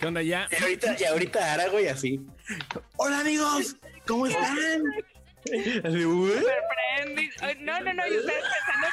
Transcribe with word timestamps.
¿Qué 0.00 0.06
onda 0.06 0.22
ya? 0.22 0.48
Y 0.50 0.62
ahorita, 0.62 0.96
y 1.00 1.04
ahorita 1.04 1.68
güey, 1.70 1.88
así. 1.88 2.20
Hola 2.96 3.20
amigos, 3.20 3.76
¿cómo 4.06 4.26
están? 4.26 4.56
Así. 5.84 6.04
Ay, 7.40 7.56
No, 7.60 7.80
no, 7.80 7.94
no, 7.94 8.06
y 8.06 8.16
ustedes 8.18 8.42
pensando, 8.44 8.86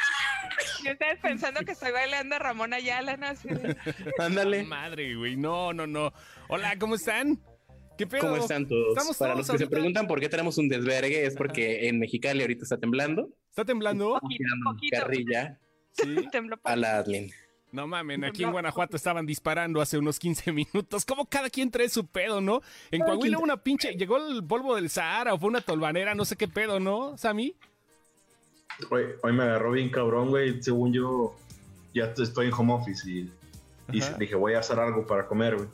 y 0.84 0.92
ustedes 0.92 1.20
pensando 1.22 1.60
que 1.62 1.72
estoy 1.74 1.92
bailando 1.92 2.36
a 2.36 2.40
Ramón 2.40 2.74
Ayala, 2.74 3.18
¿no? 3.18 3.28
Así 3.28 3.48
de- 3.50 3.76
Ándale. 4.20 4.64
Madre, 4.64 5.16
güey. 5.16 5.36
No, 5.36 5.74
no, 5.74 5.86
no. 5.88 6.14
Hola, 6.48 6.78
¿cómo 6.80 6.96
están? 6.96 7.40
¿Qué 7.98 8.08
pedo? 8.08 8.22
¿Cómo 8.22 8.38
están 8.38 8.68
todos? 8.68 8.90
Estamos 8.90 9.18
Para 9.18 9.34
todos 9.34 9.48
los 9.48 9.58
que 9.58 9.64
se 9.66 9.70
preguntan 9.70 10.08
por 10.08 10.20
qué 10.20 10.28
tenemos 10.30 10.58
un 10.58 10.68
desvergue, 10.70 11.26
es 11.26 11.36
porque 11.36 11.88
en 11.88 12.00
Mexicali 12.00 12.42
ahorita 12.42 12.64
está 12.64 12.78
temblando. 12.78 13.30
¿Está 13.50 13.64
temblando? 13.64 14.18
Poquito, 14.20 14.44
poquito. 14.66 14.98
carrilla 14.98 15.60
Sí. 15.94 16.28
Tembló 16.30 16.60
a 16.64 16.76
la 16.76 16.98
admin. 16.98 17.32
No 17.76 17.88
mamen, 17.88 18.24
aquí 18.24 18.42
en 18.46 18.54
Guanajuato 18.54 18.96
estaban 18.96 19.26
disparando 19.26 19.82
hace 19.82 19.98
unos 19.98 20.18
15 20.18 20.50
minutos. 20.54 21.04
Como 21.04 21.26
cada 21.26 21.50
quien 21.50 21.70
trae 21.70 21.90
su 21.90 22.08
pedo, 22.08 22.40
¿no? 22.40 22.62
En 22.90 23.02
Coahuila 23.02 23.38
una 23.38 23.58
pinche. 23.58 23.92
Llegó 23.96 24.16
el 24.16 24.46
polvo 24.46 24.76
del 24.76 24.90
Sahara 24.90 25.34
o 25.34 25.38
fue 25.38 25.50
una 25.50 25.60
tolvanera, 25.60 26.16
no 26.16 26.24
sé 26.24 26.38
qué 26.38 26.48
pedo, 26.48 26.80
¿no, 26.80 27.18
Sammy? 27.18 27.54
Hoy, 28.90 29.04
hoy 29.22 29.34
me 29.34 29.44
agarró 29.44 29.72
bien 29.72 29.90
cabrón, 29.90 30.30
güey. 30.30 30.64
Según 30.64 30.94
yo, 30.94 31.36
ya 31.94 32.14
estoy 32.18 32.48
en 32.48 32.54
home 32.54 32.74
office 32.76 33.10
y, 33.10 33.30
dije, 33.92 34.36
voy 34.36 34.54
a 34.54 34.60
hacer 34.60 34.80
algo 34.80 35.06
para 35.06 35.28
comer, 35.28 35.58
güey. 35.58 35.68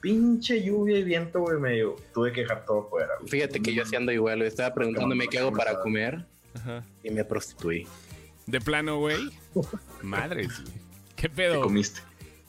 Pinche 0.00 0.62
lluvia 0.62 0.96
y 0.98 1.02
viento, 1.02 1.40
güey, 1.40 1.58
medio. 1.58 1.96
Tuve 2.14 2.32
que 2.32 2.42
dejar 2.42 2.64
todo 2.66 2.88
fuera. 2.88 3.16
güey. 3.18 3.28
Fíjate 3.30 3.60
que 3.60 3.74
yo 3.74 3.82
así 3.82 3.96
ando 3.96 4.12
igual, 4.12 4.38
güey. 4.38 4.48
Estaba 4.48 4.72
preguntándome 4.72 5.26
qué 5.26 5.40
hago 5.40 5.52
para 5.52 5.80
comer 5.80 6.24
Ajá. 6.54 6.84
y 7.02 7.10
me 7.10 7.24
prostituí. 7.24 7.84
De 8.46 8.60
plano, 8.60 9.00
güey. 9.00 9.28
Madres, 10.02 10.62
güey. 10.62 10.87
¿Qué 11.18 11.22
¿Qué 11.22 11.28
pedo? 11.28 11.60
comiste? 11.62 12.00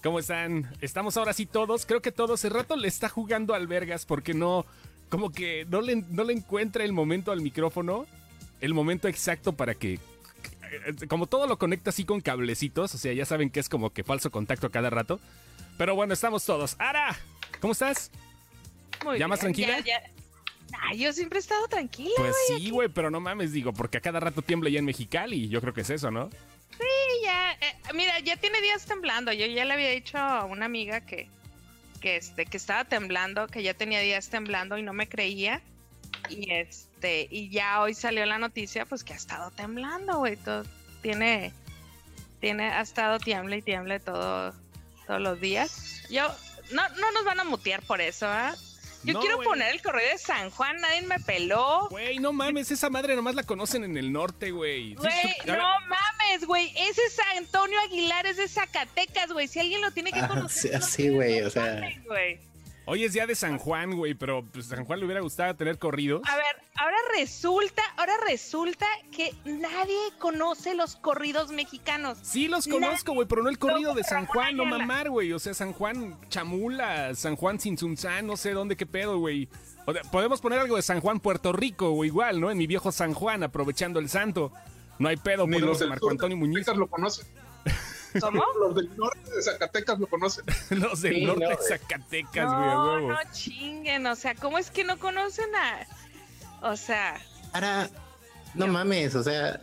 ¿Cómo 0.03 0.19
están? 0.19 0.71
Estamos 0.79 1.17
ahora 1.17 1.33
sí 1.33 1.45
todos. 1.45 1.85
Creo 1.85 2.01
que 2.01 2.11
todos. 2.11 2.43
El 2.45 2.51
rato 2.51 2.75
le 2.77 2.87
está 2.87 3.09
jugando 3.09 3.53
al 3.53 3.67
Vergas 3.67 4.05
porque 4.05 4.33
no. 4.33 4.65
Como 5.09 5.31
que 5.31 5.65
no 5.69 5.81
le, 5.81 5.97
no 5.97 6.23
le 6.23 6.33
encuentra 6.33 6.83
el 6.85 6.93
momento 6.93 7.31
al 7.31 7.41
micrófono. 7.41 8.05
El 8.61 8.73
momento 8.73 9.07
exacto 9.07 9.53
para 9.53 9.73
que. 9.75 9.99
Como 11.09 11.25
todo 11.27 11.47
lo 11.47 11.57
conecta 11.57 11.89
así 11.89 12.05
con 12.05 12.21
cablecitos. 12.21 12.93
O 12.95 12.97
sea, 12.97 13.11
ya 13.11 13.25
saben 13.25 13.49
que 13.49 13.59
es 13.59 13.67
como 13.69 13.89
que 13.91 14.03
falso 14.03 14.31
contacto 14.31 14.67
a 14.67 14.71
cada 14.71 14.89
rato. 14.89 15.19
Pero 15.77 15.95
bueno, 15.95 16.13
estamos 16.13 16.45
todos. 16.45 16.75
¡Ara! 16.79 17.17
¿Cómo 17.59 17.73
estás? 17.73 18.11
Muy 19.03 19.17
¿Ya 19.19 19.27
más 19.27 19.39
tranquila? 19.39 19.79
ya- 19.79 19.85
ya. 19.85 20.01
Ay, 20.81 20.99
yo 20.99 21.11
siempre 21.13 21.39
he 21.39 21.41
estado 21.41 21.67
tranquila. 21.67 22.11
Pues 22.17 22.35
sí, 22.47 22.69
güey, 22.69 22.89
pero 22.89 23.09
no 23.09 23.19
mames, 23.19 23.51
digo, 23.51 23.73
porque 23.73 23.97
a 23.97 24.01
cada 24.01 24.19
rato 24.19 24.43
tiembla 24.43 24.69
ya 24.69 24.77
en 24.79 24.85
Mexicali. 24.85 25.49
Yo 25.49 25.59
creo 25.61 25.73
que 25.73 25.81
es 25.81 25.89
eso, 25.89 26.11
¿no? 26.11 26.29
Sí, 26.71 26.85
ya, 27.23 27.53
eh, 27.53 27.75
mira, 27.93 28.19
ya 28.19 28.37
tiene 28.37 28.61
días 28.61 28.85
temblando. 28.85 29.33
Yo 29.33 29.45
ya 29.45 29.65
le 29.65 29.73
había 29.73 29.89
dicho 29.89 30.17
a 30.17 30.45
una 30.45 30.65
amiga 30.65 31.01
que, 31.01 31.27
que, 32.01 32.17
este, 32.17 32.45
que 32.45 32.57
estaba 32.57 32.85
temblando, 32.85 33.47
que 33.47 33.63
ya 33.63 33.73
tenía 33.73 33.99
días 33.99 34.29
temblando 34.29 34.77
y 34.77 34.83
no 34.83 34.93
me 34.93 35.07
creía. 35.07 35.61
Y 36.29 36.51
este, 36.51 37.27
y 37.29 37.49
ya 37.49 37.81
hoy 37.81 37.93
salió 37.93 38.25
la 38.25 38.37
noticia, 38.37 38.85
pues 38.85 39.03
que 39.03 39.13
ha 39.13 39.17
estado 39.17 39.51
temblando, 39.51 40.19
güey. 40.19 40.37
Todo, 40.37 40.63
tiene, 41.01 41.53
tiene, 42.39 42.71
ha 42.71 42.81
estado 42.81 43.19
tiemble 43.19 43.57
y 43.57 43.61
tiemble 43.61 43.99
todo, 43.99 44.53
todos 45.07 45.21
los 45.21 45.39
días. 45.39 46.03
Yo, 46.09 46.27
no, 46.71 46.87
no 46.89 47.11
nos 47.11 47.25
van 47.25 47.39
a 47.39 47.43
mutear 47.43 47.81
por 47.83 48.01
eso, 48.01 48.27
¿ah? 48.27 48.55
Yo 49.03 49.13
No, 49.13 49.21
quiero 49.21 49.39
poner 49.41 49.73
el 49.73 49.81
correo 49.81 50.09
de 50.11 50.17
San 50.17 50.49
Juan, 50.49 50.75
nadie 50.81 51.01
me 51.03 51.19
peló. 51.19 51.87
Güey, 51.89 52.19
no 52.19 52.33
mames, 52.33 52.69
esa 52.71 52.89
madre 52.89 53.15
nomás 53.15 53.33
la 53.35 53.43
conocen 53.43 53.83
en 53.85 53.95
el 53.97 54.11
norte, 54.11 54.51
güey. 54.51 54.95
No 54.95 55.03
mames, 55.87 56.45
güey. 56.45 56.67
Ese 56.75 57.01
es 57.05 57.17
Antonio 57.37 57.79
Aguilar, 57.81 58.25
es 58.25 58.37
de 58.37 58.47
Zacatecas, 58.47 59.31
güey. 59.31 59.47
Si 59.47 59.59
alguien 59.59 59.81
lo 59.81 59.91
tiene 59.91 60.11
que 60.11 60.19
Ah, 60.19 60.27
conocer. 60.27 60.81
sí, 60.83 60.97
tiene 61.03 61.15
güey, 61.15 61.41
no 61.41 61.47
o 61.47 61.49
sea. 61.49 61.73
mames. 62.07 62.39
Hoy 62.91 63.03
es 63.03 63.13
día 63.13 63.27
de 63.27 63.35
San 63.35 63.59
Juan, 63.59 63.95
güey, 63.95 64.15
pero 64.15 64.43
pues 64.51 64.65
San 64.65 64.83
Juan 64.83 64.99
le 64.99 65.05
hubiera 65.05 65.21
gustado 65.21 65.55
tener 65.55 65.77
corridos. 65.77 66.23
A 66.27 66.35
ver, 66.35 66.55
ahora 66.75 66.97
resulta, 67.15 67.83
ahora 67.97 68.13
resulta 68.27 68.87
que 69.15 69.31
nadie 69.45 69.95
conoce 70.17 70.73
los 70.73 70.95
corridos 70.95 71.51
mexicanos. 71.51 72.17
Sí 72.23 72.47
los 72.47 72.65
conozco, 72.67 73.13
güey, 73.13 73.27
pero 73.27 73.43
no 73.43 73.49
el 73.49 73.59
corrido 73.59 73.91
No, 73.91 73.95
de 73.95 74.03
San 74.03 74.25
Juan, 74.25 74.57
no 74.57 74.65
mamar, 74.65 75.11
güey. 75.11 75.31
O 75.33 75.37
sea, 75.37 75.53
San 75.53 75.71
Juan 75.71 76.19
Chamula, 76.29 77.13
San 77.13 77.35
Juan 77.35 77.59
Sinsunzán, 77.59 78.25
no 78.25 78.35
sé 78.35 78.53
dónde, 78.53 78.75
qué 78.75 78.87
pedo, 78.87 79.19
güey. 79.19 79.49
O 79.85 79.93
sea, 79.93 80.01
podemos 80.11 80.41
poner 80.41 80.57
algo 80.57 80.75
de 80.75 80.81
San 80.81 80.99
Juan 80.99 81.19
Puerto 81.19 81.53
Rico 81.53 81.91
o 81.91 82.03
igual, 82.05 82.41
¿no? 82.41 82.49
En 82.49 82.57
mi 82.57 82.65
viejo 82.65 82.91
San 82.91 83.13
Juan, 83.13 83.43
aprovechando 83.43 83.99
el 83.99 84.09
santo. 84.09 84.51
No 84.97 85.09
hay 85.09 85.17
pedo, 85.17 85.45
Ni 85.45 85.59
los 85.59 85.77
a 85.77 85.81
del 85.81 85.89
Marco 85.89 86.09
Antonio 86.09 86.35
de 86.35 86.39
Muñiz. 86.39 86.65
Lo 86.75 86.87
conocen. 86.87 87.27
¿Cómo? 88.21 88.43
Los 88.59 88.75
del 88.75 88.95
norte 88.97 89.31
de 89.35 89.41
Zacatecas 89.41 89.99
lo 89.99 90.07
conocen. 90.07 90.45
Los 90.71 91.01
del 91.01 91.15
Sí, 91.15 91.25
norte 91.25 91.43
no, 91.43 91.49
de. 91.49 91.57
Zacatecas, 91.67 92.45
güey, 92.53 92.69
No, 92.69 92.93
huevo. 92.93 93.09
no 93.11 93.17
chinguen. 93.31 94.05
O 94.07 94.15
sea, 94.15 94.35
¿cómo 94.35 94.57
es 94.57 94.71
que 94.71 94.83
no 94.83 94.97
conocen 94.99 95.53
a.? 95.55 95.87
O 96.61 96.75
sea, 96.75 97.19
Ara, 97.53 97.89
no 98.53 98.67
mames, 98.67 99.15
o 99.15 99.23
sea, 99.23 99.61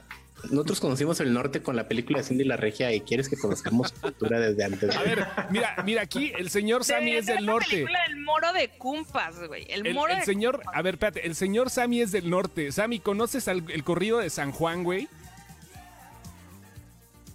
nosotros 0.51 0.81
conocimos 0.81 1.21
el 1.21 1.33
norte 1.33 1.63
con 1.63 1.77
la 1.77 1.89
película 1.89 2.19
de 2.19 2.25
Cindy 2.25 2.45
la 2.45 2.57
Regia 2.57 2.91
y 2.93 3.01
quieres 3.01 3.29
que 3.29 3.37
conozcamos 3.37 3.93
cultura 3.93 4.41
desde 4.41 4.65
antes. 4.65 4.97
A 4.97 5.03
ver, 5.03 5.27
mira, 5.51 5.77
mira 5.85 6.03
aquí, 6.03 6.33
el 6.39 6.49
señor 6.51 6.85
Sammy 6.85 7.13
es 7.17 7.27
del 7.27 7.45
la 7.47 7.53
norte. 7.53 7.69
película 7.71 7.99
del 8.09 8.17
moro 8.23 8.53
de 8.55 8.71
Cumpas, 8.71 9.47
güey. 9.47 9.67
El, 9.69 9.87
El, 9.87 9.95
moro 9.95 10.13
el 10.13 10.21
de 10.21 10.25
señor, 10.25 10.63
a 10.73 10.83
ver, 10.83 10.95
espérate, 10.95 11.27
el 11.27 11.35
señor 11.35 11.69
Sammy 11.71 12.01
es 12.01 12.13
del 12.13 12.31
norte. 12.31 12.73
Sammy, 12.73 12.99
¿conoces 13.01 13.47
al- 13.49 13.71
el 13.71 13.85
corrido 13.85 14.19
de 14.19 14.31
San 14.31 14.53
Juan, 14.53 14.83
güey? 14.85 15.09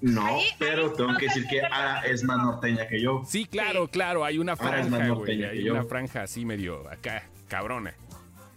No, 0.01 0.25
Ahí- 0.25 0.45
pero 0.57 0.88
ahí 0.88 0.94
tengo 0.97 1.16
que 1.17 1.25
decir 1.28 1.45
que. 1.47 1.62
Ara 1.62 2.01
es 2.01 2.23
más 2.23 2.38
norteña 2.39 2.88
que 2.88 3.00
yo. 3.01 3.23
Sí, 3.28 3.45
claro, 3.45 3.88
claro, 3.88 4.25
hay 4.25 4.39
una 4.39 4.56
franja, 4.56 5.09
güey, 5.09 5.44
hay 5.44 5.63
yo. 5.63 5.73
una 5.73 5.84
franja 5.84 6.23
así 6.23 6.44
medio 6.45 6.89
acá, 6.89 7.23
cabrona. 7.47 7.94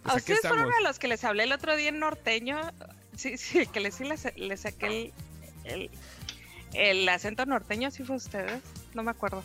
¿A 0.03 0.11
Pues 0.11 0.17
ustedes 0.17 0.41
fueron 0.41 0.71
a 0.73 0.81
los 0.81 0.99
que 0.99 1.07
les 1.07 1.23
hablé 1.23 1.43
el 1.43 1.51
otro 1.51 1.75
día 1.75 1.89
en 1.89 1.99
norteño? 1.99 2.59
Sí, 3.15 3.37
sí, 3.37 3.65
que 3.67 3.79
les, 3.79 3.95
sí 3.95 4.03
les, 4.05 4.35
les 4.37 4.59
saqué 4.61 4.87
el, 4.87 5.13
el, 5.65 5.89
el 6.73 7.09
acento 7.09 7.45
norteño, 7.45 7.89
¿sí 7.91 8.03
fue 8.03 8.15
ustedes? 8.17 8.61
No 8.93 9.03
me 9.03 9.11
acuerdo. 9.11 9.43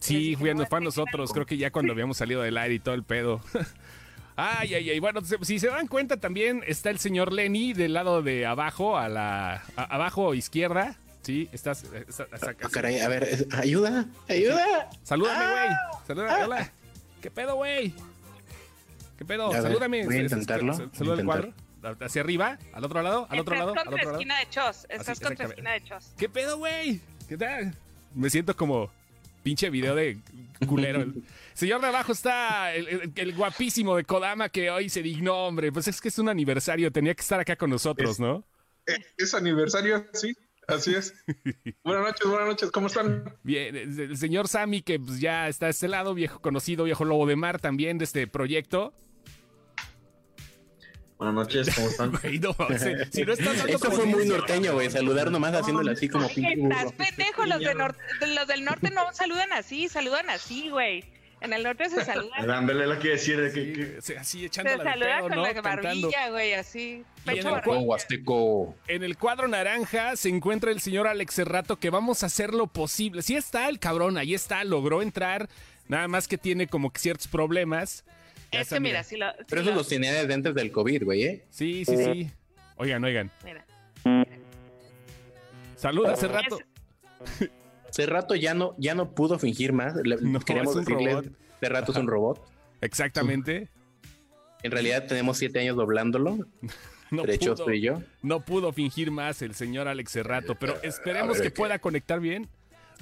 Sí, 0.00 0.34
fue, 0.36 0.54
no, 0.54 0.66
fue 0.66 0.78
a 0.78 0.80
nosotros, 0.80 1.32
creo 1.32 1.46
que 1.46 1.56
ya 1.56 1.70
cuando 1.70 1.92
habíamos 1.92 2.16
salido 2.16 2.42
del 2.42 2.58
aire 2.58 2.74
y 2.74 2.78
todo 2.80 2.94
el 2.96 3.04
pedo. 3.04 3.40
Ay, 4.34 4.74
ay, 4.74 4.88
ay. 4.90 4.98
Bueno, 4.98 5.20
se- 5.20 5.44
si 5.44 5.58
se 5.58 5.66
dan 5.68 5.86
cuenta 5.86 6.16
también 6.16 6.64
está 6.66 6.88
el 6.88 6.98
señor 6.98 7.32
Lenny 7.32 7.74
del 7.74 7.92
lado 7.92 8.22
de 8.22 8.46
abajo, 8.46 8.96
a 8.96 9.08
la 9.10 9.62
a- 9.76 9.94
abajo 9.94 10.32
izquierda. 10.34 10.96
Sí, 11.22 11.48
estás. 11.52 11.84
está- 11.84 12.24
está- 12.32 12.50
Ah, 12.50 12.68
caray, 12.70 12.98
a 13.00 13.08
ver, 13.08 13.22
es- 13.24 13.46
ayuda, 13.54 14.06
ayuda. 14.28 14.90
Salúdame, 15.04 15.44
güey. 15.52 15.68
Ah. 15.68 16.02
Salúdame, 16.06 16.44
hola. 16.44 16.72
¿Qué 17.20 17.30
pedo, 17.30 17.54
güey? 17.56 17.94
¿Qué 19.16 19.24
pedo? 19.24 19.46
A 19.46 19.50
ver, 19.50 19.62
Salúdame. 19.62 20.04
voy 20.04 20.16
a 20.16 20.20
intentarlo, 20.22 20.74
Saluda 20.92 21.14
al 21.14 21.24
cuadro. 21.24 21.54
Hacia 22.00 22.22
arriba, 22.22 22.58
al 22.72 22.84
otro 22.84 23.02
lado, 23.02 23.26
al 23.28 23.40
otro 23.40 23.54
Estás 23.54 23.66
lado, 23.66 23.78
al 23.78 23.84
contra 23.86 24.04
lado. 24.04 24.12
esquina 24.16 24.38
de 24.38 24.48
Chos. 24.50 24.86
Estás 24.88 25.08
Así, 25.10 25.24
contra 25.24 25.46
esquina 25.46 25.72
de 25.72 25.84
Chos. 25.84 26.12
¿Qué 26.16 26.28
pedo, 26.28 26.58
güey? 26.58 27.00
¿Qué 27.28 27.36
tal? 27.36 27.74
Me 28.14 28.30
siento 28.30 28.56
como 28.56 28.90
pinche 29.42 29.68
video 29.70 29.94
de 29.96 30.18
culero. 30.68 31.00
El 31.02 31.24
señor 31.54 31.80
de 31.80 31.88
abajo 31.88 32.12
está 32.12 32.72
el, 32.74 32.86
el- 32.88 33.12
el 33.14 33.34
guapísimo 33.34 33.96
de 33.96 34.04
Kodama 34.04 34.48
que 34.48 34.70
hoy 34.70 34.88
se 34.88 35.02
dignó, 35.02 35.46
hombre. 35.46 35.72
Pues 35.72 35.88
es 35.88 36.00
que 36.00 36.08
es 36.08 36.18
un 36.20 36.28
aniversario, 36.28 36.90
tenía 36.92 37.14
que 37.14 37.20
estar 37.22 37.40
acá 37.40 37.56
con 37.56 37.70
nosotros, 37.70 38.10
Es- 38.12 38.20
¿no? 38.20 38.44
Eh, 38.86 38.98
Es 39.16 39.34
aniversario, 39.34 40.06
sí, 40.12 40.36
así 40.74 40.94
es. 40.94 41.14
buenas 41.84 42.04
noches, 42.04 42.28
buenas 42.28 42.48
noches, 42.48 42.70
¿cómo 42.70 42.86
están? 42.86 43.36
Bien, 43.42 43.76
el 43.76 44.16
señor 44.16 44.48
Sammy, 44.48 44.82
que 44.82 44.98
pues, 44.98 45.20
ya 45.20 45.48
está 45.48 45.66
a 45.66 45.70
este 45.70 45.88
lado, 45.88 46.14
viejo 46.14 46.40
conocido, 46.40 46.84
viejo 46.84 47.04
lobo 47.04 47.26
de 47.26 47.36
mar 47.36 47.60
también 47.60 47.98
de 47.98 48.04
este 48.04 48.26
proyecto. 48.26 48.92
Buenas 51.22 51.34
noches, 51.36 51.72
¿cómo 51.74 51.86
están? 51.86 52.10
Güey, 52.22 52.40
no, 52.40 52.52
si, 52.76 53.12
si 53.12 53.22
no 53.22 53.32
estás 53.32 53.94
fue 53.94 54.06
muy 54.06 54.26
norteño, 54.26 54.72
güey, 54.74 54.90
saludar 54.90 55.30
nomás 55.30 55.54
haciéndole 55.54 55.92
así 55.92 56.08
como 56.08 56.28
pinche 56.28 56.54
Estás 56.54 56.92
pendejo, 56.94 57.46
los, 57.46 57.60
de 57.60 57.74
los 57.74 58.48
del 58.48 58.64
norte 58.64 58.90
no 58.90 59.02
saludan 59.12 59.52
así, 59.52 59.88
saludan 59.88 60.28
así, 60.30 60.68
güey. 60.68 61.04
En 61.42 61.52
el 61.52 61.62
norte 61.62 61.88
se 61.90 62.04
saludan, 62.04 62.46
Dándole 62.46 62.86
la 62.86 62.98
que 62.98 63.08
decir 63.10 63.40
de 63.40 63.52
que, 63.52 63.64
Sí, 63.64 63.72
que- 63.72 64.00
sea, 64.02 64.20
así 64.20 64.40
se 64.40 64.46
echándole 64.46 64.76
al 64.80 64.84
saludan 64.84 65.10
pedo, 65.18 65.28
con 65.28 65.36
¿no? 65.38 65.42
la 65.52 65.60
barbilla, 65.62 66.30
güey, 66.30 66.54
así. 66.54 66.80
Y 66.80 66.94
en 66.94 67.04
Pecho 67.24 67.48
el 67.48 67.54
barbilla. 67.54 67.78
Huasteco. 67.78 68.76
En 68.88 69.02
el 69.02 69.16
cuadro 69.16 69.48
naranja 69.48 70.16
se 70.16 70.28
encuentra 70.28 70.70
el 70.70 70.80
señor 70.80 71.06
Alex 71.06 71.34
Cerrato 71.34 71.78
que 71.78 71.90
vamos 71.90 72.22
a 72.22 72.26
hacer 72.26 72.52
lo 72.54 72.66
posible. 72.66 73.22
Sí 73.22 73.34
está 73.36 73.68
el 73.68 73.78
cabrón, 73.78 74.18
ahí 74.18 74.34
está, 74.34 74.62
logró 74.64 75.02
entrar, 75.02 75.48
nada 75.88 76.08
más 76.08 76.28
que 76.28 76.38
tiene 76.38 76.66
como 76.66 76.92
que 76.92 77.00
ciertos 77.00 77.26
problemas. 77.28 78.04
Ya 78.52 78.60
Es 78.60 78.68
que 78.68 78.80
mira, 78.80 79.02
si 79.02 79.16
lo. 79.16 79.30
si 79.32 79.44
Pero 79.48 79.62
eso 79.62 79.70
lo- 79.70 79.76
los 79.76 79.88
tenía 79.88 80.12
desde 80.12 80.34
antes 80.34 80.54
del 80.54 80.70
COVID, 80.70 81.04
güey, 81.04 81.22
¿eh? 81.24 81.44
Sí, 81.50 81.84
sí, 81.84 81.96
sí. 81.96 82.30
Oigan, 82.76 83.02
oigan. 83.04 83.30
mira. 83.44 83.64
Saluda 85.76 86.16
Cerrato. 86.16 86.58
Es- 87.40 87.50
Hace 87.92 88.06
rato 88.06 88.34
ya 88.34 88.54
no, 88.54 88.74
ya 88.78 88.94
no 88.94 89.10
pudo 89.14 89.38
fingir 89.38 89.72
más. 89.74 89.94
Le- 90.02 90.16
No, 90.16 90.40
queríamos 90.40 90.72
es 90.72 90.76
un 90.78 90.84
decirles, 90.86 91.14
robot. 91.14 91.26
hace 91.56 91.68
rato 91.68 91.92
es 91.92 91.98
un 91.98 92.06
robot. 92.06 92.40
Exactamente. 92.80 93.68
En 94.62 94.70
realidad 94.72 95.06
tenemos 95.06 95.36
siete 95.38 95.60
años 95.60 95.76
doblándolo. 95.76 96.38
No 97.10 97.24
pudo, 97.24 97.70
yo. 97.74 98.00
no 98.22 98.40
pudo 98.40 98.72
fingir 98.72 99.10
más 99.10 99.42
el 99.42 99.54
señor 99.54 99.86
Alex 99.86 100.12
Cerrato, 100.12 100.54
pero 100.54 100.80
esperemos 100.82 101.38
que 101.42 101.50
pueda 101.50 101.78
conectar 101.78 102.18
bien. 102.20 102.48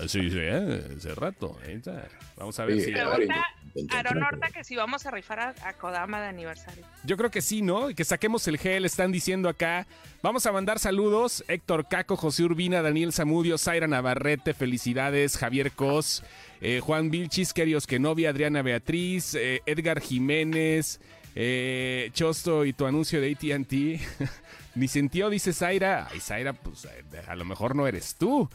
Sí, 0.09 0.31
sí, 0.31 0.37
eh, 0.39 0.95
hace 0.97 1.15
rato. 1.15 1.59
ahí 1.67 1.75
está. 1.75 2.07
Vamos 2.37 2.59
a 2.59 2.65
ver 2.65 2.79
Sí, 2.79 2.87
si... 2.87 2.93
Pregunta 2.93 3.47
Aaron 3.91 4.23
Horta 4.23 4.49
que 4.49 4.65
si 4.65 4.75
vamos 4.75 5.07
a 5.07 5.11
rifar 5.13 5.39
a, 5.41 5.55
a 5.63 5.73
Kodama 5.75 6.21
de 6.21 6.29
aniversario. 6.29 6.85
Yo 7.05 7.17
creo 7.17 7.31
que 7.31 7.41
sí, 7.41 7.63
¿no? 7.63 7.89
Que 7.95 8.05
saquemos 8.05 8.47
el 8.49 8.59
gel, 8.59 8.85
están 8.85 9.13
diciendo 9.13 9.49
acá. 9.49 9.87
Vamos 10.23 10.45
a 10.47 10.53
mandar 10.53 10.79
saludos. 10.81 11.45
Héctor 11.47 11.87
Caco, 11.89 12.17
José 12.17 12.43
Urbina, 12.43 12.83
Daniel 12.83 13.13
Zamudio, 13.13 13.59
Zaira 13.59 13.87
Navarrete, 13.87 14.55
felicidades, 14.55 15.37
Javier 15.37 15.71
Cos, 15.73 16.25
eh, 16.61 16.81
Juan 16.81 17.11
Vilchis, 17.11 17.53
Querios 17.53 17.87
Kenovia, 17.87 18.31
Adriana 18.31 18.63
Beatriz, 18.63 19.35
eh, 19.35 19.63
Edgar 19.67 20.01
Jiménez, 20.01 21.01
eh, 21.37 22.11
Chosto 22.13 22.65
y 22.65 22.73
tu 22.73 22.87
anuncio 22.87 23.21
de 23.21 23.31
ATT. 23.33 24.29
Ni 24.75 24.89
sentió, 24.89 25.31
dice 25.31 25.53
Zaira. 25.53 26.09
Ay, 26.11 26.21
Zaira, 26.21 26.53
pues 26.55 26.85
eh, 26.87 27.05
a 27.27 27.35
lo 27.37 27.45
mejor 27.45 27.75
no 27.77 27.87
eres 27.87 28.15
tú. 28.17 28.49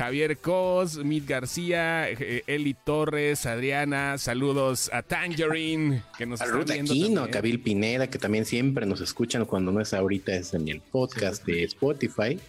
Javier 0.00 0.38
Cos, 0.38 0.96
Mit 1.04 1.28
García, 1.28 2.08
eh, 2.08 2.42
Eli 2.46 2.72
Torres, 2.72 3.44
Adriana, 3.44 4.16
saludos 4.16 4.88
a 4.94 5.02
Tangerine, 5.02 6.02
que 6.16 6.24
nos 6.24 6.40
A 6.40 6.46
está 6.46 6.56
viendo 6.72 6.92
Aquino, 6.92 7.14
también. 7.16 7.30
Kabil 7.30 7.60
Pineda, 7.60 8.06
que 8.06 8.18
también 8.18 8.46
siempre 8.46 8.86
nos 8.86 9.02
escuchan 9.02 9.44
cuando 9.44 9.72
no 9.72 9.78
es 9.78 9.92
ahorita, 9.92 10.34
es 10.34 10.54
en 10.54 10.68
el 10.68 10.80
podcast 10.80 11.44
de 11.44 11.64
Spotify. 11.64 12.40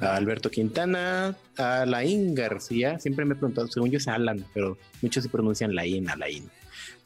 A 0.00 0.16
Alberto 0.16 0.50
Quintana, 0.50 1.36
a 1.58 1.84
Laín 1.84 2.34
García, 2.34 2.98
siempre 2.98 3.26
me 3.26 3.34
he 3.34 3.36
preguntado, 3.36 3.68
según 3.68 3.90
yo 3.90 3.98
es 3.98 4.08
Alan, 4.08 4.42
pero 4.54 4.78
muchos 5.02 5.22
se 5.22 5.28
pronuncian 5.28 5.74
Laín, 5.74 6.08
Alain. 6.08 6.48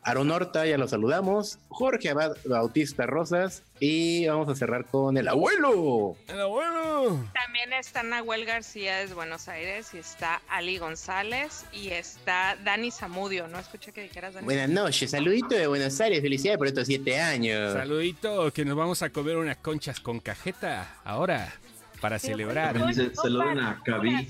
Aaron 0.03 0.31
Horta, 0.31 0.67
ya 0.67 0.79
lo 0.79 0.89
saludamos. 0.89 1.59
Jorge 1.69 2.09
Abad 2.09 2.37
Bautista 2.47 3.07
Rosas. 3.07 3.63
Y 3.81 4.27
vamos 4.27 4.49
a 4.49 4.55
cerrar 4.55 4.87
con 4.87 5.17
el 5.17 5.29
abuelo. 5.29 6.17
Pero 6.27 6.49
bueno. 6.49 7.31
También 7.35 7.73
está 7.73 8.03
Nahuel 8.03 8.45
García 8.45 8.99
desde 8.99 9.15
Buenos 9.15 9.49
Aires 9.49 9.93
y 9.95 9.99
está 9.99 10.43
Ali 10.49 10.79
González 10.79 11.65
y 11.73 11.89
está 11.89 12.57
Dani 12.63 12.91
Zamudio. 12.91 13.49
No 13.49 13.59
escuché 13.59 13.93
que 13.93 14.03
dijeras 14.03 14.35
Dani. 14.35 14.45
Buenas 14.45 14.69
noches, 14.69 15.11
saludito 15.11 15.55
de 15.55 15.67
Buenos 15.67 16.01
Aires, 16.01 16.21
felicidades 16.21 16.59
por 16.59 16.67
estos 16.67 16.87
siete 16.87 17.19
años. 17.21 17.73
Saludito, 17.73 18.53
que 18.53 18.65
nos 18.65 18.77
vamos 18.77 19.03
a 19.03 19.11
comer 19.11 19.37
unas 19.37 19.57
conchas 19.59 20.01
con 20.01 20.21
cajeta 20.21 20.97
ahora 21.05 21.53
para 22.01 22.19
celebrar. 22.19 22.77
saluden 23.15 23.61
a. 23.61 23.83
Tiene 23.85 24.29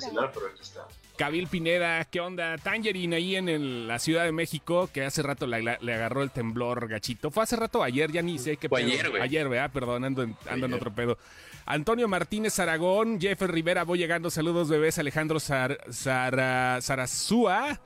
celular, 0.00 0.32
pero 0.34 0.46
aquí 0.48 0.60
está. 0.60 0.86
Kabil 1.18 1.48
Pineda, 1.48 2.04
¿qué 2.04 2.20
onda? 2.20 2.56
Tangerine 2.58 3.16
ahí 3.16 3.36
en 3.36 3.48
el- 3.48 3.88
la 3.88 3.98
Ciudad 3.98 4.24
de 4.24 4.32
México, 4.32 4.88
que 4.92 5.04
hace 5.04 5.20
rato 5.22 5.46
la- 5.46 5.58
la- 5.60 5.76
le 5.80 5.92
agarró 5.94 6.22
el 6.22 6.30
temblor 6.30 6.88
gachito. 6.88 7.30
Fue 7.30 7.42
hace 7.42 7.56
rato 7.56 7.82
ayer, 7.82 8.10
ya 8.12 8.22
ni 8.22 8.38
sé 8.38 8.56
qué 8.56 8.68
Fue 8.68 8.80
pedo. 8.82 8.92
ayer, 8.92 9.10
güey. 9.10 9.22
Ayer, 9.22 9.48
¿verdad? 9.48 9.70
Perdón, 9.72 10.04
ando 10.04 10.22
en, 10.22 10.36
ando 10.48 10.66
en 10.66 10.72
Ayer. 10.72 10.74
otro 10.76 10.94
pedo. 10.94 11.18
Antonio 11.66 12.08
Martínez 12.08 12.58
Aragón, 12.60 13.20
Jeffer 13.20 13.50
Rivera, 13.50 13.82
voy 13.84 13.98
llegando. 13.98 14.30
Saludos, 14.30 14.68
bebés. 14.70 14.98
Alejandro 14.98 15.38
Sar, 15.40 15.78
Sara- 15.90 16.80
Sarazúa. 16.80 17.80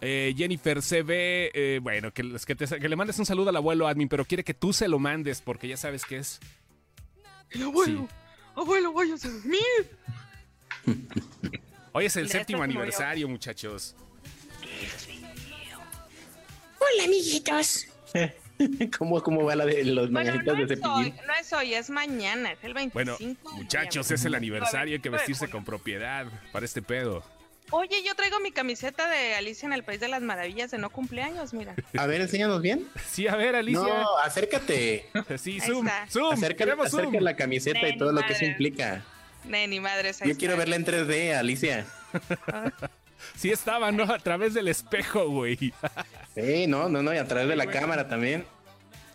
eh, 0.00 0.34
Jennifer 0.36 0.82
CB, 0.82 1.50
eh, 1.54 1.78
bueno, 1.82 2.12
que, 2.12 2.22
que, 2.46 2.54
te- 2.54 2.78
que 2.80 2.88
le 2.88 2.96
mandes 2.96 3.18
un 3.18 3.24
saludo 3.26 3.48
al 3.50 3.56
abuelo 3.56 3.86
admin, 3.88 4.08
pero 4.08 4.24
quiere 4.24 4.42
que 4.44 4.52
tú 4.52 4.72
se 4.72 4.86
lo 4.88 4.98
mandes 4.98 5.40
porque 5.40 5.66
ya 5.68 5.76
sabes 5.76 6.04
que 6.04 6.16
es. 6.18 6.40
abuelo, 7.62 8.08
abuelo, 8.56 8.92
váyase 8.92 9.28
a 9.28 9.30
dormir. 9.30 9.60
Hoy 11.96 12.06
es 12.06 12.16
el 12.16 12.28
séptimo 12.28 12.60
aniversario, 12.60 13.28
muchachos. 13.28 13.94
Hola, 16.80 17.04
amiguitos. 17.04 17.86
¿Cómo, 18.98 19.22
¿Cómo 19.22 19.44
va 19.44 19.54
la 19.54 19.64
de 19.64 19.84
los 19.84 20.10
Bueno, 20.10 20.32
mañanitas 20.32 20.58
no 20.58 20.66
de 20.66 20.74
es, 20.74 20.80
hoy, 20.82 21.04
cepillín? 21.04 21.26
no 21.26 21.34
es 21.40 21.52
hoy, 21.52 21.74
es 21.74 21.90
mañana, 21.90 22.50
es 22.50 22.58
el 22.64 22.74
25. 22.74 22.92
Bueno, 22.94 23.16
muchachos, 23.56 24.10
es 24.10 24.24
el 24.24 24.34
aniversario, 24.34 24.94
hay 24.94 25.00
que 25.00 25.08
vestirse 25.08 25.48
con 25.48 25.64
propiedad 25.64 26.26
para 26.50 26.66
este 26.66 26.82
pedo. 26.82 27.22
Oye, 27.70 28.02
yo 28.04 28.16
traigo 28.16 28.40
mi 28.40 28.50
camiseta 28.50 29.08
de 29.08 29.36
Alicia 29.36 29.66
en 29.66 29.72
el 29.72 29.84
País 29.84 30.00
de 30.00 30.08
las 30.08 30.20
Maravillas 30.20 30.72
de 30.72 30.78
no 30.78 30.90
cumpleaños, 30.90 31.54
mira. 31.54 31.76
A 31.96 32.06
ver, 32.06 32.20
enséñanos 32.22 32.60
bien. 32.60 32.88
Sí, 33.08 33.28
a 33.28 33.36
ver, 33.36 33.54
Alicia. 33.54 33.80
No, 33.80 34.18
acércate. 34.18 35.08
Sí, 35.38 35.60
zoom, 35.60 35.88
zoom. 36.10 36.32
Acerca 36.32 36.66
la 37.20 37.36
camiseta 37.36 37.88
y 37.88 37.96
todo 37.96 38.10
lo 38.10 38.20
que 38.22 38.32
eso 38.32 38.44
implica. 38.44 39.04
Ni 39.44 39.80
madres. 39.80 40.20
Yo 40.24 40.36
quiero 40.36 40.56
verla 40.56 40.76
en 40.76 40.84
3D, 40.84 41.34
Alicia. 41.36 41.86
Sí 43.36 43.50
estaba, 43.50 43.90
¿no? 43.90 44.02
A 44.04 44.18
través 44.18 44.52
del 44.52 44.68
espejo, 44.68 45.28
güey. 45.30 45.72
Sí, 46.34 46.66
no, 46.66 46.90
no, 46.90 47.02
no, 47.02 47.14
y 47.14 47.16
a 47.16 47.26
través 47.26 47.48
de 47.48 47.56
la 47.56 47.64
Bueno. 47.64 47.80
cámara 47.80 48.06
también. 48.06 48.44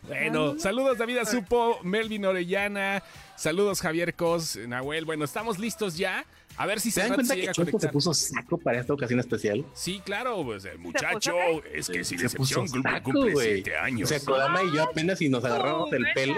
Bueno, 0.01 0.57
saludos 0.57 0.97
David 0.97 1.17
Azupo, 1.19 1.79
Melvin 1.83 2.25
Orellana, 2.25 3.03
saludos 3.35 3.81
Javier 3.81 4.15
Cos, 4.15 4.55
Nahuel. 4.55 5.05
Bueno, 5.05 5.25
estamos 5.25 5.59
listos 5.59 5.95
ya. 5.95 6.25
A 6.57 6.65
ver 6.65 6.79
si 6.79 6.89
¿Se 6.89 7.01
dan 7.01 7.13
cuenta 7.13 7.35
que 7.35 7.51
Choco 7.51 7.79
se 7.79 7.87
puso 7.89 8.13
saco 8.13 8.57
para 8.57 8.79
esta 8.79 8.93
ocasión 8.93 9.19
especial? 9.19 9.63
Sí, 9.73 10.01
claro, 10.03 10.43
pues 10.43 10.65
el 10.65 10.79
muchacho 10.79 11.35
es 11.71 11.87
que 11.87 12.03
si 12.03 12.17
se 12.17 12.29
puso 12.31 12.61
decepción 12.61 12.67
cumple, 12.67 12.91
saco, 12.91 13.11
cumple 13.11 13.31
güey. 13.33 13.53
siete 13.55 13.77
años. 13.77 14.09
O 14.11 14.13
sea, 14.13 14.19
Kodama 14.25 14.63
y 14.63 14.73
yo 14.75 14.83
apenas 14.83 15.19
si 15.19 15.29
nos 15.29 15.45
agarramos 15.45 15.93
el 15.93 16.05
pelo. 16.15 16.35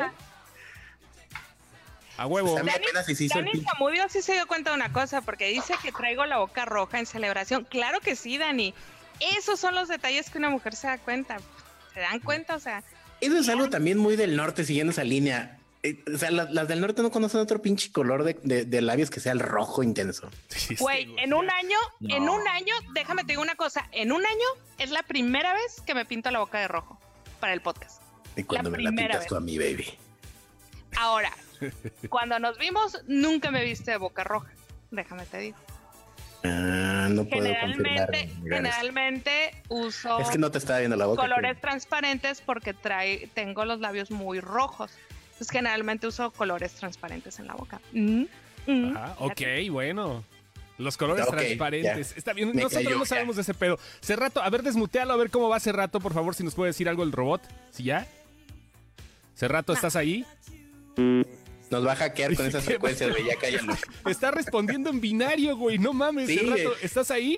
A 2.21 2.27
huevo. 2.27 2.55
Dani. 2.55 3.63
Zamudio 3.63 4.07
sí 4.09 4.21
se 4.21 4.33
dio 4.33 4.47
cuenta 4.47 4.71
de 4.71 4.75
una 4.75 4.91
cosa, 4.93 5.21
porque 5.21 5.47
dice 5.47 5.73
que 5.81 5.91
traigo 5.91 6.25
la 6.25 6.37
boca 6.37 6.65
roja 6.65 6.99
en 6.99 7.05
celebración. 7.05 7.65
Claro 7.69 7.99
que 7.99 8.15
sí, 8.15 8.37
Dani. 8.37 8.73
Esos 9.37 9.59
son 9.59 9.75
los 9.75 9.87
detalles 9.87 10.29
que 10.29 10.37
una 10.37 10.49
mujer 10.49 10.75
se 10.75 10.87
da 10.87 10.97
cuenta. 10.97 11.37
¿Se 11.93 11.99
dan 11.99 12.19
cuenta? 12.19 12.55
O 12.55 12.59
sea, 12.59 12.83
Eso 13.19 13.37
es 13.37 13.49
algo 13.49 13.69
también 13.69 13.97
muy 13.97 14.15
del 14.15 14.35
norte, 14.35 14.63
siguiendo 14.65 14.91
esa 14.91 15.03
línea. 15.03 15.57
Eh, 15.83 16.03
O 16.13 16.17
sea, 16.17 16.31
las, 16.31 16.51
las 16.51 16.67
del 16.67 16.79
norte 16.81 17.01
no 17.01 17.11
conocen 17.11 17.39
otro 17.39 17.61
pinche 17.61 17.91
color 17.91 18.23
de, 18.23 18.37
de- 18.43 18.65
de 18.65 18.81
labios 18.81 19.09
que 19.09 19.19
sea 19.19 19.31
el 19.31 19.39
rojo 19.39 19.83
intenso. 19.83 20.29
Güey, 20.79 21.05
sí, 21.05 21.15
en 21.17 21.33
un 21.33 21.49
año, 21.49 21.77
en 22.07 22.29
un 22.29 22.47
año, 22.47 22.73
déjame 22.93 23.23
te 23.23 23.33
digo 23.33 23.41
una 23.41 23.55
cosa, 23.55 23.87
en 23.91 24.11
un 24.11 24.25
año 24.25 24.45
es 24.77 24.89
la 24.91 25.03
primera 25.03 25.53
vez 25.53 25.81
que 25.85 25.93
me 25.95 26.05
pinto 26.05 26.29
la 26.31 26.39
boca 26.39 26.59
de 26.59 26.67
rojo 26.67 26.99
para 27.39 27.53
el 27.53 27.61
podcast. 27.61 28.01
Y 28.35 28.43
cuando 28.43 28.69
La 28.69 28.77
me 28.77 28.83
la 28.83 28.89
pintas 28.91 29.19
vez. 29.21 29.27
tú 29.27 29.35
a 29.35 29.39
mi 29.39 29.57
baby. 29.57 29.87
Ahora, 30.97 31.31
cuando 32.09 32.39
nos 32.39 32.57
vimos, 32.57 33.01
nunca 33.07 33.51
me 33.51 33.63
viste 33.63 33.91
de 33.91 33.97
boca 33.97 34.23
roja. 34.23 34.51
Déjame 34.91 35.25
te 35.25 35.37
digo. 35.39 35.57
Ah, 36.43 37.07
no 37.11 37.23
puedo. 37.25 37.43
Generalmente, 37.43 38.29
generalmente 38.43 39.51
uso 39.69 40.19
Es 40.19 40.29
que 40.29 40.39
no 40.39 40.49
te 40.49 40.57
estaba 40.57 40.79
viendo 40.79 40.97
la 40.97 41.05
boca. 41.05 41.21
colores 41.21 41.59
transparentes 41.61 42.41
porque 42.41 42.73
trae, 42.73 43.29
tengo 43.33 43.63
los 43.65 43.79
labios 43.79 44.09
muy 44.11 44.39
rojos. 44.39 44.91
Entonces 45.33 45.51
generalmente 45.51 46.07
uso 46.07 46.31
colores 46.31 46.73
transparentes 46.73 47.39
en 47.39 47.47
la 47.47 47.53
boca. 47.53 47.79
Mm, 47.93 48.23
mm. 48.67 48.97
Ajá, 48.97 49.15
ok, 49.19 49.41
bueno. 49.69 50.23
Los 50.77 50.97
colores 50.97 51.27
transparentes. 51.27 52.09
ya. 52.09 52.15
Está 52.17 52.33
bien. 52.33 52.49
Me 52.49 52.63
Nosotros 52.63 52.83
cayó, 52.85 52.97
no 52.97 53.03
ya. 53.03 53.09
sabemos 53.09 53.35
de 53.35 53.43
ese 53.43 53.53
pedo. 53.53 53.77
Cerrato, 54.01 54.41
a 54.41 54.49
ver, 54.49 54.63
desmutealo, 54.63 55.13
a 55.13 55.17
ver 55.17 55.29
cómo 55.29 55.47
va 55.47 55.59
Cerrato, 55.59 55.99
por 55.99 56.13
favor, 56.13 56.33
si 56.33 56.43
nos 56.43 56.55
puede 56.55 56.69
decir 56.69 56.89
algo 56.89 57.03
el 57.03 57.11
robot. 57.11 57.41
¿Sí 57.69 57.83
ya? 57.83 58.07
Cerrato, 59.35 59.73
¿estás 59.73 59.95
ahí? 59.95 60.25
Nos 61.71 61.87
va 61.87 61.93
a 61.93 61.95
hackear 61.95 62.35
con 62.35 62.45
esas 62.45 62.63
frecuencias, 62.65 63.09
güey. 63.09 63.25
Ya 63.25 63.35
cállalo. 63.37 63.73
Está 64.05 64.29
respondiendo 64.31 64.89
en 64.89 64.99
binario, 65.01 65.55
güey. 65.55 65.77
No 65.79 65.93
mames, 65.93 66.27
Sí. 66.27 66.39
¿estás 66.81 67.09
ahí? 67.11 67.37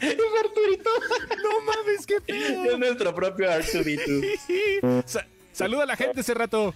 Es 0.00 0.16
Arturito. 0.44 0.90
No 1.42 1.60
mames, 1.62 2.06
qué 2.06 2.14
Es 2.16 2.22
pedo. 2.22 2.78
nuestro 2.78 3.14
propio 3.14 3.50
Arturito. 3.50 4.02
Sa- 5.06 5.26
saluda 5.52 5.84
a 5.84 5.86
la 5.86 5.96
gente, 5.96 6.22
Cerrato. 6.22 6.74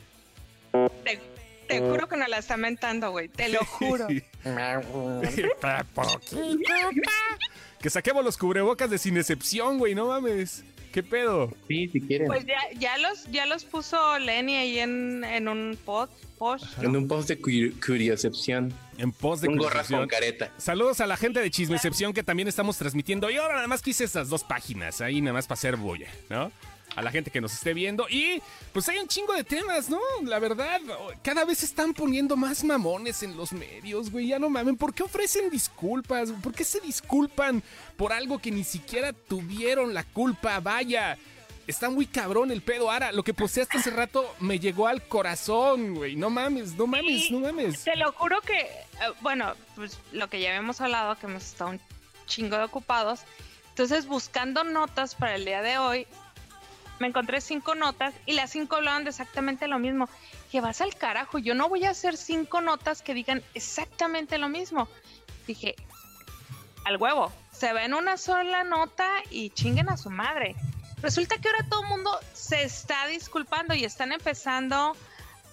Te, 1.04 1.20
te 1.68 1.80
juro 1.80 2.08
que 2.08 2.16
no 2.16 2.26
la 2.28 2.38
está 2.38 2.56
mentando, 2.56 3.10
güey. 3.10 3.28
Te 3.28 3.48
lo 3.48 3.64
juro. 3.64 4.06
que 7.80 7.90
saquemos 7.90 8.24
los 8.24 8.36
cubrebocas 8.38 8.88
de 8.90 8.98
sin 8.98 9.16
excepción, 9.16 9.78
güey. 9.78 9.94
No 9.94 10.06
mames. 10.06 10.64
¿Qué 10.92 11.02
pedo? 11.02 11.52
Sí, 11.68 11.88
si 11.88 12.00
quieren. 12.00 12.26
Pues 12.28 12.44
ya, 12.46 12.56
ya 12.78 12.96
los, 12.98 13.24
ya 13.30 13.46
los 13.46 13.64
puso 13.64 14.18
Lenny 14.18 14.56
ahí 14.56 14.78
en, 14.78 15.22
en 15.24 15.46
un 15.48 15.78
pod, 15.84 16.08
post. 16.38 16.64
En 16.82 16.96
un 16.96 17.06
post 17.06 17.28
de 17.28 17.38
cu- 17.38 17.78
curiocepción. 17.84 18.72
En 18.96 19.12
pos 19.12 19.40
de 19.40 19.48
Un 19.48 19.56
gorras 19.58 19.88
con 19.88 20.08
careta. 20.08 20.52
Saludos 20.58 21.00
a 21.00 21.06
la 21.06 21.16
gente 21.16 21.40
de 21.40 21.50
Chismecepción 21.50 22.12
que 22.12 22.22
también 22.22 22.48
estamos 22.48 22.76
transmitiendo. 22.78 23.30
Y 23.30 23.36
ahora 23.36 23.54
nada 23.56 23.68
más 23.68 23.80
quise 23.82 24.04
estas 24.04 24.28
dos 24.28 24.42
páginas, 24.44 25.00
ahí 25.00 25.20
nada 25.20 25.34
más 25.34 25.46
para 25.46 25.58
hacer 25.58 25.76
bulla, 25.76 26.08
¿no? 26.30 26.50
A 26.98 27.02
la 27.02 27.12
gente 27.12 27.30
que 27.30 27.40
nos 27.40 27.52
esté 27.52 27.74
viendo. 27.74 28.08
Y 28.08 28.42
pues 28.72 28.88
hay 28.88 28.98
un 28.98 29.06
chingo 29.06 29.32
de 29.32 29.44
temas, 29.44 29.88
¿no? 29.88 30.00
La 30.24 30.40
verdad, 30.40 30.80
cada 31.22 31.44
vez 31.44 31.58
se 31.58 31.66
están 31.66 31.94
poniendo 31.94 32.36
más 32.36 32.64
mamones 32.64 33.22
en 33.22 33.36
los 33.36 33.52
medios, 33.52 34.10
güey. 34.10 34.26
Ya 34.26 34.40
no 34.40 34.50
mamen. 34.50 34.76
¿Por 34.76 34.92
qué 34.92 35.04
ofrecen 35.04 35.48
disculpas? 35.48 36.32
¿Por 36.42 36.52
qué 36.52 36.64
se 36.64 36.80
disculpan 36.80 37.62
por 37.96 38.12
algo 38.12 38.40
que 38.40 38.50
ni 38.50 38.64
siquiera 38.64 39.12
tuvieron 39.12 39.94
la 39.94 40.02
culpa? 40.02 40.58
Vaya. 40.58 41.16
Está 41.68 41.88
muy 41.88 42.06
cabrón 42.06 42.50
el 42.50 42.62
pedo. 42.62 42.90
Ahora, 42.90 43.12
lo 43.12 43.22
que 43.22 43.32
posteaste 43.32 43.78
hace 43.78 43.90
rato 43.90 44.34
me 44.40 44.58
llegó 44.58 44.88
al 44.88 45.06
corazón, 45.06 45.94
güey. 45.94 46.16
No 46.16 46.30
mames, 46.30 46.74
no 46.74 46.88
mames, 46.88 47.30
no 47.30 47.38
mames. 47.38 47.84
Te 47.84 47.94
lo 47.94 48.10
juro 48.10 48.40
que, 48.40 48.58
eh, 48.58 49.12
bueno, 49.20 49.54
pues 49.76 50.00
lo 50.10 50.28
que 50.28 50.40
ya 50.40 50.48
habíamos 50.48 50.80
hablado, 50.80 51.16
que 51.16 51.26
hemos 51.26 51.44
estado 51.44 51.70
un 51.70 51.80
chingo 52.26 52.56
de 52.56 52.64
ocupados. 52.64 53.20
Entonces, 53.68 54.06
buscando 54.06 54.64
notas 54.64 55.14
para 55.14 55.36
el 55.36 55.44
día 55.44 55.62
de 55.62 55.78
hoy, 55.78 56.06
me 57.00 57.06
encontré 57.08 57.40
cinco 57.40 57.74
notas 57.74 58.14
y 58.26 58.32
las 58.32 58.50
cinco 58.50 58.76
hablaban 58.76 59.04
de 59.04 59.10
exactamente 59.10 59.68
lo 59.68 59.78
mismo. 59.78 60.08
que 60.50 60.60
vas 60.62 60.80
al 60.80 60.94
carajo, 60.96 61.38
yo 61.38 61.54
no 61.54 61.68
voy 61.68 61.84
a 61.84 61.90
hacer 61.90 62.16
cinco 62.16 62.60
notas 62.62 63.02
que 63.02 63.12
digan 63.12 63.42
exactamente 63.54 64.38
lo 64.38 64.48
mismo. 64.48 64.88
Dije, 65.46 65.74
al 66.84 66.96
huevo, 66.96 67.30
se 67.52 67.72
ven 67.74 67.92
una 67.92 68.16
sola 68.16 68.64
nota 68.64 69.08
y 69.30 69.50
chinguen 69.50 69.90
a 69.90 69.96
su 69.98 70.08
madre. 70.10 70.54
Resulta 71.02 71.36
que 71.36 71.48
ahora 71.48 71.66
todo 71.68 71.82
el 71.82 71.88
mundo 71.88 72.18
se 72.32 72.62
está 72.62 73.06
disculpando 73.08 73.74
y 73.74 73.84
están 73.84 74.10
empezando 74.12 74.96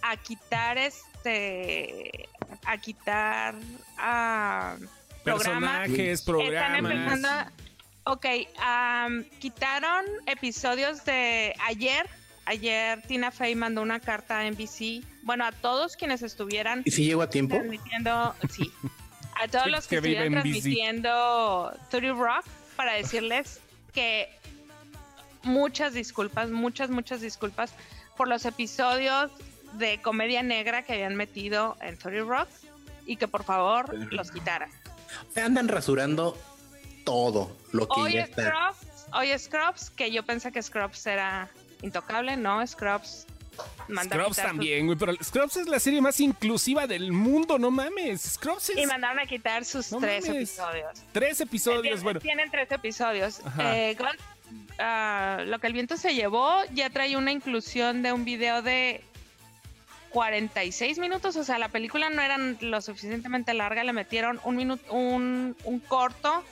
a 0.01 0.15
quitar 0.17 0.77
este, 0.77 2.29
a 2.65 2.77
quitar 2.77 3.55
a 3.97 4.77
programas. 5.23 5.87
Personajes, 5.89 6.19
Están 6.19 6.25
programas. 6.33 6.91
empezando 6.91 7.27
a- 7.29 7.51
Ok, 8.07 8.25
am, 8.59 9.23
quitaron 9.39 10.05
episodios 10.27 11.03
de 11.05 11.55
ayer. 11.65 12.07
Ayer 12.45 13.01
Tina 13.07 13.31
Fey 13.31 13.55
mandó 13.55 13.81
una 13.81 13.99
carta 13.99 14.39
a 14.39 14.43
NBC. 14.51 15.03
Bueno, 15.23 15.43
a 15.43 15.51
todos 15.51 15.95
quienes 15.95 16.21
estuvieran 16.21 16.83
¿Y 16.85 16.91
si 16.91 17.05
llego 17.05 17.23
a 17.23 17.29
tiempo? 17.31 17.55
transmitiendo, 17.55 18.35
sí, 18.51 18.71
a 19.41 19.47
todos 19.51 19.65
los 19.67 19.87
que 19.87 19.95
estuvieran 19.95 20.31
transmitiendo 20.33 21.75
30 21.89 22.13
Rock 22.13 22.45
para 22.75 22.93
decirles 22.93 23.59
que 23.91 24.29
muchas 25.41 25.95
disculpas, 25.95 26.51
muchas, 26.51 26.91
muchas 26.91 27.21
disculpas 27.21 27.73
por 28.15 28.27
los 28.27 28.45
episodios 28.45 29.31
de 29.73 29.99
comedia 30.03 30.43
negra 30.43 30.83
que 30.83 30.93
habían 30.93 31.15
metido 31.15 31.75
en 31.81 31.97
30 31.97 32.23
Rock 32.29 32.49
y 33.07 33.15
que 33.15 33.27
por 33.27 33.43
favor 33.43 33.95
los 34.13 34.29
quitaran. 34.29 34.69
Se 35.33 35.41
andan 35.41 35.67
rasurando 35.67 36.37
todo 37.05 37.55
lo 37.71 37.87
que 37.87 38.01
Hoy 38.01 38.13
ya 38.13 38.23
está. 38.23 38.49
Scrubs, 38.49 39.07
hoy 39.13 39.39
Scrubs, 39.39 39.89
que 39.91 40.11
yo 40.11 40.23
pensé 40.23 40.51
que 40.51 40.61
Scrubs 40.61 41.05
era 41.07 41.49
intocable, 41.81 42.35
no, 42.35 42.65
Scrubs 42.67 43.25
manda 43.87 44.17
Scrubs 44.17 44.35
también, 44.35 44.85
güey, 44.85 44.97
pero 44.97 45.13
Scrubs 45.23 45.57
es 45.57 45.67
la 45.67 45.79
serie 45.79 46.01
más 46.01 46.19
inclusiva 46.19 46.87
del 46.87 47.11
mundo, 47.13 47.57
no 47.57 47.71
mames. 47.71 48.21
Scrubs 48.33 48.71
es 48.71 48.77
Y 48.77 48.85
mandaron 48.85 49.19
a 49.19 49.25
quitar 49.25 49.63
sus 49.63 49.91
No 49.91 49.99
tres 49.99 50.27
mames. 50.27 50.57
episodios. 50.57 51.03
tres 51.13 51.41
episodios, 51.41 51.81
Tienen, 51.83 52.03
bueno. 52.03 52.19
tienen 52.19 52.51
tres 52.51 52.71
episodios. 52.71 53.39
Eh, 53.59 53.95
ah, 54.79 55.43
lo 55.45 55.59
que 55.59 55.67
el 55.67 55.73
viento 55.73 55.95
se 55.95 56.13
llevó 56.13 56.63
ya 56.73 56.89
trae 56.89 57.15
una 57.15 57.31
inclusión 57.31 58.01
de 58.01 58.11
un 58.11 58.25
video 58.25 58.61
de 58.61 59.01
46 60.09 60.97
minutos. 60.99 61.35
O 61.35 61.43
sea, 61.43 61.59
la 61.59 61.69
película 61.69 62.09
no 62.09 62.21
era 62.21 62.37
lo 62.37 62.81
suficientemente 62.81 63.53
larga. 63.53 63.83
Le 63.83 63.93
metieron 63.93 64.39
un, 64.43 64.55
minuto, 64.55 64.93
un, 64.93 65.55
un 65.65 65.79
corto 65.79 66.43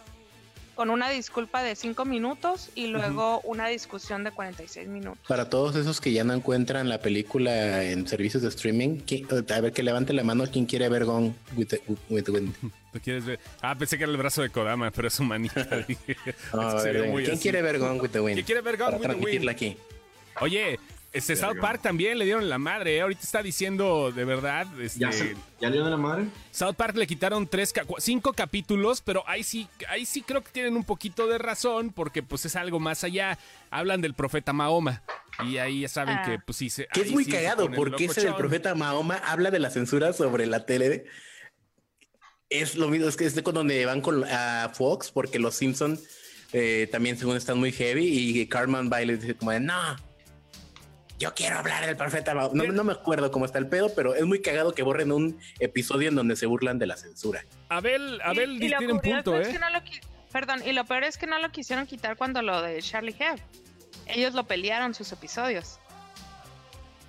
con 0.76 0.90
una 0.90 1.10
disculpa 1.10 1.62
de 1.64 1.76
5 1.76 2.06
minutos 2.06 2.70
y 2.76 2.88
luego 2.88 3.42
una 3.42 3.68
discusión 3.68 4.24
de 4.24 4.32
46 4.32 4.88
minutos. 4.88 5.20
Para 5.28 5.50
todos 5.50 5.76
esos 5.76 6.02
que 6.02 6.12
ya 6.12 6.24
no 6.24 6.34
encuentran 6.34 6.90
la 6.90 7.00
película 7.00 7.84
en 7.84 8.08
servicios 8.08 8.42
de 8.44 8.50
streaming, 8.50 8.98
¿quién- 9.06 9.28
a 9.32 9.62
ver 9.62 9.72
que 9.74 9.84
levante 9.84 10.14
la 10.14 10.24
mano 10.24 10.46
quien 10.52 10.66
quiere 10.66 10.90
ver 10.90 11.06
Gone 11.06 11.34
with 11.56 11.68
the- 11.68 11.82
with 12.10 12.24
the 12.24 12.32
Wind. 12.32 12.54
¿Tú 12.94 13.00
quieres 13.00 13.26
ver? 13.26 13.40
Ah, 13.62 13.76
pensé 13.78 13.98
que 13.98 14.04
era 14.04 14.12
el 14.12 14.18
brazo 14.18 14.42
de 14.44 14.50
Kodama, 14.50 14.92
pero 14.92 15.08
es 15.08 15.14
su 15.14 15.24
manita. 15.24 15.66
No, 16.54 16.78
Es 16.78 16.84
que 16.84 16.92
ver, 16.92 17.12
¿Quién 17.14 17.32
así. 17.34 17.42
quiere 17.42 17.62
ver 17.62 17.80
Gone 17.80 18.00
with 18.00 18.10
the 18.12 18.20
Wind? 18.22 18.36
¿Quién 18.36 18.46
quiere 18.46 18.62
ver 18.62 18.78
Gone 18.78 18.86
Para 18.92 18.98
with 18.98 19.02
the 19.02 19.08
transmitirla 19.10 19.52
Wind? 19.52 19.56
aquí. 19.56 19.78
Oye, 20.42 20.80
este 21.14 21.36
South. 21.36 21.58
Park 21.62 21.82
también 21.82 22.18
le 22.18 22.26
dieron 22.26 22.50
la 22.50 22.58
madre, 22.58 22.98
¿eh? 22.98 23.02
Ahorita 23.02 23.22
está 23.22 23.42
diciendo 23.44 24.12
de 24.12 24.26
verdad, 24.26 24.68
este, 24.82 25.00
¿Ya, 25.00 25.12
se, 25.12 25.36
¿Ya 25.62 25.70
le 25.70 25.78
de 25.78 25.90
la 25.90 25.98
madre? 25.98 26.26
South 26.52 26.74
Park 26.76 26.96
le 26.98 27.06
quitaron 27.08 27.48
tres, 27.48 27.74
cinco 28.00 28.34
capítulos, 28.34 29.02
pero 29.02 29.24
ahí 29.28 29.44
sí, 29.44 29.68
ahí 29.88 30.06
sí 30.06 30.22
creo 30.24 30.44
que 30.44 30.52
tienen 30.52 30.76
un 30.76 30.84
poquito 30.84 31.28
de 31.28 31.38
razón, 31.38 31.92
porque 31.92 32.24
pues 32.24 32.46
es 32.46 32.56
algo 32.56 32.80
más 32.80 33.04
allá. 33.04 33.38
Hablan 33.70 34.02
del 34.02 34.14
profeta 34.14 34.54
Mahoma. 34.54 35.04
Y 35.46 35.58
ahí 35.58 35.82
ya 35.82 35.88
saben 35.88 36.18
Ah. 36.18 36.24
que 36.26 36.40
pues 36.40 36.58
sí 36.58 36.70
se. 36.70 36.88
Que 36.94 37.02
es 37.02 37.12
muy 37.12 37.26
sí 37.26 37.32
cagado, 37.32 37.70
porque 37.72 38.06
ese 38.06 38.22
del 38.22 38.36
profeta 38.36 38.76
Mahoma 38.76 39.16
habla 39.18 39.50
de 39.52 39.60
la 39.60 39.70
censura 39.70 40.14
sobre 40.14 40.46
la 40.46 40.66
tele. 40.66 41.06
Es 42.50 42.76
lo 42.76 42.88
mismo, 42.88 43.08
es 43.08 43.18
que 43.18 43.26
es 43.26 43.34
de 43.34 43.42
con 43.42 43.56
donde 43.56 43.86
van 43.86 44.02
con 44.02 44.24
a 44.26 44.70
Fox, 44.74 45.10
porque 45.12 45.40
los 45.40 45.56
Simpson 45.56 46.00
eh, 46.52 46.88
también 46.92 47.18
según 47.18 47.36
están 47.36 47.58
muy 47.58 47.72
heavy 47.72 48.06
y 48.06 48.46
Carmen 48.48 48.90
Bailey 48.90 49.18
dice 49.18 49.36
como 49.36 49.52
de 49.52 49.60
no. 49.60 49.74
Yo 51.20 51.34
quiero 51.34 51.60
hablar 51.60 51.86
del 51.86 51.96
profeta 51.96 52.34
Mahoma. 52.34 52.64
No, 52.64 52.72
no 52.72 52.84
me 52.84 52.94
acuerdo 52.94 53.32
cómo 53.32 53.46
está 53.46 53.60
el 53.60 53.68
pedo, 53.68 53.94
pero 53.96 54.16
es 54.16 54.26
muy 54.26 54.42
cagado 54.42 54.74
que 54.74 54.84
borren 54.84 55.12
un 55.12 55.40
episodio 55.60 56.10
en 56.10 56.16
donde 56.16 56.36
se 56.36 56.46
burlan 56.46 56.80
de 56.80 56.88
la 56.88 56.98
censura. 56.98 57.46
Abel, 57.70 58.20
Abel 58.24 58.62
Y- 58.62 58.68
tiene 58.68 58.94
un 58.94 59.00
punto, 59.00 59.40
es 59.40 59.48
¿eh? 59.48 59.52
que 59.54 59.60
no 59.60 59.70
lo 59.70 59.80
Perdón, 60.34 60.64
y 60.66 60.74
lo 60.74 60.84
peor 60.86 61.04
es 61.04 61.20
que 61.20 61.28
no 61.28 61.38
lo 61.38 61.52
quisieron 61.52 61.86
quitar 61.86 62.18
cuando 62.18 62.42
lo 62.42 62.64
de 62.64 62.82
Charlie 62.82 63.16
Hebdo. 63.20 63.44
Ellos 64.08 64.34
lo 64.34 64.46
pelearon 64.46 64.96
sus 64.96 65.12
episodios. 65.12 65.80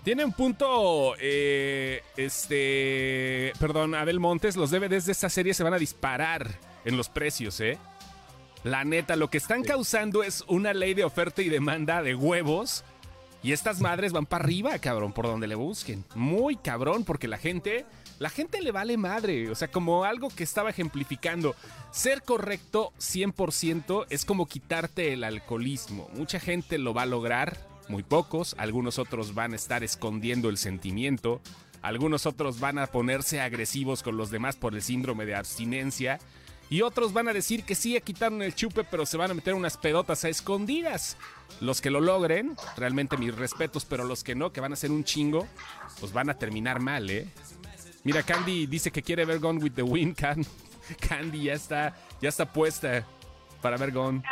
Tiene 0.05 0.27
un 0.27 0.33
punto, 0.35 1.15
eh, 1.19 2.03
este, 2.19 3.55
perdón, 3.59 3.95
Abel 3.95 4.21
Montes, 4.21 4.57
los 4.57 4.71
DVDs 4.71 5.07
de 5.07 5.13
esta 5.13 5.31
serie 5.31 5.55
se 5.55 5.63
van 5.63 5.73
a 5.73 5.79
disparar 5.79 6.47
en 6.85 6.99
los 6.99 7.09
precios, 7.09 7.59
¿eh? 7.61 7.79
La 8.63 8.85
neta, 8.85 9.17
lo 9.17 9.31
que 9.31 9.39
están 9.39 9.65
causando 9.65 10.23
es 10.23 10.45
una 10.47 10.75
ley 10.75 10.93
de 10.93 11.05
oferta 11.05 11.41
y 11.41 11.49
demanda 11.49 12.03
de 12.03 12.15
huevos. 12.15 12.85
Y 13.45 13.53
estas 13.53 13.83
madres 13.83 14.15
van 14.15 14.25
para 14.25 14.43
arriba, 14.43 14.79
cabrón, 14.79 15.13
por 15.13 15.27
donde 15.27 15.47
le 15.47 15.55
busquen. 15.55 16.03
Muy 16.15 16.57
cabrón, 16.57 17.05
porque 17.05 17.29
la 17.29 17.37
gente, 17.37 17.85
la 18.19 18.31
gente 18.31 18.63
le 18.63 18.73
vale 18.73 18.97
madre. 18.97 19.51
O 19.51 19.55
sea, 19.55 19.69
como 19.69 20.05
algo 20.05 20.31
que 20.31 20.45
estaba 20.45 20.71
ejemplificando. 20.71 21.55
Ser 21.91 22.23
correcto 22.23 22.95
100% 22.99 24.07
es 24.09 24.25
como 24.25 24.47
quitarte 24.47 25.13
el 25.13 25.25
alcoholismo. 25.25 26.09
Mucha 26.15 26.41
gente 26.41 26.79
lo 26.79 26.95
va 26.95 27.03
a 27.03 27.07
lograr, 27.07 27.59
muy 27.89 28.03
pocos. 28.03 28.57
Algunos 28.57 28.99
otros 28.99 29.35
van 29.35 29.53
a 29.53 29.57
estar 29.57 29.85
escondiendo 29.85 30.49
el 30.49 30.57
sentimiento. 30.57 31.43
Algunos 31.83 32.25
otros 32.25 32.61
van 32.61 32.79
a 32.79 32.87
ponerse 32.87 33.43
agresivos 33.43 34.03
con 34.03 34.17
los 34.17 34.31
demás 34.31 34.57
por 34.57 34.75
el 34.75 34.81
síndrome 34.81 35.27
de 35.27 35.35
abstinencia. 35.35 36.19
Y 36.71 36.81
otros 36.81 37.13
van 37.13 37.29
a 37.29 37.35
decir 37.35 37.65
que 37.65 37.75
sí, 37.75 38.01
quitaron 38.03 38.41
el 38.41 38.55
chupe, 38.55 38.85
pero 38.85 39.05
se 39.05 39.19
van 39.19 39.31
a 39.31 39.35
meter 39.35 39.53
unas 39.53 39.77
pedotas 39.77 40.25
a 40.25 40.31
escondidas. 40.31 41.19
Los 41.61 41.81
que 41.81 41.91
lo 41.91 42.01
logren, 42.01 42.57
realmente 42.77 43.17
mis 43.17 43.35
respetos, 43.35 43.85
pero 43.85 44.05
los 44.05 44.25
que 44.25 44.35
no, 44.35 44.53
que 44.53 44.61
van 44.61 44.73
a 44.73 44.77
ser 44.77 44.91
un 44.91 45.05
chingo, 45.05 45.47
pues 46.01 46.13
van 46.13 46.29
a 46.29 46.35
terminar 46.35 46.81
mal, 46.81 47.09
¿eh? 47.11 47.29
Mira, 48.03 48.23
Candy 48.23 48.67
dice 48.67 48.91
que 48.91 49.03
quiere 49.03 49.25
ver 49.25 49.39
Gone 49.39 49.63
with 49.63 49.73
the 49.73 49.83
Wind. 49.83 50.17
Can- 50.21 50.45
Candy 51.09 51.45
ya 51.45 51.55
está, 51.55 51.97
ya 52.21 52.29
está 52.29 52.53
puesta 52.53 53.07
para 53.63 53.77
ver 53.79 53.93
Gone. 53.93 54.23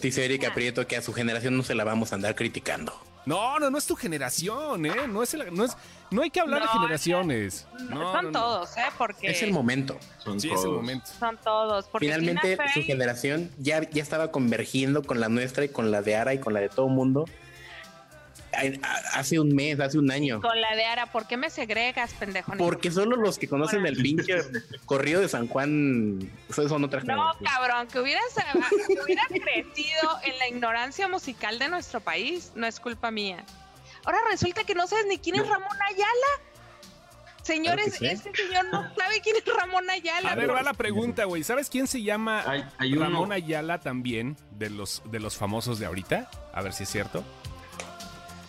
Dice 0.00 0.24
Erika. 0.24 0.54
Prieto 0.54 0.86
que 0.86 0.96
a 0.96 1.02
su 1.02 1.12
generación 1.12 1.56
no 1.56 1.62
se 1.62 1.74
la 1.74 1.84
vamos 1.84 2.12
a 2.12 2.14
andar 2.14 2.34
criticando. 2.34 2.98
No, 3.24 3.58
no, 3.58 3.70
no 3.70 3.78
es 3.78 3.86
tu 3.86 3.94
generación, 3.94 4.84
¿eh? 4.86 5.06
No, 5.08 5.22
es 5.22 5.32
el- 5.34 5.54
no, 5.54 5.64
es, 5.64 5.76
no 6.10 6.22
hay 6.22 6.30
que 6.30 6.40
hablar 6.40 6.62
de 6.62 6.68
generaciones. 6.68 7.66
No, 7.88 8.12
son 8.12 8.24
no, 8.26 8.30
no. 8.30 8.32
todos, 8.32 8.76
¿eh? 8.76 8.82
Porque 8.98 9.30
Es 9.30 9.42
el 9.42 9.52
momento. 9.52 9.96
Son 10.18 10.40
Sí, 10.40 10.48
es 10.48 10.54
el 10.56 10.62
todos. 10.64 10.76
momento. 10.76 11.06
son 11.18 11.36
todos. 11.38 11.86
Porque 11.86 12.06
Finalmente 12.06 12.56
Tina 12.56 12.72
su 12.74 12.82
generación 12.82 13.50
ya, 13.58 13.88
ya 13.88 14.02
estaba 14.02 14.30
convergiendo 14.32 15.02
con 15.04 15.20
la 15.20 15.28
nuestra 15.28 15.64
y 15.64 15.68
con 15.68 15.90
la 15.90 16.02
de 16.02 16.16
Ara 16.16 16.34
y 16.34 16.38
con 16.40 16.52
la 16.52 16.60
de 16.60 16.68
todo 16.68 16.88
mundo. 16.88 17.24
Hace 19.14 19.40
un 19.40 19.54
mes, 19.54 19.80
hace 19.80 19.98
un 19.98 20.10
año. 20.10 20.40
Con 20.40 20.60
la 20.60 20.74
de 20.76 20.84
Ara, 20.84 21.06
¿por 21.10 21.26
qué 21.26 21.36
me 21.36 21.48
segregas, 21.50 22.12
pendejo? 22.14 22.52
Porque 22.58 22.90
solo 22.90 23.16
los 23.16 23.38
que 23.38 23.48
conocen 23.48 23.86
el 23.86 23.96
pinche 23.96 24.34
corrido 24.84 25.20
de 25.20 25.28
San 25.28 25.48
Juan 25.48 26.30
esos 26.48 26.68
son 26.68 26.84
otras 26.84 27.04
No, 27.04 27.14
generación. 27.34 27.44
cabrón, 27.44 27.86
que 27.88 28.00
hubieras, 28.00 28.24
que 28.86 29.00
hubieras 29.02 29.26
crecido 29.28 30.10
en 30.24 30.38
la 30.38 30.48
ignorancia 30.48 31.08
musical 31.08 31.58
de 31.58 31.68
nuestro 31.68 32.00
país, 32.00 32.52
no 32.54 32.66
es 32.66 32.78
culpa 32.78 33.10
mía. 33.10 33.44
Ahora 34.04 34.18
resulta 34.30 34.64
que 34.64 34.74
no 34.74 34.86
sabes 34.86 35.06
ni 35.06 35.18
quién 35.18 35.36
es 35.36 35.48
Ramón 35.48 35.78
Ayala. 35.88 36.50
Señores, 37.42 37.96
Claro 37.96 38.14
que 38.14 38.16
sí. 38.20 38.28
este 38.30 38.46
señor 38.46 38.66
no 38.66 38.82
sabe 38.96 39.20
quién 39.20 39.34
es 39.36 39.44
Ramón 39.56 39.88
Ayala. 39.90 40.30
A 40.30 40.34
ver, 40.36 40.50
va 40.54 40.62
la 40.62 40.74
pregunta, 40.74 41.24
güey. 41.24 41.42
¿Sabes 41.42 41.68
quién 41.68 41.88
se 41.88 42.00
llama 42.02 42.44
Hay, 42.46 42.64
hay 42.78 42.92
uno. 42.92 43.02
Ramón 43.04 43.32
Ayala 43.32 43.80
también 43.80 44.36
de 44.52 44.70
los, 44.70 45.02
de 45.06 45.18
los 45.18 45.36
famosos 45.36 45.80
de 45.80 45.86
ahorita? 45.86 46.30
A 46.52 46.62
ver 46.62 46.72
si 46.72 46.84
es 46.84 46.88
cierto. 46.90 47.24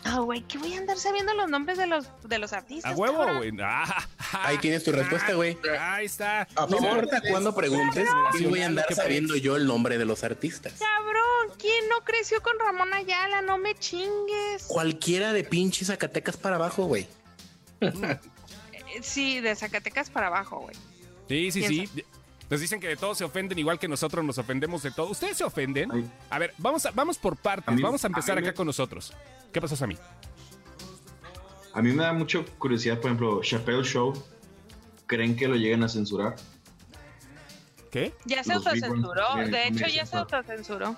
Ah, 0.05 0.19
güey, 0.19 0.41
que 0.41 0.57
voy 0.57 0.74
a 0.74 0.77
andar 0.77 0.98
sabiendo 0.98 1.33
los 1.33 1.50
nombres 1.50 1.77
de 1.77 1.88
los, 1.88 2.07
de 2.24 2.38
los 2.38 2.53
artistas. 2.53 2.91
A 2.91 2.95
huevo, 2.95 3.25
güey. 3.38 3.51
Ah, 3.62 4.48
Ahí 4.48 4.57
tienes 4.57 4.83
tu 4.83 4.91
respuesta, 4.91 5.33
güey. 5.33 5.57
Ahí 5.79 6.05
está. 6.05 6.48
No 6.69 6.77
importa 6.77 7.22
cuándo 7.29 7.53
preguntes, 7.53 8.10
sí 8.38 8.45
voy 8.45 8.62
a 8.62 8.65
andar 8.65 8.91
sabiendo 8.93 9.36
yo 9.36 9.55
el 9.55 9.67
nombre 9.67 9.98
de 9.98 10.05
los 10.05 10.24
artistas. 10.24 10.74
Cabrón, 10.79 11.55
¿quién 11.60 11.88
no 11.88 12.03
creció 12.03 12.41
con 12.41 12.57
Ramón 12.57 12.93
Ayala? 12.93 13.41
No 13.41 13.57
me 13.57 13.75
chingues. 13.75 14.63
Cualquiera 14.67 15.33
de 15.33 15.43
pinches 15.43 15.88
Zacatecas 15.88 16.36
para 16.38 16.55
abajo, 16.55 16.86
güey. 16.86 17.07
Sí, 19.01 19.39
de 19.39 19.55
Zacatecas 19.55 20.12
para 20.12 20.27
abajo, 20.27 20.60
güey. 20.60 20.75
Sí, 21.27 21.51
sí, 21.51 21.63
sí. 21.63 22.03
Nos 22.53 22.62
dicen 22.62 22.79
que 22.79 22.88
de 22.88 22.95
todos 22.95 23.17
se 23.17 23.24
ofenden 23.24 23.57
igual 23.57 23.79
que 23.79 23.88
nosotros 23.88 24.24
nos 24.24 24.38
ofendemos 24.38 24.83
de 24.83 24.91
todo. 24.91 25.10
¿Ustedes 25.10 25.38
se 25.38 25.43
ofenden? 25.43 25.91
Ay. 25.91 26.07
A 26.29 26.38
ver, 26.38 26.53
vamos, 26.60 26.86
a, 26.86 26.91
vamos 26.91 27.17
por 27.17 27.36
partes. 27.36 27.67
A 27.67 27.72
mí- 27.72 27.81
vamos 27.81 28.03
a 28.03 28.07
empezar 28.07 28.38
a 28.38 28.41
acá 28.41 28.50
me- 28.50 28.53
con 28.53 28.67
nosotros. 28.67 29.12
¿Qué 29.51 29.60
pasó, 29.60 29.75
Sammy? 29.75 29.98
A 31.74 31.81
mí 31.81 31.91
me 31.93 32.03
da 32.03 32.13
mucha 32.13 32.45
curiosidad, 32.60 32.98
por 32.98 33.05
ejemplo, 33.07 33.41
Chappelle 33.41 33.83
Show. 33.83 34.13
¿Creen 35.07 35.36
que 35.36 35.48
lo 35.48 35.55
lleguen 35.55 35.81
a 35.81 35.89
censurar? 35.89 36.36
¿Qué? 37.89 38.13
Ya 38.25 38.43
se 38.43 38.53
autocensuró. 38.53 39.36
De 39.48 39.67
hecho, 39.69 39.88
ya 39.88 40.05
se 40.05 40.15
autocensuró. 40.17 40.95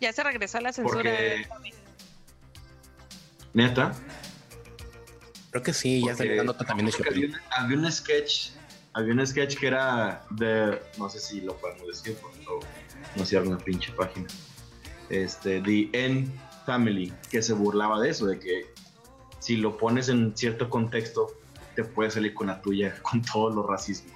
Ya 0.00 0.14
se 0.14 0.22
regresó 0.22 0.56
a 0.56 0.60
la 0.62 0.72
censura. 0.72 0.94
Porque- 1.02 1.46
¿Neta? 3.52 3.92
Creo 5.50 5.62
que 5.62 5.74
sí, 5.74 6.00
ya 6.06 6.14
Porque- 6.16 6.36
la 6.36 6.44
nota 6.44 6.64
también 6.64 6.86
de 6.88 7.08
había, 7.08 7.26
un- 7.26 7.36
había 7.50 7.76
un 7.76 7.92
sketch, 7.92 8.52
había 8.94 9.12
un 9.14 9.26
sketch 9.26 9.56
que 9.56 9.66
era 9.66 10.24
de, 10.30 10.80
no 10.98 11.08
sé 11.08 11.18
si 11.18 11.40
lo 11.40 11.56
podemos 11.56 11.86
decir, 11.86 12.16
porque 12.20 12.38
no, 12.44 12.60
no 13.16 13.24
cierra 13.24 13.46
una 13.46 13.58
pinche 13.58 13.92
página. 13.92 14.26
Este, 15.08 15.60
The 15.60 15.90
N 15.92 16.28
Family, 16.66 17.12
que 17.30 17.42
se 17.42 17.52
burlaba 17.54 18.00
de 18.00 18.10
eso, 18.10 18.26
de 18.26 18.38
que 18.38 18.66
si 19.38 19.56
lo 19.56 19.76
pones 19.76 20.08
en 20.08 20.36
cierto 20.36 20.68
contexto, 20.68 21.28
te 21.74 21.84
puede 21.84 22.10
salir 22.10 22.34
con 22.34 22.48
la 22.48 22.60
tuya, 22.60 22.94
con 23.02 23.22
todos 23.22 23.54
los 23.54 23.66
racismos 23.66 24.14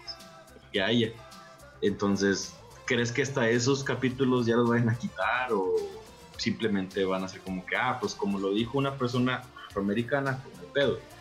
que 0.72 0.82
haya. 0.82 1.12
Entonces, 1.80 2.54
¿crees 2.84 3.12
que 3.12 3.22
hasta 3.22 3.48
esos 3.48 3.82
capítulos 3.82 4.46
ya 4.46 4.56
los 4.56 4.68
vayan 4.68 4.90
a 4.90 4.96
quitar 4.96 5.52
o 5.52 5.74
simplemente 6.36 7.04
van 7.04 7.24
a 7.24 7.28
ser 7.28 7.40
como 7.40 7.64
que, 7.64 7.76
ah, 7.76 7.98
pues 8.00 8.14
como 8.14 8.38
lo 8.38 8.52
dijo 8.52 8.78
una 8.78 8.96
persona 8.96 9.42
afroamericana, 9.68 10.42
pues 10.42 10.56
no 10.58 10.72
pedo? 10.72 11.15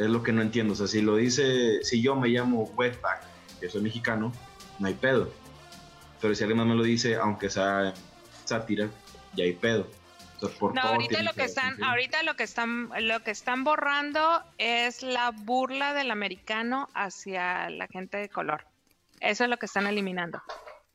Es 0.00 0.08
lo 0.10 0.22
que 0.22 0.32
no 0.32 0.40
entiendo. 0.42 0.72
O 0.72 0.76
sea, 0.76 0.86
si 0.86 1.02
lo 1.02 1.16
dice, 1.16 1.82
si 1.84 2.00
yo 2.02 2.16
me 2.16 2.28
llamo 2.28 2.64
Wetback, 2.74 3.22
que 3.60 3.68
soy 3.68 3.82
mexicano, 3.82 4.32
no 4.78 4.86
hay 4.86 4.94
pedo. 4.94 5.30
Pero 6.20 6.34
si 6.34 6.42
alguien 6.42 6.58
más 6.58 6.66
me 6.66 6.74
lo 6.74 6.82
dice, 6.82 7.16
aunque 7.16 7.50
sea 7.50 7.92
sátira, 8.44 8.88
ya 9.34 9.44
hay 9.44 9.52
pedo. 9.52 9.86
Sea, 10.40 10.48
por 10.58 10.74
No, 10.74 10.80
ahorita 10.80 11.22
lo 11.22 11.32
que 11.34 11.44
están, 11.44 11.82
ahorita 11.84 12.22
lo 12.22 12.34
que 12.34 12.44
están, 12.44 12.90
lo 13.00 13.20
que 13.22 13.30
están 13.30 13.62
borrando 13.64 14.42
es 14.58 15.02
la 15.02 15.30
burla 15.32 15.92
del 15.92 16.10
americano 16.10 16.88
hacia 16.94 17.68
la 17.70 17.86
gente 17.86 18.16
de 18.16 18.28
color. 18.30 18.66
Eso 19.20 19.44
es 19.44 19.50
lo 19.50 19.58
que 19.58 19.66
están 19.66 19.86
eliminando. 19.86 20.42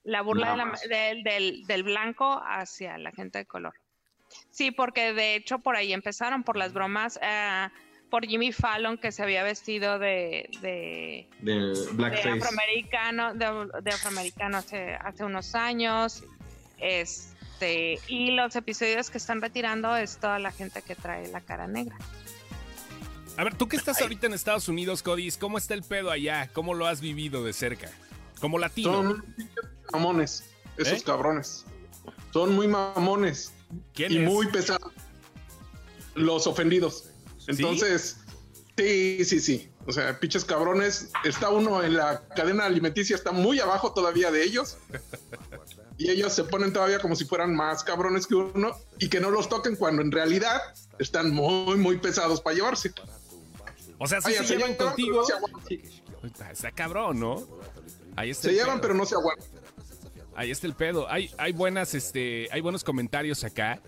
La 0.04 0.22
burla 0.22 0.52
de 0.52 0.58
la- 0.58 0.80
del, 0.90 1.24
del- 1.24 1.64
del 1.68 1.84
blanco 1.84 2.42
hacia 2.44 2.98
la 2.98 3.12
gente 3.12 3.38
de 3.40 3.46
color. 3.46 3.74
Sí, 4.50 4.72
porque 4.72 5.14
de 5.14 5.36
hecho 5.36 5.60
por 5.60 5.76
ahí 5.76 5.94
empezaron 5.94 6.44
por 6.44 6.58
las 6.58 6.74
bromas, 6.74 7.20
eh, 7.22 7.68
por 8.10 8.26
Jimmy 8.26 8.52
Fallon 8.52 8.98
que 8.98 9.12
se 9.12 9.24
había 9.24 9.44
vestido 9.44 10.00
de, 10.00 10.50
de, 10.62 11.28
De 11.42 11.54
de 11.54 11.92
Blackface. 11.94 12.30
afroamericano, 12.30 13.34
de, 13.34 13.68
de 13.82 13.92
afroamericano 13.92 14.58
hace, 14.58 14.94
hace 14.96 15.24
unos 15.24 15.56
años. 15.56 16.24
Este, 16.78 18.00
y 18.08 18.32
los 18.32 18.56
episodios 18.56 19.10
que 19.10 19.18
están 19.18 19.42
retirando 19.42 19.96
es 19.96 20.18
toda 20.18 20.40
la 20.40 20.52
gente 20.52 20.82
que 20.82 20.96
trae 20.96 21.28
la 21.30 21.42
cara 21.42 21.68
negra. 21.68 21.98
A 23.38 23.44
ver, 23.44 23.56
tú 23.56 23.68
que 23.68 23.76
estás 23.76 24.02
ahorita 24.02 24.28
en 24.28 24.34
Estados 24.34 24.70
Unidos, 24.70 25.04
Codis, 25.04 25.38
¿cómo 25.38 25.58
está 25.58 25.74
el 25.74 25.84
pedo 25.84 26.10
allá? 26.10 26.50
¿Cómo 26.54 26.74
lo 26.74 26.88
has 26.88 27.02
vivido 27.02 27.44
de 27.44 27.52
cerca? 27.54 27.90
Como 28.40 28.58
latino. 28.60 28.94
Son 28.94 29.26
mamones, 29.92 30.50
esos 30.78 31.00
¿Eh? 31.02 31.04
cabrones. 31.06 31.66
Son 32.32 32.54
muy 32.56 32.68
mamones 32.68 33.54
¿Quién 33.94 34.12
y 34.14 34.18
es? 34.18 34.24
muy 34.24 34.48
pesados. 34.48 34.92
Los 36.14 36.48
ofendidos. 36.48 37.10
Entonces, 37.48 38.18
sí, 38.78 39.24
sí, 39.26 39.40
sí. 39.40 39.70
O 39.86 39.92
sea, 39.92 40.20
pinches 40.20 40.46
cabrones. 40.46 41.12
Está 41.24 41.50
uno 41.50 41.84
en 41.84 41.96
la 41.96 42.28
cadena 42.30 42.66
alimenticia, 42.66 43.16
está 43.16 43.32
muy 43.32 43.60
abajo 43.60 43.94
todavía 43.94 44.32
de 44.32 44.44
ellos. 44.44 44.78
Y 45.98 46.10
ellos 46.10 46.34
se 46.34 46.44
ponen 46.44 46.74
todavía 46.74 47.00
como 47.00 47.16
si 47.16 47.24
fueran 47.24 47.56
más 47.56 47.84
cabrones 47.84 48.28
que 48.28 48.36
uno 48.36 48.78
y 49.00 49.08
que 49.08 49.22
no 49.22 49.32
los 49.32 49.48
toquen 49.48 49.78
cuando 49.78 50.02
en 50.02 50.12
realidad 50.12 50.62
están 51.00 51.32
muy, 51.32 51.78
muy 51.78 51.98
pesados 52.00 52.42
para 52.42 52.56
llevarse. 52.56 52.92
O 53.98 54.06
sea, 54.06 54.20
sí 54.20 54.34
se 54.34 54.44
se 54.44 54.58
llevan 54.58 54.76
contigo. 54.76 55.22
no 55.22 55.26
se 55.26 55.34
aguantan. 55.34 56.52
Está 56.52 56.72
cabrón, 56.72 57.20
¿no? 57.20 57.48
Ahí 58.18 58.32
está 58.32 58.50
Se 58.50 58.54
llevan, 58.54 58.76
pedo. 58.76 58.82
pero 58.82 58.94
no 58.94 59.06
se 59.06 59.16
aguantan. 59.16 59.48
Ahí 60.36 60.52
está 60.52 60.68
el 60.68 60.74
pedo. 60.74 61.10
Hay, 61.10 61.32
hay 61.38 61.54
buenas, 61.54 61.94
este, 61.94 62.50
hay 62.52 62.60
buenos 62.60 62.84
comentarios 62.84 63.46
acá. 63.46 63.82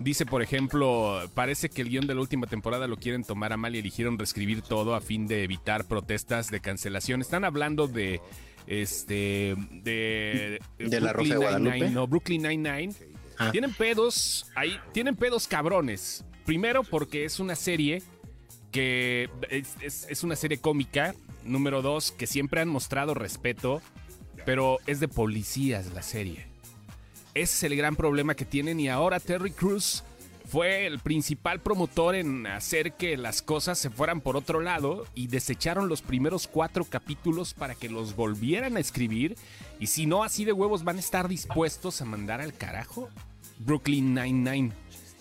Dice, 0.00 0.26
por 0.26 0.42
ejemplo, 0.42 1.20
parece 1.34 1.68
que 1.68 1.82
el 1.82 1.88
guion 1.88 2.06
de 2.06 2.14
la 2.14 2.20
última 2.20 2.46
temporada 2.46 2.86
lo 2.88 2.96
quieren 2.96 3.22
tomar 3.24 3.52
a 3.52 3.56
mal 3.56 3.74
y 3.76 3.78
eligieron 3.78 4.18
reescribir 4.18 4.60
todo 4.62 4.94
a 4.94 5.00
fin 5.00 5.26
de 5.26 5.44
evitar 5.44 5.84
protestas 5.86 6.50
de 6.50 6.60
cancelación. 6.60 7.20
Están 7.20 7.44
hablando 7.44 7.86
de 7.86 8.20
este 8.66 9.54
de, 9.70 10.60
¿De 10.78 11.00
La 11.00 11.12
Rosa 11.12 11.34
de 11.34 11.36
Guadalupe? 11.38 11.90
No, 11.90 12.06
Brooklyn 12.06 12.42
Nine-Nine. 12.42 12.92
Ah. 13.38 13.50
Tienen 13.52 13.72
pedos, 13.72 14.46
ahí 14.54 14.78
tienen 14.92 15.16
pedos 15.16 15.46
cabrones. 15.48 16.24
Primero 16.44 16.82
porque 16.84 17.24
es 17.24 17.40
una 17.40 17.54
serie 17.54 18.02
que 18.70 19.28
es, 19.50 19.76
es- 19.80 20.06
es 20.10 20.24
una 20.24 20.36
serie 20.36 20.58
cómica. 20.58 21.14
Número 21.44 21.82
dos, 21.82 22.10
que 22.10 22.26
siempre 22.26 22.60
han 22.62 22.68
mostrado 22.68 23.12
respeto, 23.14 23.82
pero 24.46 24.78
es 24.86 24.98
de 25.00 25.08
policías 25.08 25.92
la 25.92 26.02
serie. 26.02 26.46
Ese 27.34 27.54
es 27.56 27.62
el 27.64 27.76
gran 27.76 27.96
problema 27.96 28.34
que 28.34 28.44
tienen 28.44 28.78
y 28.80 28.88
ahora 28.88 29.18
Terry 29.20 29.50
Crews 29.50 30.04
fue 30.46 30.86
el 30.86 30.98
principal 31.00 31.60
promotor 31.60 32.14
en 32.14 32.46
hacer 32.46 32.92
que 32.92 33.16
las 33.16 33.42
cosas 33.42 33.78
se 33.78 33.90
fueran 33.90 34.20
por 34.20 34.36
otro 34.36 34.60
lado 34.60 35.06
y 35.14 35.26
desecharon 35.26 35.88
los 35.88 36.02
primeros 36.02 36.46
cuatro 36.46 36.84
capítulos 36.84 37.54
para 37.54 37.74
que 37.74 37.88
los 37.88 38.14
volvieran 38.14 38.76
a 38.76 38.80
escribir 38.80 39.36
y 39.80 39.86
si 39.88 40.06
no 40.06 40.22
así 40.22 40.44
de 40.44 40.52
huevos 40.52 40.84
van 40.84 40.96
a 40.96 41.00
estar 41.00 41.28
dispuestos 41.28 42.00
a 42.00 42.04
mandar 42.04 42.40
al 42.40 42.52
carajo 42.54 43.08
Brooklyn 43.58 44.14
Nine-Nine. 44.14 44.72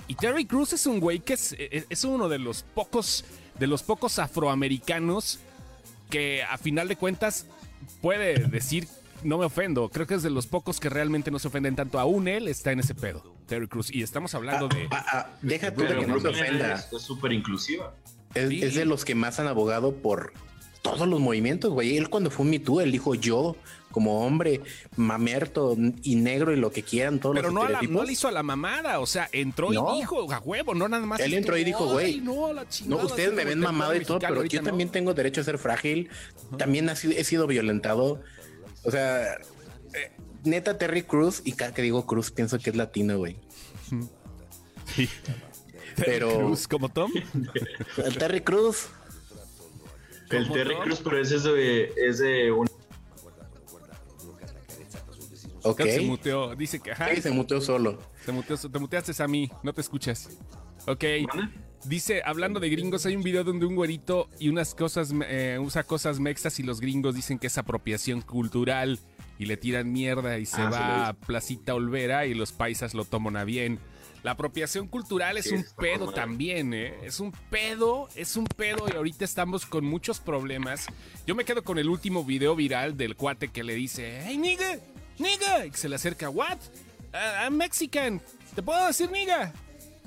Y 0.08 0.15
Terry 0.15 0.45
Crews 0.45 0.73
es 0.73 0.86
un 0.86 0.99
güey 0.99 1.19
que 1.19 1.34
es, 1.34 1.56
es- 1.58 1.86
es 1.89 2.04
uno 2.04 2.28
de 2.30 2.38
los 2.39 2.63
pocos 2.63 3.23
de 3.58 3.67
los 3.67 3.82
pocos 3.84 4.19
afroamericanos 4.19 5.39
que 6.10 6.43
a 6.43 6.58
final 6.58 6.88
de 6.89 6.95
cuentas 6.95 7.45
puede 8.02 8.34
decir 8.47 8.88
no 9.23 9.38
me 9.38 9.45
ofendo. 9.45 9.89
Creo 9.89 10.05
que 10.07 10.15
es 10.15 10.23
de 10.23 10.29
los 10.29 10.47
pocos 10.47 10.79
que 10.79 10.89
realmente 10.89 11.31
no 11.31 11.39
se 11.39 11.47
ofenden 11.47 11.75
tanto. 11.75 11.99
Aún 11.99 12.27
él 12.27 12.47
está 12.47 12.71
en 12.71 12.79
ese 12.79 12.95
pedo, 12.95 13.23
Terry 13.47 13.67
Crews. 13.67 13.91
Y 13.93 14.03
estamos 14.03 14.33
hablando 14.36 14.67
de. 14.67 14.88
Ah, 14.91 15.05
ah, 15.12 15.29
deja 15.41 15.73
tú 15.73 15.81
de 15.81 15.95
que 15.97 16.07
no 16.07 16.19
se 16.19 16.27
ofenda. 16.29 16.73
es- 16.75 17.01
súper 17.01 17.31
inclusiva. 17.33 17.93
Es, 18.33 18.49
Sí. 18.49 18.63
es 18.63 18.75
de 18.75 18.86
los 18.86 19.05
que 19.05 19.15
más 19.15 19.39
han 19.39 19.47
abogado 19.47 19.93
por 19.95 20.33
todos 20.81 21.07
los 21.07 21.19
movimientos, 21.19 21.71
güey. 21.71 21.97
Él 21.97 22.09
cuando 22.09 22.29
fue 22.31 22.45
Me 22.45 22.59
Too, 22.59 22.81
él 22.81 22.91
dijo 22.91 23.15
yo, 23.15 23.55
como 23.91 24.25
hombre, 24.25 24.59
mamerto 24.95 25.77
y 26.01 26.15
negro 26.15 26.51
y 26.51 26.55
lo 26.55 26.71
que 26.71 26.81
quieran, 26.81 27.19
todos 27.19 27.36
Pero 27.36 27.49
los 27.49 27.53
no, 27.53 27.62
a 27.62 27.63
la, 27.65 27.69
estereotipos. 27.73 28.01
no 28.01 28.05
le 28.07 28.13
hizo 28.13 28.27
a 28.27 28.31
la 28.31 28.41
mamada. 28.43 28.99
O 28.99 29.05
sea, 29.05 29.29
entró 29.31 29.71
No. 29.71 29.93
y 29.95 29.99
dijo 29.99 30.31
a 30.33 30.39
huevo, 30.39 30.73
no 30.73 30.88
nada 30.88 31.05
más. 31.05 31.19
Él 31.19 31.36
entró 31.36 31.57
y 31.57 31.63
dijo, 31.63 31.86
"Ay, 31.86 32.19
güey, 32.19 32.21
No, 32.21 32.51
la 32.53 32.65
No, 32.88 32.97
ustedes 32.97 33.33
me 33.33 33.45
ven 33.45 33.59
mamado 33.59 33.95
y 33.95 34.03
todo, 34.03 34.19
pero 34.19 34.43
yo 34.45 34.62
¿no? 34.62 34.67
también 34.69 34.89
tengo 34.89 35.13
derecho 35.13 35.41
a 35.41 35.43
ser 35.43 35.57
frágil. 35.59 36.09
También 36.57 36.89
he 36.89 36.95
sido, 36.95 37.13
he 37.13 37.23
sido 37.23 37.45
violentado. 37.47 38.21
O 38.83 38.91
sea, 38.91 39.33
eh, 39.35 40.11
neta 40.43 40.77
Terry 40.77 41.03
Cruz, 41.03 41.41
y 41.45 41.53
cada 41.53 41.73
que 41.73 41.81
digo 41.81 42.05
Cruz 42.05 42.31
pienso 42.31 42.57
que 42.59 42.69
es 42.69 42.75
latino, 42.75 43.17
güey. 43.17 43.37
Sí. 44.95 45.09
Pero- 45.95 46.35
Crews, 46.37 46.67
como 46.67 46.89
Tom. 46.89 47.11
Terry 48.19 48.41
Cruz. 48.41 48.87
El 50.29 50.43
¿Cómo 50.43 50.55
Terry? 50.55 50.75
Cruz, 50.77 51.01
pero 51.03 51.21
ese 51.21 51.35
es 51.35 51.43
de, 51.43 51.93
es 51.95 52.17
de 52.19 52.51
un 52.51 52.67
Ok. 55.65 55.77
Creo 55.77 55.87
que 55.87 55.93
se 55.93 56.01
muteó. 56.01 56.55
Dice 56.55 56.79
que. 56.79 56.91
Ajá, 56.91 57.09
Sí, 57.15 57.21
se 57.21 57.31
muteó 57.31 57.61
solo. 57.61 57.99
se 58.25 58.31
muteó, 58.31 58.57
te 58.57 58.79
muteaste 58.79 59.23
a 59.23 59.27
mí. 59.27 59.49
No 59.63 59.73
te 59.73 59.81
escuchas. 59.81 60.29
Ok. 60.87 61.03
Dice, 61.85 62.21
hablando 62.25 62.59
de 62.59 62.69
gringos, 62.69 63.05
hay 63.05 63.15
un 63.15 63.23
video 63.23 63.43
donde 63.43 63.65
un 63.65 63.75
güerito 63.75 64.29
y 64.39 64.47
unas 64.49 64.73
cosas, 64.73 65.13
eh, 65.27 65.57
usa 65.61 65.83
cosas 65.83 66.19
mexas 66.19 66.59
y 66.59 66.63
los 66.63 66.79
gringos 66.79 67.13
dicen 67.13 67.39
que 67.39 67.47
es 67.47 67.57
apropiación 67.57 68.21
cultural 68.21 68.99
y 69.37 69.45
le 69.45 69.57
tiran 69.57 69.91
mierda 69.91 70.37
y 70.37 70.45
se 70.45 70.61
Ah, 70.61 70.69
va 70.69 71.07
a 71.09 71.13
Placita 71.13 71.75
Olvera 71.75 72.25
y 72.25 72.33
los 72.33 72.53
paisas 72.53 72.93
lo 72.93 73.03
toman 73.03 73.35
a 73.35 73.43
bien. 73.43 73.79
La 74.23 74.31
apropiación 74.31 74.87
cultural 74.87 75.37
es 75.37 75.51
un 75.51 75.65
pedo 75.77 76.13
también, 76.13 76.73
¿eh? 76.73 76.95
Es 77.03 77.19
un 77.19 77.33
pedo, 77.49 78.07
es 78.15 78.37
un 78.37 78.45
pedo 78.45 78.85
y 78.87 78.95
ahorita 78.95 79.25
estamos 79.25 79.65
con 79.65 79.83
muchos 79.83 80.21
problemas. 80.21 80.87
Yo 81.27 81.35
me 81.35 81.43
quedo 81.43 81.65
con 81.65 81.77
el 81.77 81.89
último 81.89 82.23
video 82.23 82.55
viral 82.55 82.95
del 82.95 83.17
cuate 83.17 83.49
que 83.49 83.65
le 83.65 83.75
dice, 83.75 84.21
hey 84.23 84.37
nigga, 84.37 84.77
nigga, 85.19 85.65
y 85.65 85.71
que 85.71 85.77
se 85.77 85.89
le 85.89 85.97
acerca, 85.97 86.29
what? 86.29 86.57
Ah, 87.11 87.43
I'm 87.43 87.57
Mexican, 87.57 88.21
¿te 88.55 88.63
puedo 88.63 88.87
decir 88.87 89.11
nigga? 89.11 89.51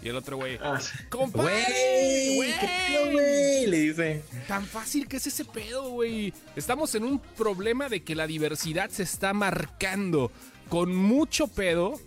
Y 0.02 0.08
el 0.08 0.16
otro 0.16 0.36
güey, 0.36 0.58
Ah, 0.62 0.78
compadre, 1.08 2.34
Güey, 2.36 2.52
qué 2.60 2.68
pedo, 2.88 3.12
güey, 3.12 3.66
le 3.66 3.76
dice. 3.80 4.22
Tan 4.46 4.64
fácil 4.64 5.08
que 5.08 5.16
es 5.16 5.26
ese 5.26 5.44
pedo, 5.44 5.90
güey. 5.90 6.32
Estamos 6.54 6.94
en 6.94 7.04
un 7.04 7.18
problema 7.18 7.88
de 7.88 8.02
que 8.04 8.14
la 8.14 8.26
diversidad 8.26 8.90
se 8.90 9.02
está 9.02 9.32
marcando 9.32 10.30
con 10.68 10.94
mucho 10.94 11.48
pedo 11.48 11.98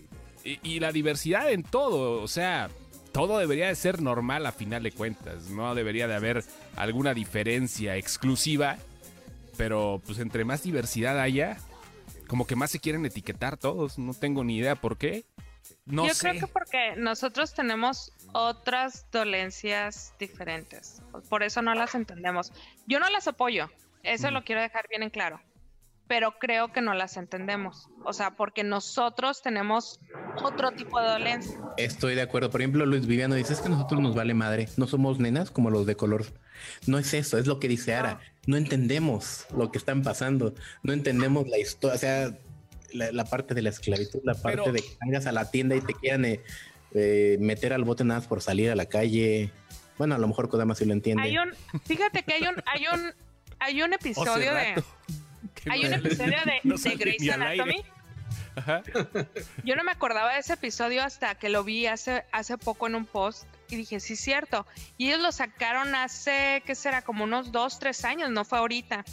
y, 0.46 0.60
y 0.64 0.80
la 0.80 0.92
diversidad 0.92 1.52
en 1.52 1.64
todo. 1.64 2.22
O 2.22 2.28
sea, 2.28 2.70
todo 3.12 3.40
debería 3.40 3.68
de 3.68 3.76
ser 3.76 4.02
normal 4.02 4.46
a 4.46 4.52
final 4.52 4.84
de 4.84 4.92
cuentas. 4.92 5.50
No 5.50 5.74
debería 5.76 6.08
de 6.08 6.16
haber 6.16 6.44
alguna 6.76 7.14
diferencia 7.14 7.98
exclusiva. 7.98 8.78
Pero 9.58 10.02
pues 10.06 10.20
entre 10.20 10.46
más 10.46 10.64
diversidad 10.64 11.20
haya, 11.20 11.58
como 12.28 12.48
que 12.48 12.56
más 12.56 12.72
se 12.72 12.80
quieren 12.80 13.06
etiquetar 13.06 13.58
todos. 13.58 13.98
No 13.98 14.14
tengo 14.14 14.44
ni 14.46 14.58
idea 14.58 14.76
por 14.76 14.98
qué. 14.98 15.26
No 15.86 16.08
Yo 16.08 16.14
sé. 16.14 16.30
creo 16.30 16.40
que 16.42 16.48
porque 16.48 16.96
nosotros 16.98 17.54
tenemos 17.54 18.12
otras 18.34 19.06
dolencias 19.12 20.14
diferentes. 20.20 21.02
Por 21.30 21.44
eso 21.44 21.62
no 21.62 21.74
las 21.76 21.96
entendemos. 21.96 22.52
Yo 22.88 23.00
no 23.00 23.10
las 23.10 23.28
apoyo. 23.28 23.70
Eso 24.04 24.30
Mm. 24.30 24.34
lo 24.34 24.44
quiero 24.44 24.62
dejar 24.62 24.88
bien 24.90 25.04
en 25.04 25.10
claro. 25.10 25.42
pero 26.08 26.40
creo 26.40 26.74
que 26.74 26.82
no 26.82 26.96
las 26.96 27.18
entendemos. 27.18 27.88
O 28.04 28.14
sea, 28.14 28.32
porque 28.32 28.64
nosotros 28.64 29.44
tenemos 29.44 30.00
otro 30.42 30.72
tipo 30.72 31.00
de 31.00 31.08
dolencia. 31.08 31.56
Estoy 31.78 32.16
de 32.16 32.24
acuerdo. 32.24 32.50
Por 32.50 32.62
ejemplo, 32.62 32.84
Luis 32.88 33.06
Viviano 33.06 33.36
dice 33.36 33.54
es 33.54 33.62
que 33.62 33.70
nosotros 33.70 34.02
nos 34.02 34.16
vale 34.16 34.34
madre. 34.34 34.68
No 34.76 34.88
somos 34.88 35.20
nenas 35.20 35.52
como 35.52 35.70
los 35.70 35.86
de 35.86 35.96
color. 35.96 36.26
No 36.88 36.98
es 36.98 37.14
eso, 37.14 37.38
es 37.38 37.46
lo 37.46 37.60
que 37.60 37.68
dice 37.68 37.94
Ara. 37.94 38.20
No 38.48 38.58
entendemos 38.58 39.46
lo 39.56 39.72
que 39.72 39.78
están 39.78 40.02
pasando. 40.02 40.56
No 40.82 40.94
entendemos 40.94 41.48
la 41.48 41.60
historia. 41.60 41.96
O 41.96 42.00
sea, 42.00 42.32
la, 42.94 43.26
parte 43.26 43.54
de 43.54 43.62
la 43.62 43.70
esclavitud, 43.70 44.22
la 44.24 44.36
parte 44.36 44.72
de 44.72 44.82
que 44.82 44.90
salgas 45.00 45.26
a 45.26 45.32
la 45.32 45.52
tienda 45.52 45.76
y 45.76 45.82
te 45.82 45.94
quieran 45.94 46.26
eh, 46.26 46.42
eh, 46.94 47.38
meter 47.40 47.74
al 47.74 47.84
bote 47.84 48.04
nada 48.04 48.20
más 48.20 48.28
por 48.28 48.42
salir 48.42 48.70
a 48.70 48.76
la 48.76 48.86
calle. 48.86 49.52
Bueno, 49.98 50.16
a 50.16 50.18
lo 50.18 50.28
mejor 50.28 50.50
Kodama 50.50 50.76
sí 50.76 50.86
lo 50.86 50.94
entiende. 50.94 51.24
Hay 51.24 51.38
un, 51.38 51.54
fíjate 51.86 52.24
que 52.24 52.34
hay 52.34 52.44
un, 52.44 52.56
hay 52.66 52.86
un, 52.94 53.14
hay 53.60 53.82
un 53.82 53.94
episodio 54.00 54.54
de 54.54 54.84
hay 55.70 55.86
un 55.86 55.94
episodio 55.94 56.38
de, 56.46 56.96
Grey's 56.96 57.30
Anatomy. 57.30 57.84
Yo 59.64 59.76
no 59.76 59.84
me 59.84 59.92
acordaba 59.92 60.34
de 60.34 60.40
ese 60.40 60.54
episodio 60.54 61.04
hasta 61.04 61.36
que 61.36 61.50
lo 61.50 61.64
vi 61.64 61.86
hace, 61.86 62.26
hace 62.32 62.58
poco 62.58 62.88
en 62.88 62.96
un 62.96 63.06
post 63.06 63.46
y 63.70 63.76
dije, 63.76 64.00
sí, 64.00 64.16
cierto. 64.16 64.66
Y 64.98 65.08
ellos 65.08 65.22
lo 65.22 65.32
sacaron 65.32 65.96
hace, 65.96 66.64
¿qué 66.66 66.76
será? 66.76 67.02
Como 67.04 67.24
unos 67.24 67.52
dos, 67.52 67.80
tres 67.80 68.04
años, 68.04 68.30
no 68.32 68.46
fue 68.46 68.58
ahorita. 68.58 69.06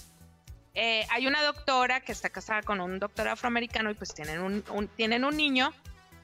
Eh, 0.79 1.07
hay 1.09 1.27
una 1.27 1.43
doctora 1.43 2.03
que 2.03 2.13
está 2.13 2.29
casada 2.29 2.63
con 2.63 2.83
un 2.83 2.99
doctor 2.99 3.29
afroamericano 3.29 3.91
y 3.91 3.95
pues 3.95 4.13
tienen 4.13 4.41
un, 4.41 4.89
tienen 4.95 5.25
un 5.25 5.35
niño 5.35 5.73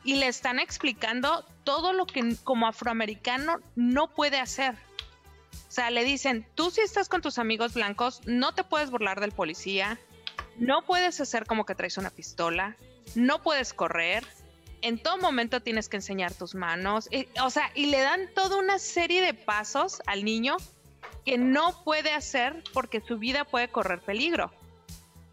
y 0.05 0.17
le 0.17 0.27
están 0.27 0.59
explicando 0.59 1.47
todo 1.65 1.95
lo 1.95 2.05
que 2.05 2.37
como 2.45 2.67
afroamericano 2.67 3.61
no 3.77 4.09
puede 4.09 4.39
hacer. 4.39 4.75
O 4.75 5.73
sea, 5.73 5.91
le 5.91 6.05
dicen, 6.05 6.47
tú 6.55 6.71
si 6.71 6.83
estás 6.83 7.09
con 7.09 7.23
tus 7.23 7.39
amigos 7.39 7.73
blancos, 7.73 8.21
no 8.27 8.53
te 8.53 8.63
puedes 8.63 8.91
burlar 8.91 9.21
del 9.21 9.33
policía, 9.33 9.99
no 10.59 10.83
puedes 10.83 11.19
hacer 11.23 11.47
como 11.47 11.65
que 11.65 11.75
traes 11.75 11.97
una 11.97 12.11
pistola, 12.11 12.77
no 13.15 13.43
puedes 13.43 13.73
correr, 13.73 14.27
en 14.83 15.03
todo 15.03 15.17
momento 15.17 15.63
tienes 15.63 15.89
que 15.89 15.97
enseñar 15.97 16.35
tus 16.35 16.55
manos, 16.55 17.09
o 17.43 17.49
sea, 17.49 17.71
y 17.75 17.87
le 17.87 18.01
dan 18.01 18.29
toda 18.35 18.59
una 18.59 18.79
serie 18.79 19.23
de 19.23 19.33
pasos 19.33 20.03
al 20.07 20.27
niño 20.27 20.59
que 21.25 21.39
no 21.39 21.83
puede 21.85 22.13
hacer 22.13 22.63
porque 22.73 23.01
su 23.01 23.19
vida 23.19 23.45
puede 23.45 23.69
correr 23.69 24.01
peligro. 24.01 24.53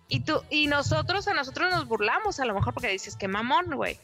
Y 0.07 0.21
tú 0.21 0.41
y 0.49 0.67
nosotros 0.67 1.27
a 1.27 1.33
nosotros 1.33 1.71
nos 1.71 1.87
burlamos 1.87 2.39
a 2.39 2.45
lo 2.45 2.53
mejor 2.53 2.73
porque 2.73 2.89
dices 2.89 3.15
que 3.15 3.27
mamón, 3.27 3.75
güey. 3.75 3.99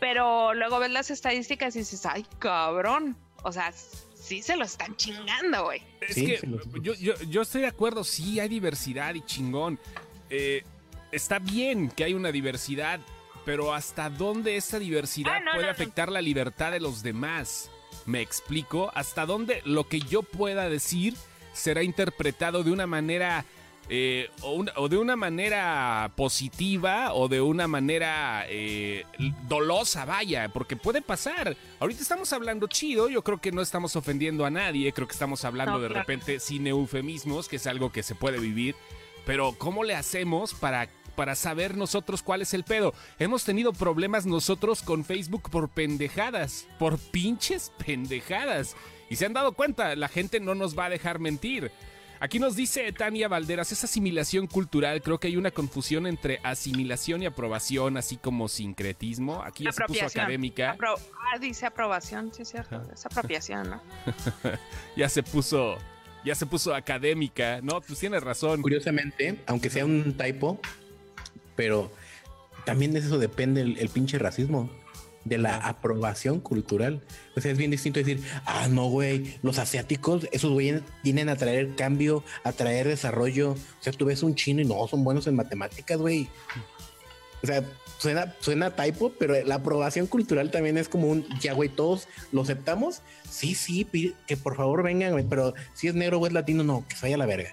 Pero 0.00 0.54
luego 0.54 0.78
ves 0.78 0.90
las 0.90 1.10
estadísticas 1.10 1.74
y 1.74 1.80
dices, 1.80 2.06
"Ay, 2.06 2.24
cabrón." 2.38 3.16
O 3.42 3.52
sea, 3.52 3.72
sí 3.72 4.42
se 4.42 4.56
lo 4.56 4.64
están 4.64 4.96
chingando, 4.96 5.64
güey. 5.64 5.82
Es 6.00 6.14
que 6.14 6.40
yo, 6.82 6.94
yo, 6.94 7.42
estoy 7.42 7.62
de 7.62 7.66
acuerdo, 7.68 8.04
sí 8.04 8.38
hay 8.38 8.48
diversidad 8.48 9.14
y 9.14 9.22
chingón. 9.22 9.78
Eh, 10.30 10.62
está 11.10 11.38
bien 11.38 11.90
que 11.90 12.04
hay 12.04 12.14
una 12.14 12.30
diversidad, 12.30 13.00
pero 13.44 13.72
¿hasta 13.72 14.10
dónde 14.10 14.56
esa 14.56 14.78
diversidad 14.78 15.40
ah, 15.46 15.54
puede 15.54 15.70
afectar 15.70 16.10
la 16.10 16.20
libertad 16.20 16.72
de 16.72 16.80
los 16.80 17.02
demás? 17.02 17.70
¿Me 18.06 18.20
explico? 18.20 18.90
¿Hasta 18.94 19.26
dónde 19.26 19.62
lo 19.64 19.88
que 19.88 20.00
yo 20.00 20.22
pueda 20.22 20.68
decir 20.68 21.14
será 21.52 21.82
interpretado 21.82 22.62
de 22.62 22.70
una 22.70 22.86
manera 22.86 23.44
eh, 23.90 24.28
o, 24.42 24.88
de 24.88 24.98
una 24.98 25.16
manera 25.16 26.12
positiva 26.14 27.14
o 27.14 27.26
de 27.26 27.40
una 27.40 27.66
manera 27.66 28.44
eh, 28.46 29.06
dolosa, 29.48 30.04
vaya, 30.04 30.50
porque 30.50 30.76
puede 30.76 31.00
pasar. 31.00 31.56
Ahorita 31.80 32.02
estamos 32.02 32.30
hablando 32.34 32.66
chido, 32.66 33.08
yo 33.08 33.24
creo 33.24 33.40
que 33.40 33.50
no 33.50 33.62
estamos 33.62 33.96
ofendiendo 33.96 34.44
a 34.44 34.50
nadie, 34.50 34.92
creo 34.92 35.08
que 35.08 35.14
estamos 35.14 35.44
hablando 35.46 35.80
de 35.80 35.88
repente 35.88 36.38
sin 36.38 36.66
eufemismos, 36.66 37.48
que 37.48 37.56
es 37.56 37.66
algo 37.66 37.90
que 37.90 38.02
se 38.02 38.14
puede 38.14 38.38
vivir, 38.38 38.76
pero 39.24 39.54
¿cómo 39.56 39.84
le 39.84 39.94
hacemos 39.94 40.52
para 40.52 40.90
para 41.18 41.34
saber 41.34 41.76
nosotros 41.76 42.22
cuál 42.22 42.42
es 42.42 42.54
el 42.54 42.62
pedo. 42.62 42.94
Hemos 43.18 43.42
tenido 43.42 43.72
problemas 43.72 44.24
nosotros 44.24 44.82
con 44.82 45.04
Facebook 45.04 45.50
por 45.50 45.68
pendejadas, 45.68 46.68
por 46.78 46.96
pinches 46.96 47.72
pendejadas. 47.84 48.76
Y 49.10 49.16
se 49.16 49.26
han 49.26 49.32
dado 49.32 49.50
cuenta, 49.50 49.96
la 49.96 50.06
gente 50.06 50.38
no 50.38 50.54
nos 50.54 50.78
va 50.78 50.84
a 50.84 50.90
dejar 50.90 51.18
mentir. 51.18 51.72
Aquí 52.20 52.38
nos 52.38 52.54
dice 52.54 52.92
Tania 52.92 53.26
Valderas, 53.26 53.72
es 53.72 53.82
asimilación 53.82 54.46
cultural. 54.46 55.02
Creo 55.02 55.18
que 55.18 55.26
hay 55.26 55.36
una 55.36 55.50
confusión 55.50 56.06
entre 56.06 56.38
asimilación 56.44 57.24
y 57.24 57.26
aprobación, 57.26 57.96
así 57.96 58.16
como 58.16 58.46
sincretismo. 58.46 59.42
Aquí 59.42 59.64
ya 59.64 59.72
se 59.72 59.84
puso 59.86 60.06
académica. 60.06 60.76
ah, 60.78 61.38
dice 61.40 61.66
aprobación, 61.66 62.32
sí 62.32 62.42
es 62.42 62.50
cierto. 62.50 62.80
Es 62.94 63.04
apropiación, 63.06 63.70
¿no? 63.70 63.82
ya 64.96 65.08
se 65.08 65.24
puso, 65.24 65.78
ya 66.24 66.36
se 66.36 66.46
puso 66.46 66.76
académica, 66.76 67.58
¿no? 67.60 67.80
Pues 67.80 67.98
tienes 67.98 68.22
razón. 68.22 68.62
Curiosamente, 68.62 69.42
aunque 69.48 69.68
sea 69.68 69.84
un 69.84 70.16
typo, 70.16 70.60
pero 71.58 71.90
también 72.64 72.92
de 72.92 73.00
eso 73.00 73.18
depende 73.18 73.62
el 73.62 73.88
pinche 73.88 74.16
racismo 74.16 74.70
de 75.24 75.38
la 75.38 75.56
aprobación 75.56 76.40
cultural. 76.40 77.02
O 77.36 77.40
sea, 77.40 77.52
es 77.52 77.58
bien 77.58 77.70
distinto 77.70 77.98
decir, 77.98 78.22
ah, 78.46 78.68
no, 78.68 78.86
güey, 78.86 79.38
los 79.42 79.58
asiáticos, 79.58 80.28
esos 80.32 80.52
güeyes 80.52 80.82
vienen 81.02 81.28
a 81.28 81.36
traer 81.36 81.74
cambio, 81.74 82.22
a 82.44 82.52
traer 82.52 82.88
desarrollo. 82.88 83.52
O 83.52 83.56
sea, 83.80 83.92
tú 83.92 84.06
ves 84.06 84.22
un 84.22 84.34
chino 84.34 84.62
y 84.62 84.64
no, 84.64 84.86
son 84.88 85.04
buenos 85.04 85.26
en 85.26 85.36
matemáticas, 85.36 85.98
güey. 85.98 86.28
O 87.42 87.46
sea, 87.46 87.64
suena, 87.98 88.34
suena 88.40 88.74
typo, 88.74 89.12
pero 89.18 89.34
la 89.44 89.56
aprobación 89.56 90.06
cultural 90.06 90.50
también 90.50 90.78
es 90.78 90.88
como 90.88 91.08
un, 91.08 91.26
ya, 91.40 91.52
güey, 91.52 91.68
todos 91.68 92.08
lo 92.32 92.42
aceptamos. 92.42 93.02
Sí, 93.28 93.54
sí, 93.54 93.86
que 94.26 94.36
por 94.36 94.56
favor 94.56 94.82
vengan, 94.82 95.12
güey, 95.12 95.24
pero 95.28 95.54
si 95.74 95.88
es 95.88 95.94
negro 95.94 96.18
o 96.18 96.26
es 96.26 96.32
latino, 96.32 96.64
no, 96.64 96.84
que 96.88 96.96
se 96.96 97.02
vaya 97.02 97.16
a 97.16 97.18
la 97.18 97.26
verga. 97.26 97.52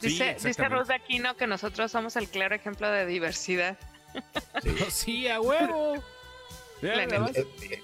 Dice, 0.00 0.36
dice 0.42 0.68
Rosa 0.68 0.94
Aquino 0.94 1.36
que 1.36 1.46
nosotros 1.46 1.90
somos 1.92 2.16
el 2.16 2.28
claro 2.28 2.54
ejemplo 2.54 2.90
de 2.90 3.06
diversidad. 3.06 3.76
Sí, 4.62 4.76
sí 4.90 5.28
a 5.28 5.40
huevo. 5.40 6.02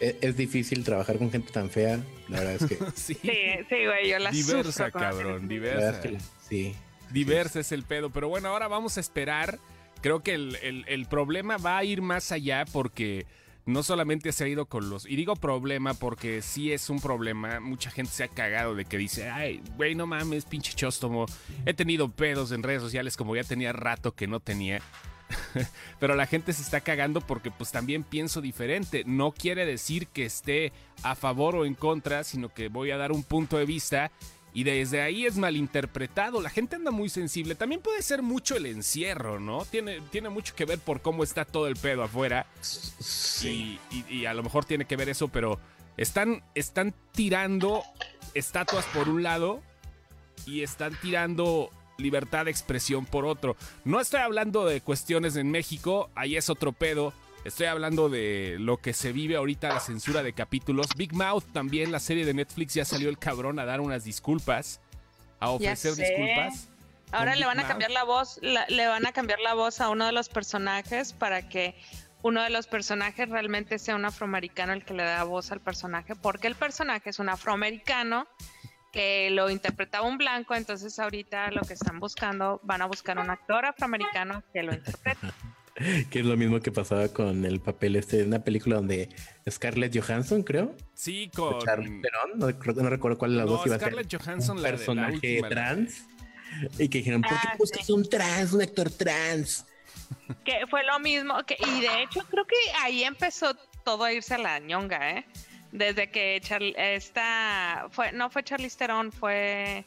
Es, 0.00 0.38
difícil 0.38 0.82
trabajar 0.82 1.18
con 1.18 1.30
gente 1.30 1.52
tan 1.52 1.68
fea, 1.68 2.00
la 2.28 2.40
verdad 2.40 2.54
es 2.54 2.66
que. 2.66 2.78
sí, 2.94 3.18
sí, 3.22 3.84
güey, 3.84 4.08
yo 4.08 4.18
la 4.18 4.30
Diversa, 4.30 4.90
cabrón, 4.90 5.48
diversa. 5.48 6.00
sí. 6.48 6.74
Diversa 7.10 7.60
es 7.60 7.72
el 7.72 7.82
pedo, 7.82 8.08
pero 8.08 8.28
bueno, 8.28 8.48
ahora 8.48 8.68
vamos 8.68 8.96
a 8.96 9.00
esperar. 9.00 9.58
Creo 10.00 10.22
que 10.22 10.34
el, 10.34 11.06
problema 11.10 11.56
va 11.56 11.78
a 11.78 11.84
ir 11.84 12.00
más 12.00 12.32
allá 12.32 12.64
porque 12.72 13.26
no 13.66 13.82
solamente 13.82 14.32
se 14.32 14.44
ha 14.44 14.48
ido 14.48 14.66
con 14.66 14.88
los. 14.88 15.06
Y 15.06 15.16
digo 15.16 15.36
problema 15.36 15.92
porque 15.94 16.40
sí 16.40 16.72
es 16.72 16.88
un 16.88 17.00
problema. 17.00 17.60
Mucha 17.60 17.90
gente 17.90 18.12
se 18.12 18.24
ha 18.24 18.28
cagado 18.28 18.74
de 18.74 18.84
que 18.84 18.96
dice, 18.96 19.28
ay, 19.28 19.60
güey, 19.76 19.94
no 19.94 20.06
mames, 20.06 20.44
pinche 20.44 20.72
chóstomo. 20.72 21.26
He 21.66 21.74
tenido 21.74 22.08
pedos 22.08 22.52
en 22.52 22.62
redes 22.62 22.80
sociales 22.80 23.16
como 23.16 23.34
ya 23.34 23.44
tenía 23.44 23.72
rato 23.72 24.12
que 24.12 24.28
no 24.28 24.40
tenía. 24.40 24.80
Pero 25.98 26.14
la 26.14 26.26
gente 26.26 26.52
se 26.52 26.62
está 26.62 26.80
cagando 26.80 27.20
porque 27.20 27.50
pues 27.50 27.72
también 27.72 28.04
pienso 28.04 28.40
diferente. 28.40 29.02
No 29.04 29.32
quiere 29.32 29.66
decir 29.66 30.06
que 30.06 30.24
esté 30.24 30.72
a 31.02 31.16
favor 31.16 31.56
o 31.56 31.66
en 31.66 31.74
contra, 31.74 32.22
sino 32.22 32.48
que 32.48 32.68
voy 32.68 32.92
a 32.92 32.96
dar 32.96 33.10
un 33.10 33.24
punto 33.24 33.58
de 33.58 33.66
vista 33.66 34.12
y 34.56 34.64
desde 34.64 35.02
ahí 35.02 35.26
es 35.26 35.36
malinterpretado. 35.36 36.40
La 36.40 36.48
gente 36.48 36.76
anda 36.76 36.90
muy 36.90 37.10
sensible. 37.10 37.54
También 37.56 37.82
puede 37.82 38.00
ser 38.00 38.22
mucho 38.22 38.56
el 38.56 38.64
encierro, 38.64 39.38
¿no? 39.38 39.66
Tiene, 39.66 40.00
tiene 40.10 40.30
mucho 40.30 40.54
que 40.54 40.64
ver 40.64 40.78
por 40.78 41.02
cómo 41.02 41.24
está 41.24 41.44
todo 41.44 41.66
el 41.66 41.76
pedo 41.76 42.02
afuera. 42.02 42.46
Sí. 42.62 43.78
Y, 44.08 44.24
a 44.24 44.32
lo 44.32 44.42
mejor 44.42 44.64
tiene 44.64 44.86
que 44.86 44.96
ver 44.96 45.10
eso, 45.10 45.28
pero 45.28 45.60
están, 45.98 46.42
están 46.54 46.94
tirando 47.12 47.84
estatuas 48.32 48.86
por 48.86 49.10
un 49.10 49.22
lado 49.22 49.60
y 50.46 50.62
están 50.62 50.98
tirando 51.02 51.68
libertad 51.98 52.46
de 52.46 52.50
expresión 52.50 53.04
por 53.04 53.26
otro. 53.26 53.58
No 53.84 54.00
estoy 54.00 54.20
hablando 54.20 54.64
de 54.64 54.80
cuestiones 54.80 55.36
en 55.36 55.50
México, 55.50 56.08
ahí 56.14 56.34
es 56.34 56.48
otro 56.48 56.72
pedo. 56.72 57.12
Estoy 57.46 57.66
hablando 57.66 58.08
de 58.08 58.56
lo 58.58 58.78
que 58.78 58.92
se 58.92 59.12
vive 59.12 59.36
ahorita, 59.36 59.68
la 59.68 59.78
censura 59.78 60.24
de 60.24 60.32
capítulos. 60.32 60.88
Big 60.96 61.14
Mouth 61.14 61.44
también, 61.52 61.92
la 61.92 62.00
serie 62.00 62.24
de 62.26 62.34
Netflix, 62.34 62.74
ya 62.74 62.84
salió 62.84 63.08
el 63.08 63.18
cabrón 63.18 63.60
a 63.60 63.64
dar 63.64 63.80
unas 63.80 64.02
disculpas, 64.02 64.80
a 65.38 65.50
ofrecer 65.50 65.94
disculpas. 65.94 66.68
Ahora 67.12 67.36
le 67.36 67.46
van 67.46 67.60
a 67.60 67.68
cambiar 67.68 67.92
la 67.92 68.02
voz, 68.02 68.40
le 68.42 68.86
van 68.88 69.06
a 69.06 69.12
cambiar 69.12 69.38
la 69.38 69.54
voz 69.54 69.80
a 69.80 69.90
uno 69.90 70.06
de 70.06 70.12
los 70.12 70.28
personajes 70.28 71.12
para 71.12 71.48
que 71.48 71.76
uno 72.22 72.42
de 72.42 72.50
los 72.50 72.66
personajes 72.66 73.28
realmente 73.28 73.78
sea 73.78 73.94
un 73.94 74.04
afroamericano 74.04 74.72
el 74.72 74.84
que 74.84 74.94
le 74.94 75.04
da 75.04 75.22
voz 75.22 75.52
al 75.52 75.60
personaje, 75.60 76.16
porque 76.16 76.48
el 76.48 76.56
personaje 76.56 77.10
es 77.10 77.20
un 77.20 77.28
afroamericano 77.28 78.26
que 78.90 79.30
lo 79.30 79.50
interpretaba 79.50 80.04
un 80.04 80.18
blanco, 80.18 80.56
entonces 80.56 80.98
ahorita 80.98 81.52
lo 81.52 81.60
que 81.60 81.74
están 81.74 82.00
buscando, 82.00 82.60
van 82.64 82.82
a 82.82 82.86
buscar 82.86 83.20
un 83.20 83.30
actor 83.30 83.66
afroamericano 83.66 84.42
que 84.52 84.64
lo 84.64 84.74
interprete. 84.74 85.28
que 86.10 86.20
es 86.20 86.26
lo 86.26 86.36
mismo 86.36 86.60
que 86.60 86.72
pasaba 86.72 87.08
con 87.08 87.44
el 87.44 87.60
papel 87.60 87.96
este 87.96 88.18
de 88.18 88.24
una 88.24 88.42
película 88.42 88.76
donde 88.76 89.08
Scarlett 89.48 89.96
Johansson, 89.96 90.42
creo. 90.42 90.74
Sí, 90.94 91.30
con 91.34 91.58
no, 92.36 92.90
recuerdo 92.90 93.18
cuál 93.18 93.32
de 93.32 93.36
las 93.38 93.46
dos 93.46 93.66
iba 93.66 93.76
a 93.76 93.78
ser. 93.78 94.06
Johansson, 94.10 94.56
un 94.56 94.62
personaje 94.62 95.42
trans. 95.48 96.06
Y 96.78 96.88
que 96.88 96.98
dijeron, 96.98 97.22
¿por 97.22 97.32
qué 97.32 97.48
ah, 97.48 97.56
buscas 97.58 97.90
un 97.90 98.08
trans, 98.08 98.52
un 98.52 98.62
actor 98.62 98.90
trans? 98.90 99.66
Que 100.44 100.66
fue 100.70 100.84
lo 100.84 100.98
mismo, 101.00 101.34
que, 101.44 101.56
y 101.58 101.80
de 101.80 102.02
hecho 102.02 102.20
creo 102.30 102.46
que 102.46 102.56
ahí 102.82 103.02
empezó 103.02 103.54
todo 103.84 104.04
a 104.04 104.12
irse 104.12 104.34
a 104.34 104.38
la 104.38 104.58
ñonga, 104.58 105.10
¿eh? 105.10 105.26
desde 105.72 106.10
que 106.10 106.40
esta 106.76 107.88
fue 107.90 108.12
no 108.12 108.30
fue 108.30 108.42
Charlize 108.42 108.78
Theron 108.78 109.12
fue 109.12 109.84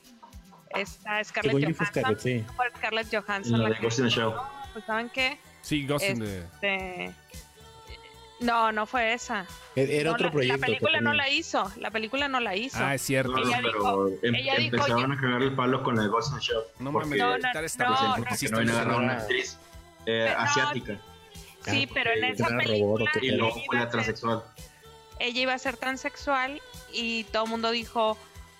Esta 0.69 1.23
Scarlett 1.23 1.53
fue 1.53 1.61
Johansson. 1.63 1.87
Scarlett, 1.87 2.19
sí. 2.19 2.45
Fue 2.55 2.65
Scarlett 2.77 3.07
Johansson. 3.11 3.53
La 3.53 3.69
la 3.69 3.75
de 3.75 3.81
Ghost 3.81 3.99
in 3.99 4.05
the 4.05 4.13
que- 4.13 4.19
Shell. 4.19 4.33
Pues, 4.73 4.85
¿saben 4.85 5.09
qué? 5.09 5.39
Sí, 5.61 5.85
Ghost 5.85 6.05
in 6.05 6.19
the- 6.19 6.39
Este, 6.61 7.13
No, 8.41 8.71
no 8.71 8.85
fue 8.85 9.13
esa. 9.13 9.45
E- 9.75 9.99
Era 9.99 10.11
No, 10.11 10.13
otro 10.15 10.27
la, 10.27 10.31
proyecto. 10.31 10.57
la 10.57 10.65
película 10.65 11.01
no 11.01 11.13
la 11.13 11.29
hizo. 11.29 11.69
La 11.75 11.91
película 11.91 12.27
no 12.29 12.39
la 12.39 12.55
hizo. 12.55 12.77
Ah, 12.79 12.95
es 12.95 13.01
cierto. 13.01 13.31
No, 13.33 13.39
Ella 13.45 13.59
pero 13.61 13.73
dijo- 13.79 14.09
em- 14.23 14.35
ella 14.35 14.55
empezaron 14.55 15.11
a 15.11 15.19
cagar 15.19 15.41
el 15.41 15.53
palo 15.55 15.83
con 15.83 15.97
la 15.97 16.03
de 16.03 16.07
Ghost 16.07 16.31
in 16.31 16.39
the 16.39 16.45
Shell. 16.45 16.61
No 16.79 16.91
mames, 16.93 17.19
No, 17.19 17.35
no, 17.37 17.41
cara 17.41 17.65
está 17.65 17.83
no, 17.85 17.91
no, 17.91 18.15
porque 18.15 18.29
no 18.29 18.35
estoy 18.35 18.47
iban 18.49 18.69
a 18.69 18.71
agarrar 18.71 18.93
a 18.93 18.97
una 18.97 19.13
actriz 19.17 19.57
eh, 20.05 20.33
asiática. 20.37 20.97
Sí, 21.65 21.85
Ah, 21.87 21.91
pero 21.93 22.11
en 22.13 22.23
esa 22.23 22.47
película 22.47 23.03
¿o 23.03 23.19
qué 23.19 23.25
Y 23.25 23.31
luego 23.31 23.51
fue 23.53 23.63
iba 23.65 23.83
la 23.83 23.89
transexual. 23.89 24.43
ella 25.19 25.41
iba 25.41 25.53
a 25.53 25.59
ser 25.59 25.75
transexual 25.75 26.61
y 26.93 27.25
todo 27.25 27.43
el 27.43 27.49
mundo 27.49 27.71
dijo, 27.71 28.17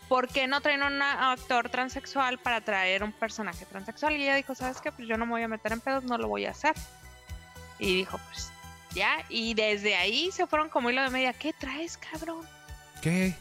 ¿por 0.09 0.27
qué 0.27 0.47
no 0.47 0.59
traen 0.59 0.83
un 0.83 1.01
actor 1.01 1.69
transexual 1.69 2.39
para 2.39 2.59
traer 2.61 3.03
un 3.03 3.13
personaje 3.13 3.65
transexual? 3.65 4.17
Y 4.17 4.23
ella 4.23 4.35
dijo, 4.35 4.55
¿sabes 4.55 4.81
qué? 4.81 4.91
Pues 4.91 5.07
yo 5.07 5.15
no 5.17 5.25
me 5.25 5.33
voy 5.33 5.43
a 5.43 5.47
meter 5.47 5.71
en 5.71 5.79
pedos, 5.79 6.03
no 6.03 6.17
lo 6.17 6.27
voy 6.27 6.45
a 6.45 6.51
hacer. 6.51 6.73
Y 7.77 7.95
dijo, 7.95 8.17
pues 8.17 8.51
ya, 8.91 9.23
y 9.29 9.53
desde 9.53 9.95
ahí 9.95 10.31
se 10.31 10.47
fueron 10.47 10.67
como 10.67 10.89
hilo 10.89 11.03
de 11.03 11.11
media, 11.11 11.31
¿qué 11.31 11.53
traes, 11.53 11.97
cabrón? 11.97 12.45
¿Qué? 13.01 13.35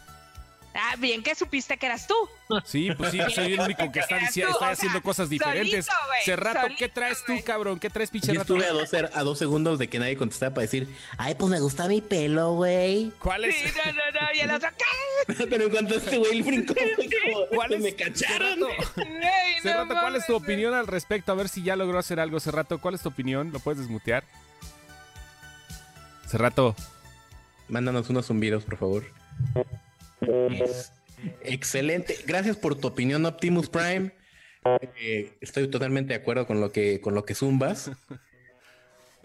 Ah, 0.80 0.94
bien 0.96 1.22
que 1.24 1.34
supiste 1.34 1.76
que 1.76 1.86
eras 1.86 2.06
tú. 2.06 2.14
Sí, 2.64 2.90
pues 2.96 3.10
sí, 3.10 3.18
soy 3.34 3.54
el 3.54 3.60
único 3.60 3.90
que 3.90 3.98
está, 4.00 4.16
está 4.18 4.48
o 4.48 4.58
sea, 4.58 4.70
haciendo 4.70 5.02
cosas 5.02 5.28
diferentes. 5.28 5.86
solito, 5.86 6.06
güey, 6.06 6.20
Cerrato, 6.24 6.68
¿qué 6.78 6.88
traes 6.88 7.24
tú, 7.24 7.34
cabrón? 7.44 7.80
¿Qué 7.80 7.90
traes, 7.90 8.10
pinche 8.10 8.28
Yo 8.32 8.40
rato? 8.40 8.56
estuve 8.56 8.66
a 8.68 8.72
dos, 8.72 8.94
a 9.14 9.22
dos 9.24 9.38
segundos 9.38 9.78
de 9.78 9.88
que 9.88 9.98
nadie 9.98 10.16
contestaba 10.16 10.54
para 10.54 10.62
decir, 10.62 10.88
ay, 11.16 11.34
pues 11.34 11.50
me 11.50 11.58
gusta 11.60 11.88
mi 11.88 12.00
pelo, 12.00 12.54
güey. 12.54 13.10
¿Cuál 13.18 13.44
es? 13.46 13.56
Sí, 13.56 13.64
no, 13.76 13.92
no, 13.92 14.20
no, 14.20 14.34
y 14.34 14.40
el 14.40 14.50
otro, 14.52 14.68
¿qué? 14.78 15.46
Pero 15.50 15.64
en 15.64 15.70
cuanto 15.70 15.96
este 15.96 16.16
güey 16.18 16.42
brincó, 16.42 16.74
como, 16.74 17.46
¿Cuál 17.48 17.72
es? 17.72 17.80
me 17.80 17.94
cacharon. 17.94 18.58
Cerrato, 19.62 19.84
no 19.94 20.00
¿cuál 20.00 20.16
es 20.16 20.26
tu 20.26 20.36
opinión 20.36 20.74
al 20.74 20.86
respecto? 20.86 21.32
A 21.32 21.34
ver 21.34 21.48
si 21.48 21.62
ya 21.62 21.74
logró 21.74 21.98
hacer 21.98 22.20
algo. 22.20 22.38
Cerrato, 22.38 22.78
¿cuál 22.80 22.94
es 22.94 23.02
tu 23.02 23.08
opinión? 23.08 23.50
¿Lo 23.52 23.58
puedes 23.58 23.80
desmutear? 23.80 24.22
Cerrato. 26.26 26.76
Mándanos 27.68 28.08
unos 28.10 28.26
zumbidos, 28.26 28.64
por 28.64 28.76
favor. 28.78 29.04
Excelente. 31.42 32.16
Gracias 32.26 32.56
por 32.56 32.74
tu 32.76 32.88
opinión, 32.88 33.24
Optimus 33.26 33.68
Prime. 33.68 34.12
Eh, 35.00 35.32
estoy 35.40 35.68
totalmente 35.68 36.12
de 36.12 36.20
acuerdo 36.20 36.46
con 36.46 36.60
lo 36.60 36.72
que, 36.72 37.00
con 37.00 37.14
lo 37.14 37.24
que 37.24 37.34
zumbas. 37.34 37.90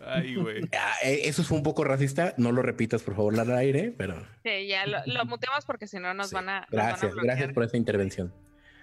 Ay, 0.05 0.35
güey. 0.35 0.61
Ah, 0.73 0.95
eh, 1.03 1.21
eso 1.25 1.43
fue 1.43 1.57
un 1.57 1.63
poco 1.63 1.83
racista. 1.83 2.33
No 2.37 2.51
lo 2.51 2.61
repitas, 2.61 3.01
por 3.03 3.15
favor, 3.15 3.39
al 3.39 3.51
aire, 3.55 3.93
pero 3.97 4.25
Sí, 4.43 4.67
ya 4.67 4.85
lo, 4.85 4.97
lo 5.05 5.25
muteamos 5.25 5.65
porque 5.65 5.87
si 5.87 5.97
no 5.99 6.13
nos 6.13 6.29
sí. 6.29 6.35
van 6.35 6.49
a. 6.49 6.59
nos 6.61 6.69
van 6.71 6.79
a 6.81 6.89
gracias, 6.89 7.15
gracias 7.15 7.53
por 7.53 7.63
esa 7.63 7.77
intervención. 7.77 8.33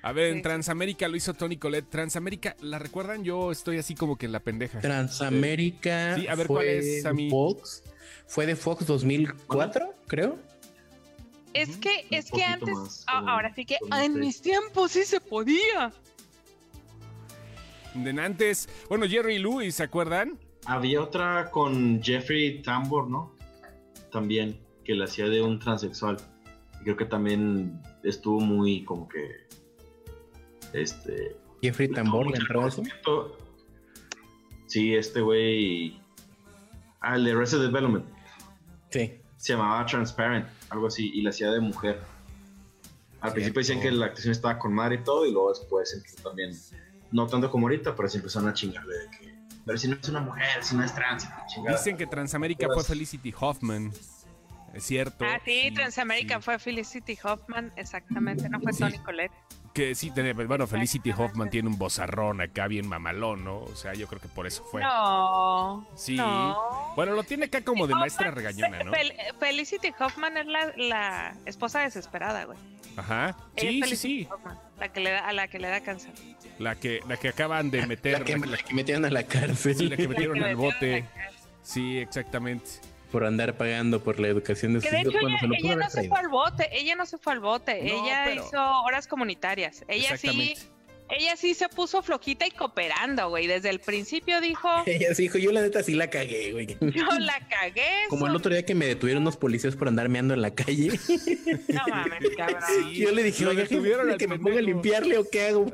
A 0.03 0.13
ver, 0.13 0.33
en. 0.33 0.43
Transamérica 0.43 1.09
lo 1.09 1.17
hizo 1.17 1.35
Tony 1.35 1.59
Colette. 1.59 1.91
Transamérica, 1.91 2.57
¿la 2.61 2.79
recuerdan? 2.79 3.23
Yo 3.23 3.53
estoy 3.53 3.79
así 3.79 3.95
como 3.95 4.17
que 4.17 4.27
en 4.27 4.33
la 4.33 4.41
pendeja. 4.41 4.81
Transamérica 4.81 6.15
Sí, 6.17 6.27
a 6.27 6.35
ver, 6.35 6.47
fue 6.47 7.03
Fox. 7.29 7.83
Fue 8.27 8.47
de 8.47 8.57
Fox 8.57 8.87
2004, 8.87 9.95
creo. 10.07 10.39
Es 11.55 11.77
que, 11.79 12.07
Un 12.11 12.17
es 12.17 12.31
que 12.31 12.45
antes, 12.45 12.75
más, 12.77 13.05
a- 13.09 13.19
como 13.19 13.31
ahora 13.31 13.55
sí 13.55 13.65
que 13.65 13.77
en 13.83 13.91
seis. 13.91 14.11
mis 14.13 14.43
tiempos 14.43 14.93
sí 14.93 15.05
se 15.05 15.21
podía. 15.21 15.93
De 17.95 18.11
antes, 18.23 18.69
bueno, 18.89 19.07
Jerry 19.09 19.39
Lewis, 19.39 19.75
¿se 19.75 19.83
acuerdan? 19.83 20.39
Había 20.67 21.03
otra 21.03 21.51
con 21.51 22.01
Jeffrey 22.03 22.63
Tambor, 22.63 23.09
¿no? 23.11 23.35
También, 24.13 24.61
que 24.85 24.95
la 24.95 25.07
hacía 25.07 25.27
de 25.29 25.43
un 25.43 25.59
transexual. 25.59 26.19
Y 26.81 26.85
creo 26.85 26.97
que 26.97 27.05
también 27.07 27.81
estuvo 28.05 28.39
muy 28.41 28.85
como 28.85 29.09
que. 29.09 29.47
Este. 30.73 31.37
Jeffrey 31.63 31.89
Tambor 31.89 32.31
le 32.31 32.37
entró 32.37 32.69
eso. 32.69 32.83
Sí, 34.67 34.95
este 34.95 35.21
güey. 35.21 36.01
Ah, 37.01 37.17
el 37.17 37.25
de 37.25 37.33
Arrested 37.33 37.61
Development. 37.61 38.07
Sí. 38.91 39.20
Se 39.41 39.55
llamaba 39.55 39.87
Transparent, 39.87 40.47
algo 40.69 40.89
así, 40.89 41.11
y 41.15 41.23
la 41.23 41.31
hacía 41.31 41.51
de 41.51 41.61
mujer. 41.61 41.99
Al 43.23 43.33
principio 43.33 43.61
decían 43.61 43.81
que 43.81 43.91
la 43.91 44.05
actuación 44.07 44.33
estaba 44.33 44.59
con 44.59 44.75
madre 44.75 44.97
y 44.97 44.99
todo, 45.05 45.25
y 45.25 45.33
luego 45.33 45.49
después 45.49 45.95
empezó 45.95 46.29
también. 46.29 46.53
No 47.11 47.27
tanto 47.27 47.51
como 47.51 47.65
ahorita, 47.67 47.97
pero 47.97 48.07
sí 48.07 48.19
empezaron 48.19 48.51
a 48.51 48.53
chingarle 48.53 48.95
de 48.99 49.11
que. 49.11 49.35
Pero 49.65 49.79
si 49.79 49.89
no 49.89 49.97
es 49.97 50.07
una 50.11 50.21
mujer, 50.21 50.47
si 50.63 50.77
no 50.77 50.85
es 50.85 50.95
trans, 50.95 51.27
chingada. 51.49 51.79
Dicen 51.79 51.97
que 51.97 52.07
Transamérica 52.07 52.67
fue 52.75 52.85
Felicity 52.85 53.35
Hoffman. 53.41 53.91
Es 54.75 54.85
cierto. 54.85 55.25
Ah, 55.25 55.41
sí, 55.43 55.63
Sí, 55.69 55.75
Transamérica 55.75 56.37
sí. 56.37 56.43
fue 56.43 56.59
Felicity 56.59 57.19
Hoffman, 57.25 57.73
exactamente, 57.77 58.47
no 58.51 58.61
fue 58.61 58.75
Sí. 58.75 58.81
Tony 58.81 58.99
Colette. 58.99 59.33
Que 59.73 59.95
sí, 59.95 60.11
tiene- 60.11 60.33
bueno, 60.33 60.67
Felicity 60.67 61.13
Hoffman 61.17 61.49
tiene 61.49 61.69
un 61.69 61.79
bozarrón 61.79 62.41
acá 62.41 62.67
bien 62.67 62.89
mamalón, 62.89 63.45
¿no? 63.45 63.59
O 63.59 63.77
sea, 63.77 63.95
yo 63.95 64.09
creo 64.09 64.21
que 64.21 64.27
por 64.29 64.47
eso 64.47 64.65
fue. 64.65 64.83
No. 64.83 65.87
Sí. 65.95 66.17
No. 66.17 66.93
Bueno, 66.97 67.13
lo 67.13 67.23
tiene 67.23 67.45
acá 67.47 67.63
como 67.63 67.87
de 67.87 67.95
Hoffman- 67.95 68.01
maestra 68.01 68.31
regañona, 68.33 68.83
¿no? 68.83 68.91
Fel- 68.93 69.15
Felicity 69.39 69.93
Hoffman 69.99 70.37
es 70.39 70.47
la, 70.47 70.73
la 70.77 71.37
esposa 71.47 71.81
desesperada, 71.81 72.45
güey. 72.47 72.59
Ajá. 72.97 73.37
Es 73.55 73.63
Sí, 73.63 73.83
sí, 73.87 73.97
sí. 73.97 74.29
Hoffman, 74.31 74.59
la 74.79 74.89
que 74.93 75.01
le 75.01 75.11
da, 75.13 75.29
a 75.29 75.33
la 75.33 75.47
que 75.47 75.59
le 75.61 75.69
da 75.69 75.81
cáncer. 75.83 76.11
La 76.59 76.75
que, 76.75 77.01
la 77.09 77.17
que 77.17 77.29
acaban 77.29 77.71
de 77.71 77.87
meter. 77.87 78.19
La 78.19 78.25
que, 78.25 78.37
la 78.39 78.57
que 78.57 78.75
metieron 78.75 79.05
a 79.05 79.11
la 79.11 79.23
cárcel 79.23 79.77
Sí, 79.77 79.89
la 79.89 79.97
que 79.97 80.09
metieron 80.09 80.37
La 80.41 80.47
que 80.47 80.51
al 80.51 80.57
bote. 80.57 81.05
Sí, 81.63 81.99
exactamente. 81.99 82.69
Por 83.11 83.25
andar 83.25 83.57
pagando 83.57 84.01
por 84.03 84.19
la 84.21 84.29
educación 84.29 84.75
de 84.75 84.81
Que 84.81 84.89
sus 84.89 84.93
de 84.93 85.01
hijos 85.03 85.15
hecho 85.15 85.21
cuando 85.21 85.37
ella, 85.37 85.41
se 85.41 85.47
lo 85.47 85.55
ella 85.55 85.77
no 85.77 85.91
se 85.91 86.09
fue 86.09 86.19
al 86.19 86.29
bote, 86.29 86.69
ella 86.73 86.95
no 86.97 87.07
se 87.07 87.19
fue 87.19 87.33
al 87.33 87.41
bote, 87.41 87.83
No, 87.83 88.05
ella 88.07 88.23
pero- 88.27 88.47
hizo 88.47 88.81
horas 88.83 89.07
comunitarias. 89.07 89.85
Ella 89.89 90.17
sí, 90.17 90.55
ella 91.13 91.37
sí 91.37 91.55
se 91.55 91.69
puso 91.69 92.03
flojita 92.03 92.47
y 92.47 92.53
cooperando, 92.53 93.29
güey. 93.31 93.49
Desde 93.49 93.69
el 93.71 93.81
principio 93.81 94.41
dijo, 94.41 94.69
Ella 94.87 95.13
sí 95.15 95.23
dijo, 95.25 95.39
yo 95.39 95.51
la 95.51 95.61
neta 95.63 95.83
sí 95.83 95.95
la 95.95 96.09
cagué, 96.09 96.53
güey. 96.53 96.67
yo 96.81 97.07
la 97.19 97.41
cagué. 97.49 97.91
Como 98.09 98.27
el 98.29 98.37
otro 98.37 98.53
día 98.53 98.65
que 98.65 98.75
me 98.77 98.87
detuvieron 98.87 99.23
unos 99.23 99.37
policías 99.37 99.75
por 99.75 99.89
andar 99.89 100.09
meando 100.09 100.35
en 100.35 100.43
la 100.43 100.55
calle. 100.55 100.91
No 101.69 101.83
mames, 101.89 102.31
cabrón. 102.37 102.63
Sí, 102.93 102.97
yo 102.97 103.11
le 103.13 103.23
dije, 103.25 103.45
al 103.45 104.17
que 104.17 104.29
me 104.29 104.39
ponga 104.39 104.59
a 104.59 104.63
limpiarle 104.63 105.19
o 105.19 105.29
qué 105.29 105.49
hago. 105.49 105.67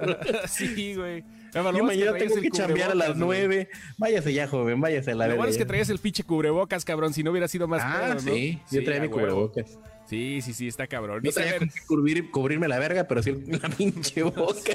sí, 0.49 0.94
güey. 0.94 1.22
Lo 1.62 1.70
Yo 1.72 1.76
es 1.90 1.90
que 1.90 2.04
mañana 2.04 2.18
tengo 2.18 2.40
que 2.40 2.50
chambear 2.50 2.90
a 2.90 2.94
las 2.94 3.16
nueve. 3.16 3.68
Váyase 3.98 4.32
ya, 4.32 4.46
joven, 4.48 4.80
váyase 4.80 5.10
a 5.12 5.14
la 5.14 5.24
Lo 5.24 5.28
verga. 5.30 5.36
bueno 5.36 5.50
es 5.50 5.58
que 5.58 5.64
traías 5.66 5.88
el 5.90 5.98
pinche 5.98 6.24
cubrebocas, 6.24 6.84
cabrón. 6.84 7.12
Si 7.14 7.22
no 7.22 7.30
hubiera 7.30 7.48
sido 7.48 7.66
más 7.68 7.82
Ah, 7.84 8.00
pedo, 8.02 8.14
¿no? 8.14 8.20
sí, 8.20 8.60
yo 8.70 8.84
traía 8.84 9.00
mi 9.00 9.06
huevo. 9.08 9.50
cubrebocas. 9.50 9.78
Sí, 10.06 10.40
sí, 10.40 10.52
sí, 10.54 10.68
está 10.68 10.86
cabrón. 10.86 11.16
No 11.16 11.22
Dice, 11.22 11.40
a 11.40 11.42
traía 11.42 11.58
ver, 11.58 11.58
con 11.60 11.68
qué 11.70 11.80
cubrir- 11.86 12.30
cubrirme 12.30 12.68
la 12.68 12.78
verga, 12.78 13.04
pero 13.08 13.22
sí 13.22 13.32
la 13.46 13.68
pinche 13.68 14.22
boca. 14.22 14.72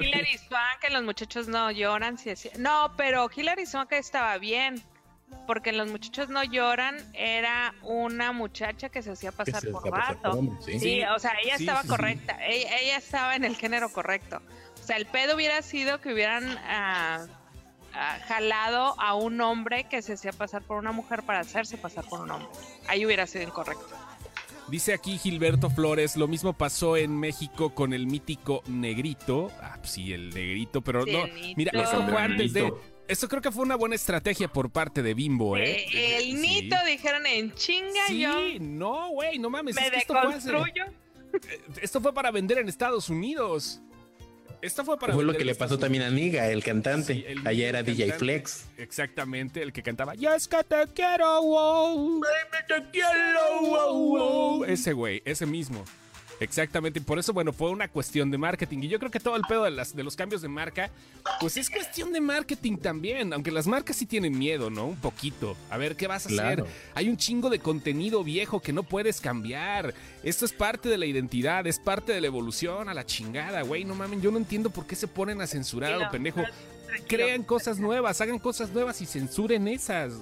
Hilary 0.00 0.38
Swank, 0.38 0.80
que 0.80 0.92
los 0.92 1.02
muchachos 1.04 1.48
no 1.48 1.70
lloran. 1.70 2.18
Sí, 2.18 2.34
sí. 2.36 2.50
No, 2.58 2.92
pero 2.96 3.30
Hilary 3.34 3.66
Swank 3.66 3.92
estaba 3.92 4.38
bien. 4.38 4.82
Porque 5.46 5.70
en 5.70 5.78
Los 5.78 5.88
Muchachos 5.88 6.28
No 6.28 6.44
Lloran 6.44 6.94
era 7.14 7.74
una 7.82 8.32
muchacha 8.32 8.90
que 8.90 9.02
se 9.02 9.12
hacía 9.12 9.32
pasar 9.32 9.62
se 9.62 9.70
por 9.70 9.80
hacía 9.80 9.90
pasar 9.90 10.14
por 10.16 10.24
vato. 10.24 10.38
hombre, 10.38 10.56
sí. 10.62 10.72
Sí, 10.72 10.78
Sí, 10.78 11.02
o 11.04 11.18
sea, 11.18 11.32
ella 11.42 11.56
sí, 11.56 11.62
estaba 11.62 11.80
sí, 11.80 11.86
sí. 11.88 11.90
correcta. 11.90 12.38
Ella, 12.46 12.78
ella 12.78 12.96
estaba 12.98 13.34
en 13.34 13.44
el 13.44 13.56
género 13.56 13.90
correcto. 13.90 14.42
O 14.82 14.84
sea, 14.84 14.96
el 14.96 15.06
pedo 15.06 15.36
hubiera 15.36 15.62
sido 15.62 16.00
que 16.00 16.12
hubieran 16.12 16.58
ah, 16.66 17.24
ah, 17.94 18.18
jalado 18.26 19.00
a 19.00 19.14
un 19.14 19.40
hombre 19.40 19.84
que 19.88 20.02
se 20.02 20.14
hacía 20.14 20.32
pasar 20.32 20.62
por 20.62 20.76
una 20.78 20.90
mujer 20.92 21.22
para 21.22 21.38
hacerse 21.40 21.78
pasar 21.78 22.04
por 22.08 22.20
un 22.20 22.30
hombre. 22.32 22.48
Ahí 22.88 23.06
hubiera 23.06 23.26
sido 23.28 23.44
incorrecto. 23.44 23.86
dice 24.68 24.92
aquí 24.92 25.18
Gilberto 25.18 25.70
Flores, 25.70 26.16
lo 26.16 26.26
mismo 26.26 26.52
pasó 26.52 26.96
en 26.96 27.16
México 27.18 27.74
con 27.74 27.92
el 27.92 28.06
mítico 28.08 28.62
Negrito. 28.66 29.52
Ah, 29.62 29.76
pues 29.78 29.92
sí, 29.92 30.12
el 30.12 30.30
Negrito, 30.30 30.82
pero 30.82 31.04
Sí, 31.04 31.12
no. 31.12 31.24
Mira, 31.56 31.80
esto 31.80 32.02
fue 32.06 32.20
antes 32.20 32.52
de... 32.52 32.72
Esto 33.08 33.28
creo 33.28 33.42
que 33.42 33.50
fue 33.50 33.64
una 33.64 33.76
buena 33.76 33.94
estrategia 33.96 34.48
por 34.48 34.70
parte 34.70 35.02
de 35.02 35.12
Bimbo, 35.12 35.56
¿eh? 35.56 35.84
Eh, 35.92 36.16
el 36.18 36.22
Sí. 36.24 36.32
Nito 36.34 36.76
dijeron 36.86 37.26
en 37.26 37.52
chinga 37.54 38.06
Sí, 38.06 38.20
yo. 38.20 38.32
no, 38.60 39.10
güey, 39.10 39.38
no 39.38 39.50
mames. 39.50 39.74
Me 39.74 39.82
es 39.86 39.90
que 39.90 39.98
esto, 39.98 40.14
fue 40.14 40.34
hace- 40.34 40.50
deconstruyo. 40.50 40.84
esto 41.82 42.00
fue 42.00 42.14
para 42.14 42.30
vender 42.30 42.58
en 42.58 42.68
Estados 42.68 43.10
Unidos. 43.10 43.82
Esto 44.62 44.84
fue 44.84 44.96
para 44.96 45.12
Fue 45.12 45.24
lo 45.24 45.34
que 45.34 45.44
le 45.44 45.56
pasó 45.56 45.76
también 45.76 46.04
a 46.04 46.10
Niga, 46.10 46.48
el 46.48 46.62
cantante. 46.62 47.14
Sí, 47.14 47.24
el 47.26 47.46
Allá 47.46 47.68
era 47.68 47.82
DJ 47.82 48.06
cantante. 48.10 48.18
Flex. 48.18 48.64
Exactamente, 48.78 49.60
el 49.60 49.72
que 49.72 49.82
cantaba 49.82 50.14
Ya 50.14 50.36
es 50.36 50.46
que 50.46 50.62
te 50.62 50.86
quiero, 50.94 51.42
wow. 51.42 52.20
Baby, 52.20 52.64
te 52.68 52.90
quiero, 52.92 53.60
wow, 53.60 54.08
wow. 54.08 54.64
Ese 54.64 54.92
güey, 54.92 55.20
ese 55.24 55.46
mismo. 55.46 55.84
Exactamente, 56.42 56.98
y 56.98 57.02
por 57.02 57.18
eso, 57.18 57.32
bueno, 57.32 57.52
fue 57.52 57.70
una 57.70 57.88
cuestión 57.88 58.30
de 58.30 58.38
marketing. 58.38 58.78
Y 58.82 58.88
yo 58.88 58.98
creo 58.98 59.10
que 59.10 59.20
todo 59.20 59.36
el 59.36 59.42
pedo 59.42 59.64
de, 59.64 59.70
las, 59.70 59.94
de 59.94 60.02
los 60.02 60.16
cambios 60.16 60.42
de 60.42 60.48
marca, 60.48 60.90
pues 61.40 61.56
es 61.56 61.70
cuestión 61.70 62.12
de 62.12 62.20
marketing 62.20 62.76
también. 62.78 63.32
Aunque 63.32 63.50
las 63.50 63.66
marcas 63.66 63.96
sí 63.96 64.06
tienen 64.06 64.38
miedo, 64.38 64.70
¿no? 64.70 64.86
Un 64.86 64.96
poquito. 64.96 65.56
A 65.70 65.76
ver, 65.76 65.96
¿qué 65.96 66.06
vas 66.06 66.26
a 66.26 66.28
Claro. 66.28 66.64
hacer? 66.64 66.76
Hay 66.94 67.08
un 67.08 67.16
chingo 67.16 67.50
de 67.50 67.58
contenido 67.58 68.24
viejo 68.24 68.60
que 68.60 68.72
no 68.72 68.82
puedes 68.82 69.20
cambiar. 69.20 69.94
Esto 70.22 70.44
es 70.44 70.52
parte 70.52 70.88
de 70.88 70.98
la 70.98 71.06
identidad, 71.06 71.66
es 71.66 71.78
parte 71.78 72.12
de 72.12 72.20
la 72.20 72.26
evolución, 72.26 72.88
a 72.88 72.94
la 72.94 73.06
chingada, 73.06 73.62
güey. 73.62 73.84
No 73.84 73.94
mamen, 73.94 74.20
yo 74.20 74.30
no 74.30 74.38
entiendo 74.38 74.70
por 74.70 74.86
qué 74.86 74.96
se 74.96 75.08
ponen 75.08 75.40
a 75.40 75.46
censurar 75.46 76.02
a 76.02 76.10
pendejo. 76.10 76.42
Crean 77.08 77.42
cosas 77.42 77.78
nuevas, 77.78 78.20
hagan 78.20 78.38
cosas 78.38 78.70
nuevas 78.70 79.00
y 79.00 79.06
censuren 79.06 79.66
esas. 79.68 80.12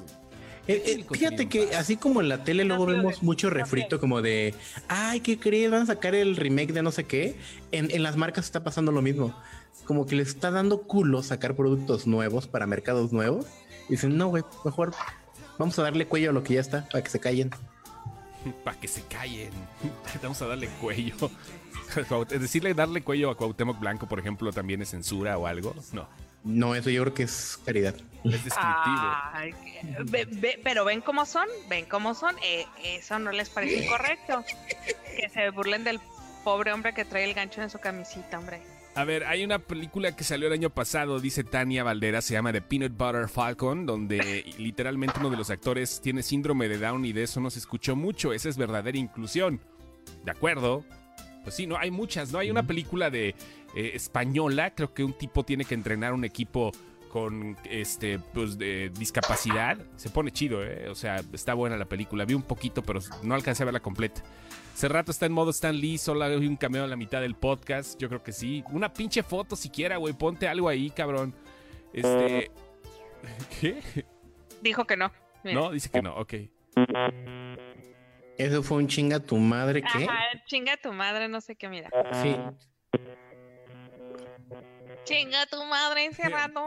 Eh, 0.67 0.83
eh, 0.87 1.05
fíjate 1.11 1.49
que 1.49 1.75
así 1.75 1.97
como 1.97 2.21
en 2.21 2.29
la 2.29 2.45
tele 2.45 2.65
luego 2.65 2.87
vemos 2.87 3.23
mucho 3.23 3.51
refrito 3.51 3.99
como 3.99 4.23
de, 4.23 4.55
ay, 4.89 5.21
¿qué 5.21 5.39
crees? 5.39 5.71
Van 5.71 5.83
a 5.83 5.87
sacar 5.87 6.15
el 6.15 6.37
remake 6.37 6.73
de 6.73 6.83
no 6.83 6.93
sé 6.93 7.05
qué. 7.05 7.37
En, 7.73 7.91
en 7.91 8.03
las 8.03 8.17
marcas 8.17 8.45
está 8.45 8.63
pasando 8.63 8.93
lo 8.93 9.03
mismo. 9.03 9.35
Como 9.85 10.07
que 10.07 10.17
les 10.17 10.29
está 10.29 10.51
dando 10.51 10.83
culo 10.83 11.23
sacar 11.23 11.57
productos 11.57 12.07
nuevos 12.07 12.47
para 12.47 12.67
mercados 12.67 13.13
nuevos. 13.13 13.47
Y 13.89 13.93
dicen, 13.93 14.17
no, 14.17 14.29
güey, 14.29 14.45
mejor 14.65 14.95
vamos 15.59 15.79
a 15.79 15.83
darle 15.83 16.07
cuello 16.07 16.31
a 16.31 16.33
lo 16.33 16.43
que 16.45 16.55
ya 16.55 16.61
está 16.61 16.89
para 16.89 17.03
que 17.03 17.11
se 17.11 17.19
callen. 17.19 17.51
Para 18.65 18.79
que 18.79 18.89
se 18.89 19.03
callen. 19.03 19.51
Vamos 20.23 20.41
a 20.41 20.47
darle 20.47 20.69
cuello. 20.81 21.15
Decirle 22.31 22.75
darle 22.75 23.03
cuello 23.03 23.31
a 23.31 23.37
Cuauhtémoc 23.37 23.79
Blanco, 23.79 24.09
por 24.09 24.19
ejemplo, 24.19 24.53
también 24.53 24.81
es 24.83 24.91
censura 24.91 25.37
o 25.37 25.47
algo. 25.47 25.75
No. 25.93 26.09
No, 26.45 26.75
eso 26.75 26.91
yo 26.91 27.03
creo 27.03 27.15
que 27.15 27.23
es 27.25 27.59
caridad. 27.65 27.95
Es 28.25 28.45
descriptivo. 28.45 29.15
Ay, 29.33 29.55
ve- 30.05 30.27
ve- 30.31 30.61
pero 30.63 30.85
ven 30.85 31.01
cómo 31.01 31.25
son, 31.27 31.47
ven 31.69 31.87
cómo 31.87 32.15
son. 32.15 32.37
Eh, 32.45 32.67
eso 32.85 33.19
no 33.19 33.33
les 33.33 33.49
parece 33.51 33.87
correcto. 33.89 34.45
Que 35.17 35.29
se 35.29 35.51
burlen 35.51 35.85
del 35.85 36.01
pobre 36.45 36.73
hombre 36.73 36.93
que 36.95 37.05
trae 37.05 37.25
el 37.25 37.35
gancho 37.35 37.63
en 37.63 37.71
su 37.71 37.79
camisita, 37.79 38.39
hombre. 38.39 38.61
A 38.95 39.05
ver, 39.05 39.25
hay 39.25 39.45
una 39.45 39.61
película 39.61 40.17
que 40.17 40.25
salió 40.25 40.49
el 40.49 40.53
año 40.53 40.69
pasado, 40.71 41.21
dice 41.21 41.45
Tania 41.45 41.85
Valdera, 41.85 42.21
se 42.23 42.35
llama 42.35 42.53
The 42.53 42.61
Peanut 42.61 42.93
Butter 42.97 43.29
Falcon, 43.29 43.87
donde 43.87 44.45
literalmente 44.59 45.21
uno 45.21 45.31
de 45.31 45.37
los 45.37 45.49
actores 45.51 46.01
tiene 46.03 46.23
síndrome 46.23 46.69
de 46.69 46.77
Down 46.79 47.05
y 47.05 47.13
de 47.13 47.23
eso 47.23 47.41
no 47.41 47.51
se 47.51 47.59
escuchó 47.61 47.95
mucho. 47.97 48.33
Esa 48.33 48.49
es 48.49 48.57
verdadera 48.57 48.99
inclusión. 48.99 49.61
¿De 50.25 50.31
acuerdo? 50.31 50.85
Pues 51.45 51.55
sí, 51.55 51.67
no, 51.67 51.79
hay 51.79 51.91
muchas, 51.91 52.33
¿no? 52.33 52.39
Hay 52.39 52.51
una 52.51 52.65
película 52.65 53.09
de 53.11 53.35
eh, 53.75 53.93
española, 53.95 54.75
creo 54.75 54.93
que 54.93 55.05
un 55.05 55.13
tipo 55.13 55.45
tiene 55.45 55.65
que 55.65 55.75
entrenar 55.75 56.13
un 56.13 56.25
equipo 56.25 56.73
con 57.11 57.57
este 57.65 58.19
pues 58.19 58.57
de 58.57 58.91
discapacidad. 58.91 59.79
Se 59.97 60.11
pone 60.11 60.31
chido, 60.31 60.65
¿eh? 60.65 60.89
O 60.89 60.95
sea, 60.95 61.23
está 61.33 61.55
buena 61.55 61.77
la 61.77 61.87
película. 61.87 62.25
Vi 62.25 62.35
un 62.35 62.43
poquito, 62.43 62.83
pero 62.83 63.01
no 63.23 63.35
alcancé 63.35 63.65
a 63.65 63.67
verla 63.67 63.81
completa. 63.81 64.23
Hace 64.75 64.89
rato 64.89 65.11
está 65.11 65.27
en 65.27 65.33
modo 65.33 65.51
Stan 65.51 65.77
Lee, 65.77 65.99
solo 65.99 66.25
hay 66.25 66.47
un 66.47 66.57
cameo 66.57 66.85
a 66.85 66.87
la 66.87 66.97
mitad 66.97 67.21
del 67.21 67.35
podcast. 67.35 68.01
Yo 68.01 68.09
creo 68.09 68.23
que 68.23 68.33
sí. 68.33 68.65
Una 68.71 68.93
pinche 68.93 69.23
foto 69.23 69.57
siquiera, 69.57 69.97
güey. 69.99 70.15
Ponte 70.15 70.49
algo 70.49 70.69
ahí, 70.69 70.91
cabrón. 70.91 71.35
Este. 71.93 72.51
¿Qué? 73.61 74.07
Dijo 74.63 74.85
que 74.87 74.97
no. 74.97 75.13
Mira. 75.45 75.61
No, 75.61 75.71
dice 75.71 75.91
que 75.91 76.01
no, 76.01 76.17
ok. 76.17 76.35
Eso 78.39 78.63
fue 78.63 78.79
un 78.79 78.87
chinga 78.87 79.21
tu 79.21 79.37
madre, 79.37 79.83
¿qué? 79.83 80.05
Ajá, 80.05 80.19
chinga 80.47 80.77
tu 80.77 80.93
madre, 80.93 81.29
no 81.29 81.41
sé 81.41 81.57
qué, 81.57 81.69
mira. 81.69 81.91
Sí. 82.23 82.37
Chinga 85.05 85.47
tu 85.47 85.65
madre 85.65 86.05
encerrado. 86.05 86.65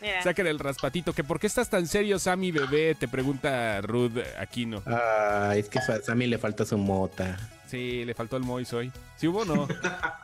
Mira. 0.00 0.22
Saquen 0.22 0.46
el 0.46 0.58
raspatito. 0.58 1.12
¿Que 1.12 1.24
¿Por 1.24 1.40
qué 1.40 1.46
estás 1.46 1.70
tan 1.70 1.86
serio, 1.86 2.18
Sammy 2.18 2.50
bebé? 2.52 2.94
Te 2.94 3.08
pregunta 3.08 3.80
Ruth 3.80 4.18
Aquino. 4.38 4.82
Ah, 4.86 5.52
es 5.56 5.68
que 5.68 5.78
a 5.78 6.02
Sammy 6.02 6.26
le 6.26 6.38
falta 6.38 6.64
su 6.66 6.76
mota. 6.76 7.38
Sí, 7.66 8.04
le 8.04 8.14
faltó 8.14 8.36
el 8.36 8.42
Mois 8.42 8.72
hoy. 8.72 8.90
¿Sí 9.16 9.28
hubo 9.28 9.40
o 9.40 9.44
no? 9.44 9.68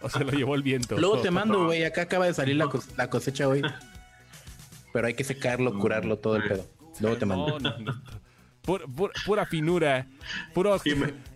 ¿O 0.03 0.09
se 0.11 0.25
lo 0.25 0.33
llevó 0.33 0.55
el 0.55 0.63
viento? 0.63 0.97
Luego 0.99 1.21
te 1.21 1.31
mando, 1.31 1.65
güey. 1.67 1.85
Acá 1.85 2.03
acaba 2.03 2.27
de 2.27 2.35
salir 2.35 2.57
la, 2.57 2.67
cos- 2.67 2.89
la 2.97 3.09
cosecha 3.09 3.49
hoy. 3.49 3.63
Pero 4.93 5.07
hay 5.07 5.15
que 5.15 5.25
secarlo, 5.25 5.79
curarlo, 5.79 6.19
todo 6.19 6.37
el 6.37 6.45
pedo. 6.45 6.67
Luego 7.01 7.17
te 7.17 7.27
mando. 7.27 7.59
No, 7.61 7.71
no, 7.71 7.79
no. 7.79 8.03
Pura, 8.63 8.85
pura- 8.87 9.13
pura 9.27 9.47
finura. 9.47 10.07
Puro, 10.55 10.79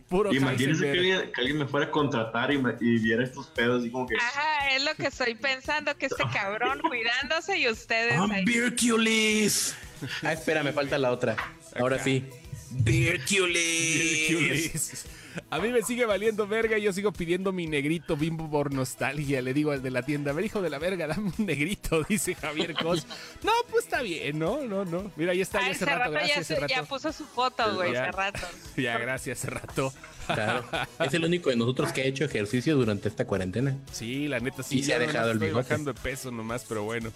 puro 0.08 0.32
Imagínense 0.32 0.82
que 0.84 0.90
alguien, 0.90 1.32
que 1.32 1.40
alguien 1.40 1.58
me 1.58 1.66
fuera 1.66 1.86
a 1.86 1.90
contratar 1.90 2.52
y, 2.52 2.58
me- 2.58 2.74
y 2.80 2.98
viera 2.98 3.22
estos 3.22 3.46
pedos 3.48 3.84
y 3.84 3.90
como 3.90 4.06
que... 4.06 4.16
Ajá, 4.16 4.70
es 4.74 4.84
lo 4.84 4.94
que 4.94 5.06
estoy 5.08 5.34
pensando, 5.34 5.96
que 5.96 6.06
este 6.06 6.22
cabrón 6.32 6.80
cuidándose 6.80 7.58
y 7.58 7.68
ustedes 7.68 8.18
ahí. 8.18 8.44
Virculis. 8.44 9.74
Ah, 10.22 10.32
espera, 10.32 10.62
me 10.62 10.72
falta 10.72 10.96
la 10.98 11.10
otra. 11.12 11.36
Ahora 11.78 11.96
Acá. 11.96 12.04
sí. 12.04 12.24
Virculis. 12.70 15.04
A 15.50 15.58
mí 15.58 15.68
me 15.68 15.82
sigue 15.82 16.04
valiendo 16.06 16.46
verga 16.46 16.78
y 16.78 16.82
yo 16.82 16.92
sigo 16.92 17.12
pidiendo 17.12 17.52
mi 17.52 17.66
negrito 17.66 18.16
bimbo 18.16 18.50
por 18.50 18.72
nostalgia. 18.72 19.42
Le 19.42 19.54
digo 19.54 19.70
al 19.70 19.82
de 19.82 19.90
la 19.90 20.02
tienda, 20.02 20.30
a 20.30 20.34
ver, 20.34 20.44
hijo 20.44 20.62
de 20.62 20.70
la 20.70 20.78
verga, 20.78 21.06
dame 21.06 21.32
un 21.38 21.46
negrito, 21.46 22.02
dice 22.08 22.34
Javier 22.34 22.74
Cos. 22.74 23.06
No, 23.42 23.52
pues 23.70 23.84
está 23.84 24.02
bien, 24.02 24.38
no, 24.38 24.64
no, 24.64 24.84
no. 24.84 25.10
Mira, 25.16 25.32
ahí 25.32 25.40
está, 25.40 25.60
ya 25.60 25.66
hace 25.66 25.76
hace 25.76 25.84
rato, 25.86 25.98
rato 25.98 26.12
ya, 26.12 26.18
gracias, 26.18 26.50
hace 26.50 26.68
ya 26.68 26.76
rato. 26.76 26.88
puso 26.88 27.12
su 27.12 27.24
foto, 27.26 27.74
güey, 27.74 27.94
hace 27.96 28.12
rato. 28.12 28.40
Ya, 28.76 28.98
gracias, 28.98 29.38
hace 29.38 29.50
rato. 29.50 29.92
Claro. 30.26 30.64
Es 31.00 31.14
el 31.14 31.24
único 31.24 31.50
de 31.50 31.56
nosotros 31.56 31.92
que 31.92 32.02
ha 32.02 32.04
hecho 32.04 32.24
ejercicio 32.24 32.76
durante 32.76 33.08
esta 33.08 33.24
cuarentena. 33.24 33.76
Sí, 33.92 34.28
la 34.28 34.40
neta 34.40 34.62
sí. 34.62 34.78
Y 34.78 34.82
se 34.82 34.94
ha 34.94 34.98
dejado 34.98 35.30
el 35.30 35.38
bajando 35.52 35.92
de 35.92 36.00
peso 36.00 36.30
nomás, 36.30 36.64
pero 36.68 36.84
bueno. 36.84 37.10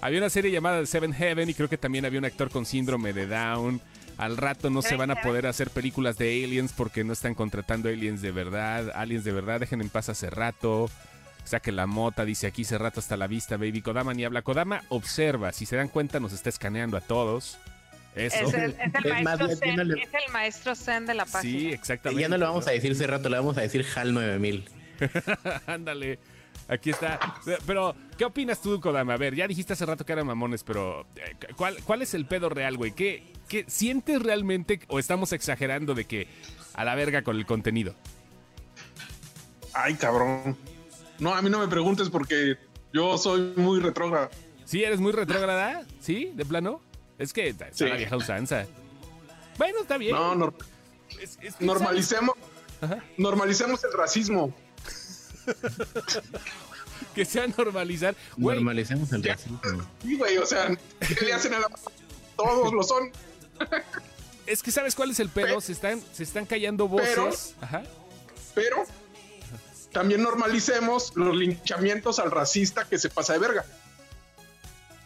Había 0.00 0.18
una 0.18 0.28
serie 0.28 0.50
llamada 0.50 0.84
Seven 0.84 1.12
Heaven 1.14 1.48
y 1.48 1.54
creo 1.54 1.68
que 1.68 1.78
también 1.78 2.04
había 2.04 2.18
un 2.18 2.24
actor 2.26 2.50
con 2.50 2.66
síndrome 2.66 3.12
de 3.12 3.26
Down. 3.26 3.80
Al 4.16 4.36
rato 4.36 4.70
no 4.70 4.80
se 4.82 4.96
van 4.96 5.10
a 5.10 5.20
poder 5.22 5.46
hacer 5.46 5.70
películas 5.70 6.16
de 6.18 6.44
aliens 6.44 6.72
porque 6.72 7.02
no 7.04 7.12
están 7.12 7.34
contratando 7.34 7.88
aliens 7.88 8.22
de 8.22 8.30
verdad. 8.30 8.92
Aliens 8.94 9.24
de 9.24 9.32
verdad, 9.32 9.60
dejen 9.60 9.80
en 9.80 9.88
paz 9.88 10.08
hace 10.08 10.30
rato. 10.30 10.88
Saque 11.44 11.72
la 11.72 11.86
mota, 11.86 12.24
dice 12.24 12.46
aquí 12.46 12.62
hace 12.62 12.78
rato 12.78 13.00
hasta 13.00 13.16
la 13.16 13.26
vista, 13.26 13.56
baby. 13.56 13.82
Kodama 13.82 14.14
ni 14.14 14.24
habla. 14.24 14.42
Kodama 14.42 14.82
observa. 14.88 15.52
Si 15.52 15.66
se 15.66 15.76
dan 15.76 15.88
cuenta, 15.88 16.20
nos 16.20 16.32
está 16.32 16.48
escaneando 16.48 16.96
a 16.96 17.00
todos. 17.00 17.58
Eso. 18.14 18.36
Es 18.46 18.54
el, 18.54 18.70
es 18.70 18.94
el 18.94 19.06
Es 19.06 19.22
más, 19.24 19.38
maestro 19.40 19.48
Zen, 19.56 19.80
es 19.80 20.14
el 20.14 20.32
maestro 20.32 20.74
Zen 20.76 21.06
de 21.06 21.14
la 21.14 21.26
página. 21.26 21.42
Sí, 21.42 21.66
Y 21.68 21.72
exactamente. 21.72 22.22
ya 22.22 22.28
no 22.28 22.38
le 22.38 22.44
vamos 22.44 22.66
a 22.68 22.70
decir 22.70 22.92
hace 22.92 23.06
rato, 23.08 23.28
le 23.28 23.36
vamos 23.36 23.58
a 23.58 23.62
decir 23.62 23.84
HAL 23.94 24.14
9000. 24.14 24.64
Ándale. 25.66 26.18
Aquí 26.68 26.90
está. 26.90 27.18
Pero, 27.66 27.94
¿qué 28.16 28.24
opinas 28.24 28.60
tú, 28.62 28.80
Kodama? 28.80 29.14
A 29.14 29.16
ver, 29.18 29.34
ya 29.34 29.46
dijiste 29.46 29.74
hace 29.74 29.84
rato 29.84 30.06
que 30.06 30.12
eran 30.12 30.26
mamones, 30.26 30.64
pero 30.64 31.02
eh, 31.16 31.36
¿cuál, 31.56 31.76
cuál 31.84 32.00
es 32.02 32.14
el 32.14 32.24
pedo 32.26 32.48
real, 32.48 32.76
güey? 32.76 32.92
¿Qué, 32.92 33.22
¿Qué 33.48 33.64
sientes 33.68 34.22
realmente 34.22 34.80
o 34.88 34.98
estamos 34.98 35.32
exagerando 35.32 35.94
de 35.94 36.06
que 36.06 36.26
a 36.72 36.84
la 36.84 36.94
verga 36.94 37.22
con 37.22 37.36
el 37.36 37.44
contenido? 37.46 37.94
Ay, 39.72 39.94
cabrón. 39.94 40.56
No, 41.18 41.34
a 41.34 41.42
mí 41.42 41.50
no 41.50 41.58
me 41.58 41.68
preguntes 41.68 42.08
porque 42.08 42.56
yo 42.92 43.18
soy 43.18 43.52
muy 43.56 43.80
retrógrado. 43.80 44.30
¿Sí 44.64 44.82
eres 44.82 45.00
muy 45.00 45.12
retrógrada? 45.12 45.84
¿Sí? 46.00 46.32
¿De 46.34 46.44
plano? 46.44 46.80
Es 47.18 47.32
que 47.32 47.48
está 47.48 47.68
Sí. 47.72 47.84
la 47.86 47.96
vieja 47.96 48.16
usanza. 48.16 48.66
Bueno, 49.58 49.80
está 49.82 49.98
bien. 49.98 50.14
No, 50.16 50.34
no, 50.34 50.54
Es- 51.20 51.38
normalicemos, 51.60 52.34
Ajá. 52.80 53.04
normalicemos 53.18 53.84
el 53.84 53.92
racismo. 53.92 54.54
Que 57.14 57.24
sea 57.24 57.46
normalizar. 57.46 58.14
Güey, 58.36 58.56
Normalicemos 58.56 59.12
el 59.12 59.22
racismo. 59.22 59.60
Sí, 60.02 60.16
güey, 60.16 60.38
o 60.38 60.46
sea, 60.46 60.76
¿qué 61.00 61.24
le 61.24 61.32
hacen 61.32 61.54
a 61.54 61.60
la... 61.60 61.68
Todos 62.36 62.72
lo 62.72 62.82
son. 62.82 63.10
es 64.46 64.62
que 64.62 64.70
¿sabes 64.72 64.94
cuál 64.94 65.10
es 65.10 65.20
el 65.20 65.28
pedo? 65.28 65.56
Pe- 65.56 65.60
Se 65.60 65.72
están, 65.72 66.02
se 66.12 66.22
están 66.24 66.46
callando 66.46 66.88
voces. 66.88 67.54
Ajá. 67.60 67.82
Pero 68.54 68.84
también 69.92 70.22
normalicemos 70.22 71.12
los 71.14 71.34
linchamientos 71.36 72.18
al 72.18 72.30
racista 72.30 72.84
que 72.84 72.98
se 72.98 73.08
pasa 73.10 73.32
de 73.34 73.38
verga, 73.38 73.64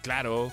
Claro. 0.03 0.51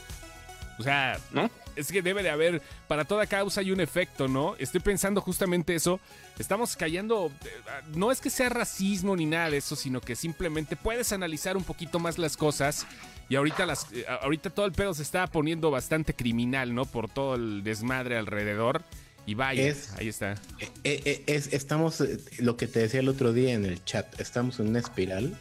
O 0.77 0.83
sea, 0.83 1.17
¿no? 1.31 1.49
Es 1.75 1.91
que 1.91 2.01
debe 2.01 2.23
de 2.23 2.29
haber, 2.29 2.61
para 2.87 3.05
toda 3.05 3.25
causa 3.27 3.61
hay 3.61 3.71
un 3.71 3.79
efecto, 3.79 4.27
¿no? 4.27 4.55
Estoy 4.57 4.81
pensando 4.81 5.21
justamente 5.21 5.75
eso. 5.75 5.99
Estamos 6.39 6.75
callando, 6.75 7.31
eh, 7.43 7.49
no 7.95 8.11
es 8.11 8.19
que 8.21 8.29
sea 8.29 8.49
racismo 8.49 9.15
ni 9.15 9.25
nada 9.25 9.49
de 9.49 9.57
eso, 9.57 9.75
sino 9.75 10.01
que 10.01 10.15
simplemente 10.15 10.75
puedes 10.75 11.11
analizar 11.13 11.55
un 11.57 11.63
poquito 11.63 11.99
más 11.99 12.17
las 12.17 12.37
cosas. 12.37 12.85
Y 13.29 13.35
ahorita, 13.35 13.65
las, 13.65 13.87
eh, 13.91 14.05
ahorita 14.21 14.49
todo 14.51 14.65
el 14.65 14.71
pedo 14.71 14.93
se 14.93 15.01
está 15.03 15.25
poniendo 15.27 15.71
bastante 15.71 16.13
criminal, 16.13 16.75
¿no? 16.75 16.85
Por 16.85 17.09
todo 17.09 17.35
el 17.35 17.63
desmadre 17.63 18.17
alrededor. 18.17 18.83
Y 19.27 19.33
vaya, 19.33 19.67
Es- 19.67 19.91
ahí 19.97 20.07
está. 20.07 20.35
Eh, 20.83 21.23
es- 21.25 21.51
estamos, 21.51 22.03
lo 22.37 22.57
que 22.57 22.67
te 22.67 22.79
decía 22.79 22.99
el 22.99 23.09
otro 23.09 23.33
día 23.33 23.53
en 23.53 23.65
el 23.65 23.83
chat, 23.83 24.19
estamos 24.21 24.59
en 24.59 24.67
una 24.67 24.77
espiral 24.79 25.35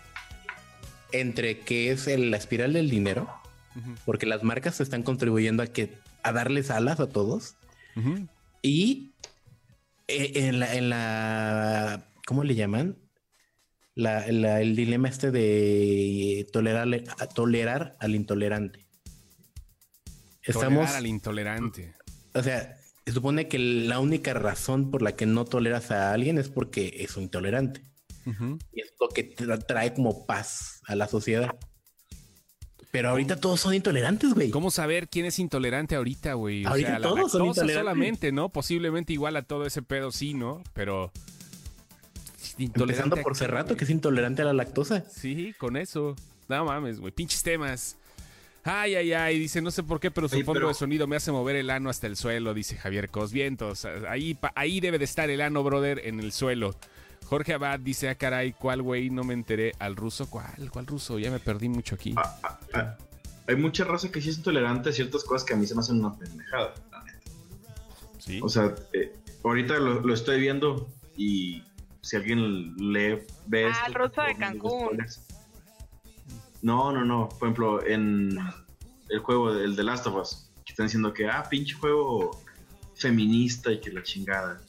entre 1.13 1.61
que 1.61 1.91
es 1.93 2.07
el- 2.09 2.31
la 2.31 2.37
espiral 2.39 2.73
del 2.73 2.91
dinero, 2.91 3.29
porque 4.05 4.27
las 4.27 4.43
marcas 4.43 4.81
están 4.81 5.03
contribuyendo 5.03 5.63
a 5.63 5.67
que 5.67 5.93
a 6.25 6.33
darles 6.33 6.71
alas 6.71 6.99
a 7.01 7.09
todos 7.09 7.55
y 8.63 9.13
eh, 10.09 10.33
en 10.49 10.59
la, 10.59 10.75
en 10.75 10.89
la 10.91 12.09
¿cómo 12.27 12.43
le 12.43 12.55
llaman? 12.57 12.99
La, 13.95 14.27
la- 14.33 14.61
el 14.61 14.75
dilema 14.75 15.09
este 15.09 15.31
de 15.31 16.47
tolerar, 16.53 16.89
tolerar 17.35 17.97
al 18.01 18.15
intolerante. 18.17 18.85
Estamos, 20.43 20.79
Tolerar 20.81 20.97
al 20.97 21.07
intolerante. 21.07 21.95
o 22.35 22.43
sea, 22.43 22.77
se 23.07 23.13
supone 23.13 23.49
que 23.49 23.59
la 23.59 24.01
única 24.01 24.35
razón 24.35 24.91
por 24.91 25.01
la 25.03 25.15
que 25.17 25.27
no 25.27 25.45
toleras 25.45 25.91
a 25.91 26.13
alguien 26.13 26.39
es 26.39 26.49
porque 26.49 26.97
es 26.99 27.17
un 27.17 27.25
intolerante. 27.25 27.83
Y 28.73 28.81
es 28.81 28.93
lo 28.99 29.09
que 29.09 29.35
tra- 29.37 29.65
trae 29.65 29.93
como 29.95 30.27
paz 30.27 30.81
a 30.87 30.97
la 30.97 31.07
sociedad. 31.07 31.55
Pero 32.95 33.09
ahorita 33.11 33.41
todos 33.41 33.59
son 33.59 33.75
intolerantes, 33.75 34.35
güey. 34.35 34.51
¿Cómo 34.51 34.71
saber 34.71 35.09
quién 35.09 35.27
es 35.27 35.41
intolerante 35.41 35.97
ahorita, 35.97 36.35
güey? 36.35 36.65
O 36.65 36.69
Ahorita 36.69 37.01
la 37.01 37.09
todos 37.09 37.33
son 37.33 37.47
intolerantes. 37.47 37.77
solamente, 37.77 38.31
¿no? 38.31 38.51
Posiblemente 38.51 39.13
igual 39.13 39.35
a 39.35 39.43
todo 39.43 39.67
ese 39.67 39.83
pedo, 39.83 40.13
sí, 40.13 40.33
¿no? 40.33 40.63
Pero. 40.75 41.11
Empezando 42.57 42.63
intolerante 42.63 43.23
por 43.23 43.37
Cerrato, 43.37 43.77
que 43.77 43.83
es 43.83 43.91
intolerante 43.91 44.43
a 44.43 44.45
la 44.45 44.53
lactosa. 44.53 45.05
Sí, 45.11 45.55
con 45.59 45.77
eso. 45.77 46.15
No 46.49 46.65
mames, 46.67 47.01
güey. 47.01 47.11
Pinches 47.13 47.43
temas. 47.43 47.97
Ay, 48.63 48.95
ay, 48.95 49.13
ay, 49.13 49.41
dice, 49.41 49.61
no 49.61 49.73
sé 49.73 49.83
por 49.83 49.99
qué, 49.99 50.13
pero 50.13 50.29
su 50.29 50.37
Oye, 50.37 50.45
fondo 50.45 50.61
pero- 50.61 50.69
de 50.69 50.75
sonido 50.75 51.09
me 51.09 51.17
hace 51.17 51.33
mover 51.33 51.57
el 51.57 51.71
ano 51.71 51.91
hasta 51.91 52.07
el 52.07 52.17
suelo, 52.17 52.55
dice 52.55 52.77
Javier 52.77 53.09
Cos. 53.11 53.33
Vientos, 53.33 53.87
ahí, 54.09 54.35
pa- 54.35 54.53
ahí 54.55 54.79
debe 54.79 54.99
de 55.01 55.05
estar 55.05 55.29
el 55.31 55.41
ano, 55.41 55.65
brother, 55.65 56.01
en 56.05 56.21
el 56.21 56.31
suelo. 56.31 56.77
Jorge 57.25 57.55
Abad 57.55 57.81
dice, 57.81 58.09
ah, 58.09 58.15
caray, 58.15 58.53
¿cuál 58.53 58.83
güey? 58.83 59.11
No 59.11 59.25
me 59.25 59.35
enteré. 59.35 59.73
¿Al 59.79 59.97
ruso? 59.97 60.29
¿Cuál? 60.29 60.71
¿Cuál 60.71 60.87
ruso? 60.87 61.19
Ya 61.19 61.31
me 61.31 61.41
perdí 61.41 61.69
mucho 61.69 61.95
aquí. 61.95 62.15
Ah, 62.17 62.39
ah, 62.43 62.61
ah, 62.75 62.97
hay 63.47 63.57
mucha 63.57 63.85
raza 63.85 64.11
que 64.11 64.21
sí 64.21 64.31
es 64.31 64.37
intolerante 64.39 64.91
a 64.91 64.93
ciertas 64.93 65.25
cosas 65.25 65.45
que 65.45 65.55
a 65.55 65.57
mí 65.57 65.67
se 65.67 65.75
me 65.75 65.81
hacen 65.81 65.99
una 66.01 66.17
pendejada, 66.17 66.75
la 66.91 67.03
neta. 67.05 67.21
¿Sí? 68.19 68.41
O 68.43 68.49
sea, 68.49 68.75
eh, 68.93 69.13
ahorita 69.43 69.75
lo, 69.79 70.01
lo 70.01 70.15
estoy 70.15 70.41
viendo 70.41 70.89
y 71.17 71.63
si 72.03 72.17
alguien 72.17 72.75
lee, 72.77 73.19
ve 73.47 73.67
Ah, 73.67 73.71
esto, 73.71 73.87
el 73.87 73.95
ruso 73.95 74.23
de 74.23 74.35
Cancún. 74.37 75.07
No, 76.63 76.93
no, 76.93 77.05
no. 77.05 77.29
Por 77.29 77.49
ejemplo, 77.49 77.85
en 77.85 78.39
el 79.09 79.19
juego, 79.21 79.53
el 79.53 79.77
de 79.77 79.83
Last 79.85 80.07
of 80.07 80.17
Us, 80.17 80.51
que 80.65 80.73
están 80.73 80.87
diciendo 80.87 81.13
que, 81.13 81.29
ah, 81.29 81.47
pinche 81.51 81.75
juego 81.75 82.43
feminista 82.95 83.73
y 83.73 83.81
que 83.81 83.91
la 83.91 84.03
chingada. 84.03 84.61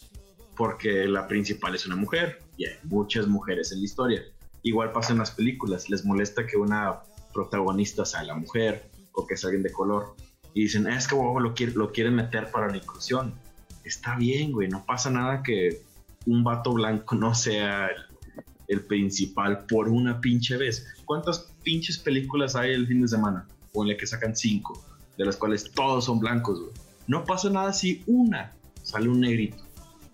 Porque 0.58 1.06
la 1.06 1.28
principal 1.28 1.76
es 1.76 1.86
una 1.86 1.96
mujer 1.96 2.40
y 2.58 2.66
hay 2.66 2.74
muchas 2.84 3.28
mujeres 3.28 3.72
en 3.72 3.80
la 3.80 3.86
historia. 3.86 4.22
Igual 4.64 4.92
pasa 4.92 5.12
en 5.14 5.20
las 5.20 5.32
películas, 5.32 5.90
les 5.90 6.06
molesta 6.06 6.48
que 6.48 6.58
una 6.58 7.00
protagonista 7.34 8.06
sea 8.06 8.24
la 8.24 8.36
mujer 8.36 8.90
o 9.12 9.28
que 9.28 9.36
sea 9.38 9.50
alguien 9.50 9.64
de 9.64 9.72
color. 9.72 10.16
Y 10.54 10.62
dicen, 10.64 10.88
"Ah, 10.88 10.98
es 10.98 11.08
que 11.08 11.16
huevo, 11.16 11.40
lo, 11.40 11.54
quiere- 11.54 11.74
lo 11.74 11.92
quieren 11.92 12.16
meter 12.16 12.50
para 12.52 12.70
la 12.70 12.78
inclusión. 12.78 13.34
Está 13.84 14.16
bien, 14.16 14.52
güey, 14.54 14.70
no 14.70 14.86
pasa 14.86 15.10
nada 15.10 15.44
que 15.44 15.82
un 16.26 16.44
vato 16.44 16.74
blanco 16.74 17.14
no 17.16 17.36
sea 17.36 17.88
el, 17.88 18.06
el 18.70 18.82
principal 18.82 19.66
por 19.68 19.90
una 19.90 20.20
pinche 20.22 20.58
vez. 20.58 20.88
¿Cuántas 21.06 21.52
pinches 21.64 21.98
películas 22.00 22.56
hay 22.56 22.72
el 22.72 22.88
fin 22.88 23.02
de 23.02 23.08
semana? 23.10 23.46
O 23.74 23.84
en 23.84 23.90
la 23.90 23.98
que 23.98 24.08
sacan 24.08 24.36
cinco, 24.36 24.84
de 25.18 25.26
las 25.26 25.36
cuales 25.36 25.70
todos 25.72 26.06
son 26.06 26.20
blancos, 26.20 26.60
güey. 26.62 26.72
No 27.08 27.26
pasa 27.26 27.50
nada 27.50 27.74
si 27.74 28.02
una 28.08 28.54
sale 28.82 29.10
un 29.10 29.20
negrito. 29.20 29.58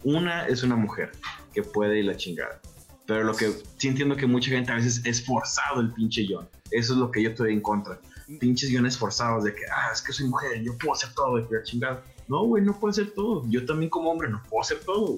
Una 0.04 0.48
es 0.48 0.64
una 0.64 0.76
mujer 0.76 1.12
que 1.54 1.64
puede 1.64 2.00
ir 2.00 2.06
la 2.06 2.18
chingada. 2.18 2.60
Pero 3.06 3.24
lo 3.24 3.36
que 3.36 3.52
sí 3.78 3.88
entiendo 3.88 4.16
que 4.16 4.26
mucha 4.26 4.52
gente 4.52 4.72
a 4.72 4.76
veces 4.76 5.02
es 5.06 5.26
forzado 5.26 5.82
el 5.82 5.92
pinche 5.92 6.24
guion. 6.24 6.48
Eso 6.72 6.94
es 6.94 7.00
lo 7.00 7.12
que 7.12 7.22
yo 7.22 7.30
estoy 7.32 7.54
en 7.54 7.62
contra. 7.62 8.00
Pinches 8.40 8.70
guiones 8.70 8.98
forzados 8.98 9.44
de 9.44 9.54
que, 9.54 9.64
ah, 9.66 9.90
es 9.92 10.02
que 10.02 10.14
soy 10.14 10.28
mujer, 10.28 10.62
yo 10.62 10.78
puedo 10.78 10.94
hacer 10.94 11.14
todo, 11.14 11.38
y 11.38 11.46
la 11.50 11.64
chingada. 11.64 12.04
No, 12.28 12.46
güey, 12.46 12.64
no 12.64 12.80
puedo 12.80 12.92
hacer 12.92 13.12
todo. 13.12 13.44
Yo 13.50 13.66
también 13.66 13.90
como 13.90 14.10
hombre 14.12 14.30
no 14.30 14.42
puedo 14.50 14.62
hacer 14.62 14.80
todo. 14.86 15.18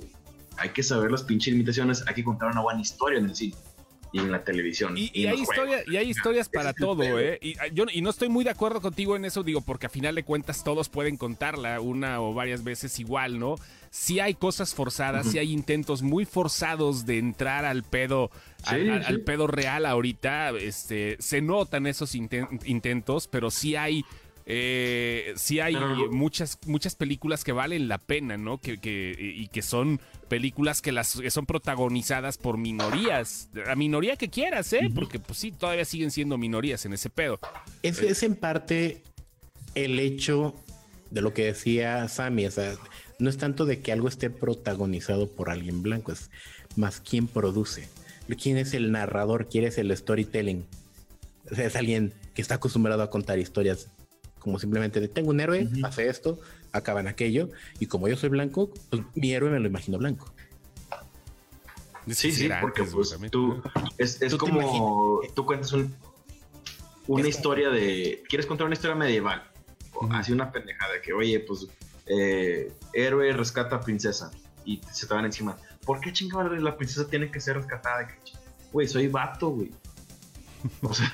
Hay 0.58 0.70
que 0.70 0.82
saber 0.82 1.12
las 1.12 1.24
pinches 1.24 1.54
limitaciones, 1.54 2.04
hay 2.08 2.16
que 2.16 2.24
contar 2.24 2.52
una 2.52 2.62
buena 2.62 2.82
historia 2.82 3.20
en 3.20 3.26
el 3.26 3.36
cine 3.36 3.56
y 4.14 4.20
en 4.20 4.32
la 4.32 4.44
televisión. 4.44 4.98
Y, 4.98 5.12
y 5.14 5.24
y 5.24 5.26
en 5.26 5.32
hay, 5.34 5.42
historia, 5.42 5.84
y 5.88 5.98
hay 5.98 6.10
historias 6.10 6.48
para 6.48 6.70
es 6.70 6.76
todo. 6.78 7.04
¿eh? 7.20 7.40
Y, 7.42 7.58
ah, 7.58 7.68
yo, 7.74 7.86
y 7.92 8.02
no 8.02 8.10
estoy 8.12 8.30
muy 8.30 8.46
de 8.46 8.52
acuerdo 8.52 8.80
contigo 8.80 9.16
en 9.18 9.26
eso, 9.26 9.44
digo, 9.44 9.60
porque 9.60 9.88
a 9.88 9.90
final 9.90 10.16
de 10.16 10.24
cuentas 10.24 10.64
todos 10.64 10.88
pueden 10.88 11.18
contarla 11.18 11.82
una 11.82 12.22
o 12.22 12.34
varias 12.34 12.64
veces 12.64 12.98
igual, 13.00 13.40
¿no? 13.40 13.56
Sí 13.90 14.20
hay 14.20 14.34
cosas 14.36 14.74
forzadas, 14.74 15.28
sí 15.28 15.38
hay 15.40 15.52
intentos 15.52 16.02
muy 16.02 16.26
forzados 16.26 17.06
de 17.06 17.18
entrar 17.18 17.66
al 17.66 17.84
pedo, 17.84 18.32
al, 18.64 18.82
Sí, 18.84 18.90
al- 18.90 19.02
sí. 19.02 19.06
al 19.08 19.22
pedo 19.22 19.48
real 19.48 19.86
ahorita. 19.86 20.52
Este, 20.52 21.18
se 21.20 21.42
notan 21.42 21.86
esos 21.88 22.16
inten- 22.16 22.60
intentos, 22.66 23.28
pero 23.28 23.52
sí 23.52 23.76
hay. 23.76 24.06
Eh, 24.46 25.34
sí 25.36 25.60
hay 25.60 25.76
muchas 26.12 26.58
muchas 26.66 26.96
películas 26.96 27.44
que 27.44 27.52
valen 27.52 27.88
la 27.88 27.98
pena, 27.98 28.38
¿no? 28.38 28.58
Que, 28.60 28.78
que- 28.80 29.16
y 29.20 29.48
que 29.48 29.62
son 29.62 30.00
películas 30.28 30.82
que 30.82 30.92
las 30.92 31.20
que 31.20 31.32
son 31.32 31.46
protagonizadas 31.46 32.38
por 32.38 32.58
minorías, 32.58 33.50
la 33.54 33.76
minoría 33.76 34.16
que 34.18 34.30
quieras, 34.30 34.72
¿eh? 34.74 34.90
Porque 34.94 35.20
pues 35.20 35.40
sí, 35.40 35.52
todavía 35.52 35.86
siguen 35.86 36.12
siendo 36.12 36.38
minorías 36.38 36.86
en 36.86 36.94
ese 36.94 37.10
pedo. 37.10 37.40
Es, 37.84 38.00
es 38.00 38.24
en 38.24 38.36
parte 38.36 39.02
el 39.76 40.00
hecho 40.00 40.56
de 41.12 41.22
lo 41.22 41.34
que 41.34 41.46
decía 41.46 42.08
Sammy, 42.08 42.46
o 42.48 42.52
sea, 42.52 42.74
no 43.20 43.30
es 43.30 43.38
tanto 43.38 43.66
de 43.66 43.80
que 43.82 43.92
algo 43.92 44.08
esté 44.08 44.30
protagonizado 44.30 45.30
por 45.30 45.50
alguien 45.50 45.82
blanco, 45.84 46.12
es 46.12 46.30
más 46.76 47.00
quién 47.00 47.28
produce, 47.28 47.88
quién 48.42 48.58
es 48.58 48.74
el 48.74 48.92
narrador, 48.92 49.48
quién 49.48 49.64
es 49.66 49.78
el 49.78 49.96
storytelling. 49.96 50.66
O 51.52 51.56
sea, 51.56 51.66
es 51.68 51.76
alguien 51.76 52.14
que 52.34 52.42
está 52.42 52.56
acostumbrado 52.56 53.04
a 53.04 53.10
contar 53.10 53.38
historias 53.38 53.90
como 54.44 54.60
simplemente 54.60 55.00
de 55.00 55.08
tengo 55.08 55.30
un 55.32 55.40
héroe, 55.40 55.68
hace 55.84 56.08
esto, 56.10 56.40
acaban 56.72 57.08
aquello, 57.08 57.50
y 57.80 57.88
como 57.88 58.08
yo 58.08 58.16
soy 58.18 58.30
blanco, 58.30 58.70
pues 58.90 59.02
mi 59.16 59.34
héroe 59.34 59.50
me 59.50 59.60
lo 59.60 59.68
imagino 59.68 59.98
blanco. 59.98 60.32
Sí, 62.08 62.32
sí, 62.34 62.50
porque 62.60 62.84
pues 62.84 63.16
tú 63.32 63.64
es, 63.98 64.22
es 64.22 64.32
Tú 64.34 64.38
como 64.38 65.22
tú 65.34 65.46
cuentas 65.46 65.72
un- 65.72 65.96
una 67.08 67.28
historia 67.28 67.70
de 67.70 68.24
quieres 68.28 68.46
contar 68.46 68.66
una 68.68 68.74
historia 68.74 68.96
medieval, 68.96 69.50
Ujú. 69.96 70.12
así 70.14 70.34
una 70.34 70.52
pendejada 70.52 71.02
que 71.02 71.14
oye 71.14 71.40
pues 71.40 71.68
eh, 72.06 72.74
héroe 72.94 73.32
rescata 73.32 73.78
a 73.78 73.80
princesa 73.80 74.32
y 74.66 74.82
se 74.92 75.08
te 75.08 75.14
van 75.14 75.24
encima. 75.26 75.56
¿Por 75.86 76.02
qué 76.02 76.12
chingada 76.12 76.50
la 76.50 76.76
princesa 76.76 77.08
tiene 77.10 77.32
que 77.32 77.40
ser 77.40 77.56
rescatada? 77.56 78.10
Güey, 78.74 78.88
soy 78.88 79.08
vato, 79.08 79.50
güey. 79.50 79.72
O 80.82 80.94
sea, 80.94 81.10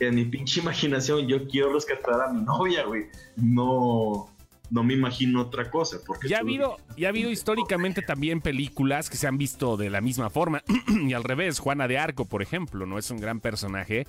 en 0.00 0.14
mi 0.14 0.24
pinche 0.24 0.60
imaginación 0.60 1.28
yo 1.28 1.46
quiero 1.46 1.72
rescatar 1.72 2.20
a 2.22 2.32
mi 2.32 2.42
novia, 2.42 2.84
güey. 2.84 3.06
No, 3.36 4.30
no 4.70 4.82
me 4.82 4.94
imagino 4.94 5.42
otra 5.42 5.70
cosa. 5.70 5.98
Porque 6.06 6.28
Ya 6.28 6.38
ha 6.38 6.40
habido, 6.40 6.78
ya 6.96 7.08
ha 7.08 7.10
habido 7.10 7.30
históricamente 7.30 8.02
también 8.02 8.40
películas 8.40 9.10
que 9.10 9.16
se 9.16 9.26
han 9.26 9.36
visto 9.36 9.76
de 9.76 9.90
la 9.90 10.00
misma 10.00 10.30
forma. 10.30 10.62
y 11.06 11.12
al 11.12 11.24
revés, 11.24 11.58
Juana 11.58 11.86
de 11.86 11.98
Arco, 11.98 12.24
por 12.24 12.42
ejemplo, 12.42 12.86
no 12.86 12.98
es 12.98 13.10
un 13.10 13.20
gran 13.20 13.40
personaje 13.40 14.06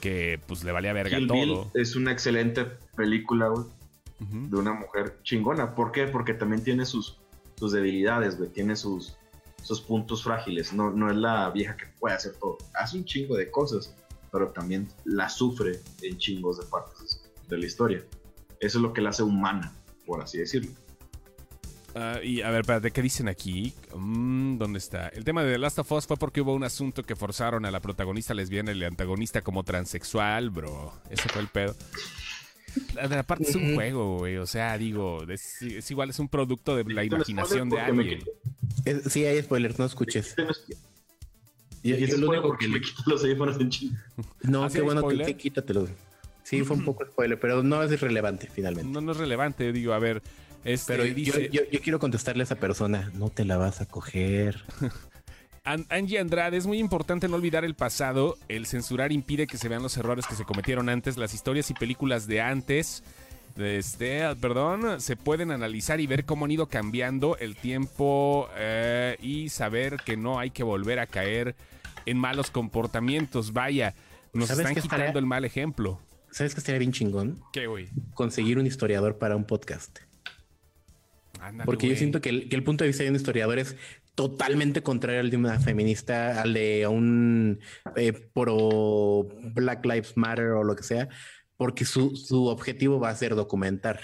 que 0.00 0.40
pues 0.46 0.64
le 0.64 0.72
valía 0.72 0.92
verga 0.92 1.16
Kill 1.16 1.28
Bill 1.30 1.48
todo. 1.48 1.70
es 1.74 1.96
una 1.96 2.12
excelente 2.12 2.66
película, 2.96 3.48
güey. 3.48 3.66
De 4.18 4.56
una 4.56 4.72
mujer 4.72 5.18
chingona. 5.22 5.74
¿Por 5.74 5.92
qué? 5.92 6.06
Porque 6.06 6.32
también 6.32 6.64
tiene 6.64 6.86
sus, 6.86 7.18
sus 7.56 7.72
debilidades, 7.72 8.38
güey. 8.38 8.48
Tiene 8.48 8.74
sus, 8.74 9.18
sus 9.62 9.82
puntos 9.82 10.24
frágiles. 10.24 10.72
No, 10.72 10.90
no 10.90 11.10
es 11.10 11.16
la 11.16 11.50
vieja 11.50 11.76
que 11.76 11.84
puede 12.00 12.14
hacer 12.14 12.32
todo. 12.40 12.56
Hace 12.74 12.96
un 12.96 13.04
chingo 13.04 13.36
de 13.36 13.50
cosas, 13.50 13.94
pero 14.38 14.50
también 14.52 14.88
la 15.04 15.28
sufre 15.30 15.80
en 16.02 16.18
chingos 16.18 16.58
de 16.58 16.66
partes 16.66 17.22
de 17.48 17.56
la 17.58 17.64
historia. 17.66 18.04
Eso 18.60 18.78
es 18.78 18.82
lo 18.82 18.92
que 18.92 19.00
la 19.00 19.10
hace 19.10 19.22
humana, 19.22 19.72
por 20.04 20.22
así 20.22 20.36
decirlo. 20.38 20.70
Ah, 21.94 22.20
y 22.22 22.42
a 22.42 22.50
ver, 22.50 22.60
espérate, 22.60 22.90
¿qué 22.90 23.00
dicen 23.00 23.26
aquí? 23.28 23.72
Mm, 23.96 24.58
¿Dónde 24.58 24.78
está? 24.78 25.08
El 25.08 25.24
tema 25.24 25.42
de 25.42 25.52
The 25.52 25.58
Last 25.58 25.78
of 25.78 25.90
Us 25.92 26.06
fue 26.06 26.18
porque 26.18 26.42
hubo 26.42 26.52
un 26.54 26.64
asunto 26.64 27.02
que 27.02 27.16
forzaron 27.16 27.64
a 27.64 27.70
la 27.70 27.80
protagonista 27.80 28.34
lesbiana 28.34 28.72
y 28.72 28.74
el 28.74 28.84
antagonista 28.84 29.40
como 29.40 29.64
transexual, 29.64 30.50
bro. 30.50 30.92
Ese 31.08 31.26
fue 31.30 31.40
el 31.40 31.48
pedo. 31.48 31.74
La- 32.94 33.20
Aparte 33.20 33.44
es 33.44 33.54
un 33.56 33.74
juego, 33.74 34.18
güey. 34.18 34.36
O 34.36 34.44
sea, 34.46 34.76
digo, 34.76 35.22
es, 35.22 35.62
es 35.62 35.90
igual, 35.90 36.10
es 36.10 36.18
un 36.18 36.28
producto 36.28 36.76
de 36.76 36.84
la 36.84 37.04
imaginación 37.04 37.70
de 37.70 37.80
alguien. 37.80 38.20
sí, 39.08 39.24
hay 39.24 39.42
spoilers, 39.42 39.78
no 39.78 39.86
escuches. 39.86 40.34
Y 41.90 42.04
es 42.04 42.18
lo 42.18 42.28
único 42.28 42.48
porque 42.48 42.66
que 42.66 42.72
me 42.72 42.80
quito 42.80 43.02
los 43.06 43.22
audífonos 43.22 43.60
en 43.60 43.70
chingo. 43.70 43.96
No, 44.42 44.64
¿Ah, 44.64 44.68
qué 44.72 44.80
bueno 44.80 45.00
que, 45.02 45.06
spoiler? 45.06 45.26
que 45.26 45.36
quítatelo. 45.36 45.88
Sí, 46.42 46.62
fue 46.62 46.76
un 46.76 46.84
poco 46.86 47.04
spoiler, 47.04 47.38
pero 47.40 47.62
no 47.62 47.82
es 47.82 47.92
irrelevante 47.92 48.48
finalmente. 48.52 48.90
No, 48.92 49.00
no 49.00 49.12
es 49.12 49.18
relevante, 49.18 49.72
digo, 49.72 49.92
a 49.92 49.98
ver. 49.98 50.22
Este, 50.64 50.92
pero 50.94 51.04
yo, 51.04 51.14
dice, 51.14 51.48
yo, 51.52 51.62
yo 51.70 51.80
quiero 51.80 51.98
contestarle 52.00 52.42
a 52.42 52.44
esa 52.44 52.56
persona, 52.56 53.10
no 53.14 53.30
te 53.30 53.44
la 53.44 53.56
vas 53.56 53.80
a 53.80 53.86
coger. 53.86 54.62
An- 55.64 55.86
Angie 55.90 56.18
Andrade, 56.20 56.56
es 56.56 56.66
muy 56.66 56.78
importante 56.78 57.28
no 57.28 57.36
olvidar 57.36 57.64
el 57.64 57.74
pasado. 57.74 58.36
El 58.48 58.66
censurar 58.66 59.10
impide 59.12 59.46
que 59.46 59.58
se 59.58 59.68
vean 59.68 59.82
los 59.82 59.96
errores 59.96 60.26
que 60.26 60.34
se 60.36 60.44
cometieron 60.44 60.88
antes. 60.88 61.16
Las 61.16 61.34
historias 61.34 61.70
y 61.70 61.74
películas 61.74 62.28
de 62.28 62.40
antes, 62.40 63.02
de 63.56 63.78
este, 63.78 64.22
ah, 64.22 64.36
perdón, 64.40 65.00
se 65.00 65.16
pueden 65.16 65.50
analizar 65.50 66.00
y 66.00 66.06
ver 66.06 66.24
cómo 66.24 66.44
han 66.44 66.52
ido 66.52 66.66
cambiando 66.66 67.36
el 67.38 67.56
tiempo 67.56 68.48
eh, 68.56 69.16
y 69.20 69.48
saber 69.48 69.96
que 70.04 70.16
no 70.16 70.38
hay 70.38 70.50
que 70.50 70.62
volver 70.62 71.00
a 71.00 71.06
caer 71.06 71.56
en 72.06 72.18
malos 72.18 72.50
comportamientos. 72.50 73.52
Vaya, 73.52 73.94
nos 74.32 74.48
¿Sabes 74.48 74.60
están 74.66 74.74
quitando 74.82 75.04
estaría- 75.04 75.18
el 75.18 75.26
mal 75.26 75.44
ejemplo. 75.44 76.00
¿Sabes 76.30 76.54
qué 76.54 76.60
estaría 76.60 76.78
bien 76.78 76.92
chingón? 76.92 77.40
¿Qué, 77.52 77.66
güey? 77.66 77.88
Conseguir 78.14 78.58
un 78.58 78.66
historiador 78.66 79.18
para 79.18 79.36
un 79.36 79.44
podcast. 79.44 79.98
Ándale, 81.40 81.66
Porque 81.66 81.88
yo 81.88 81.96
siento 81.96 82.20
que 82.20 82.30
el, 82.30 82.48
que 82.48 82.56
el 82.56 82.64
punto 82.64 82.84
de 82.84 82.88
vista 82.88 83.04
de 83.04 83.10
un 83.10 83.16
historiador 83.16 83.58
es 83.58 83.76
totalmente 84.14 84.82
contrario 84.82 85.20
al 85.20 85.30
de 85.30 85.36
una 85.36 85.60
feminista, 85.60 86.40
al 86.40 86.54
de 86.54 86.86
un 86.86 87.60
eh, 87.96 88.12
pro 88.12 89.28
Black 89.54 89.84
Lives 89.84 90.16
Matter 90.16 90.46
o 90.52 90.64
lo 90.64 90.74
que 90.74 90.82
sea, 90.82 91.08
porque 91.58 91.84
su, 91.84 92.16
su 92.16 92.46
objetivo 92.46 92.98
va 92.98 93.10
a 93.10 93.16
ser 93.16 93.34
documentar. 93.34 94.00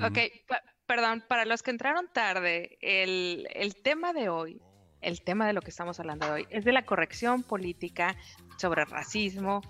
Ok, 0.00 0.18
pa- 0.46 0.62
perdón, 0.86 1.24
para 1.28 1.44
los 1.44 1.62
que 1.62 1.72
entraron 1.72 2.06
tarde, 2.12 2.78
el, 2.80 3.48
el 3.54 3.74
tema 3.82 4.12
de 4.12 4.28
hoy, 4.28 4.60
el 5.00 5.20
tema 5.22 5.46
de 5.46 5.52
lo 5.52 5.60
que 5.60 5.70
estamos 5.70 6.00
hablando 6.00 6.30
hoy, 6.32 6.46
es 6.50 6.64
de 6.64 6.72
la 6.72 6.84
corrección 6.84 7.42
política 7.42 8.16
sobre 8.58 8.84
racismo 8.84 9.62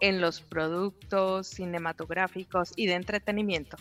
en 0.00 0.20
los 0.20 0.40
productos 0.40 1.48
cinematográficos 1.48 2.72
y 2.76 2.86
de 2.86 2.94
entretenimiento. 2.94 3.76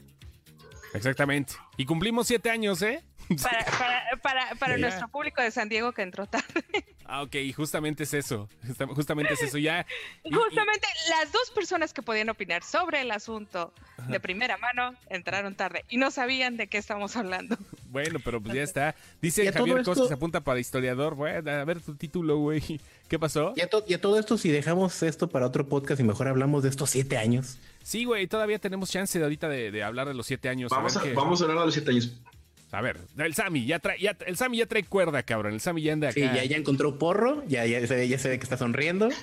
Exactamente. 0.93 1.55
Y 1.77 1.85
cumplimos 1.85 2.27
siete 2.27 2.49
años, 2.49 2.81
¿eh? 2.81 3.03
Para, 3.41 3.65
para, 3.79 4.03
para, 4.21 4.55
para 4.55 4.77
nuestro 4.77 5.07
público 5.07 5.41
de 5.41 5.49
San 5.51 5.69
Diego 5.69 5.91
que 5.93 6.01
entró 6.01 6.27
tarde. 6.27 6.63
Ah, 7.05 7.21
ok, 7.21 7.35
justamente 7.55 8.03
es 8.03 8.13
eso. 8.13 8.49
Justa- 8.65 8.87
Justamente 8.87 9.33
es 9.33 9.41
eso. 9.41 9.57
Ya. 9.57 9.85
y- 10.23 10.29
y- 10.29 10.33
Justamente 10.33 10.87
las 11.09 11.31
dos 11.31 11.51
personas 11.51 11.93
que 11.93 12.01
podían 12.01 12.29
opinar 12.29 12.63
sobre 12.63 13.01
el 13.01 13.11
asunto 13.11 13.73
de 14.07 14.19
primera 14.19 14.57
mano 14.57 14.93
entraron 15.09 15.55
tarde 15.55 15.85
y 15.89 15.97
no 15.97 16.11
sabían 16.11 16.57
de 16.57 16.67
qué 16.67 16.77
estamos 16.77 17.15
hablando. 17.15 17.57
bueno, 17.89 18.19
pero 18.23 18.41
pues 18.41 18.55
ya 18.55 18.63
está. 18.63 18.95
Dice 19.21 19.51
Javier 19.51 19.79
esto- 19.79 19.93
Costas, 19.93 20.11
apunta 20.11 20.41
para 20.41 20.59
historiador. 20.59 21.15
Bueno, 21.15 21.49
a 21.51 21.63
ver 21.65 21.79
tu 21.81 21.95
título, 21.95 22.37
güey. 22.37 22.61
¿Qué 23.07 23.19
pasó? 23.19 23.53
Y 23.55 23.61
a, 23.61 23.69
to- 23.69 23.83
y 23.87 23.93
a 23.93 24.01
todo 24.01 24.17
esto, 24.19 24.37
si 24.37 24.49
dejamos 24.49 25.01
esto 25.03 25.29
para 25.29 25.45
otro 25.45 25.67
podcast 25.67 25.99
y 25.99 26.03
mejor 26.03 26.27
hablamos 26.27 26.63
de 26.63 26.69
estos 26.69 26.89
siete 26.89 27.17
años. 27.17 27.57
Sí, 27.83 28.05
güey, 28.05 28.27
todavía 28.27 28.59
tenemos 28.59 28.89
chance 28.89 29.19
de 29.19 29.25
ahorita 29.25 29.49
de, 29.49 29.69
de 29.69 29.83
hablar 29.83 30.07
de 30.07 30.13
los 30.13 30.25
siete 30.25 30.47
años. 30.47 30.71
Vamos 30.71 30.95
a, 30.95 30.99
a, 30.99 31.03
ver 31.03 31.11
qué- 31.11 31.15
vamos 31.17 31.41
a 31.41 31.43
hablar 31.45 31.62
de 31.63 31.67
los 31.67 31.73
siete 31.73 31.91
años. 31.91 32.13
A 32.71 32.81
ver, 32.81 32.99
el 33.17 33.33
Sammy 33.35 33.65
ya 33.67 33.77
trae, 33.79 33.99
ya, 33.99 34.17
el 34.25 34.35
Sammy 34.35 34.57
ya 34.57 34.65
trae 34.65 34.83
cuerda, 34.83 35.21
cabrón. 35.23 35.53
El 35.53 35.59
Sammy 35.61 35.83
ya 35.83 35.93
anda 35.93 36.07
acá. 36.09 36.15
Sí, 36.15 36.21
ya, 36.21 36.43
ya 36.43 36.57
encontró 36.57 36.97
porro, 36.97 37.43
ya, 37.47 37.65
ya, 37.67 37.85
se 37.85 37.95
ve, 37.95 38.07
ya 38.07 38.17
se 38.17 38.29
ve 38.29 38.39
que 38.39 38.43
está 38.45 38.57
sonriendo. 38.57 39.09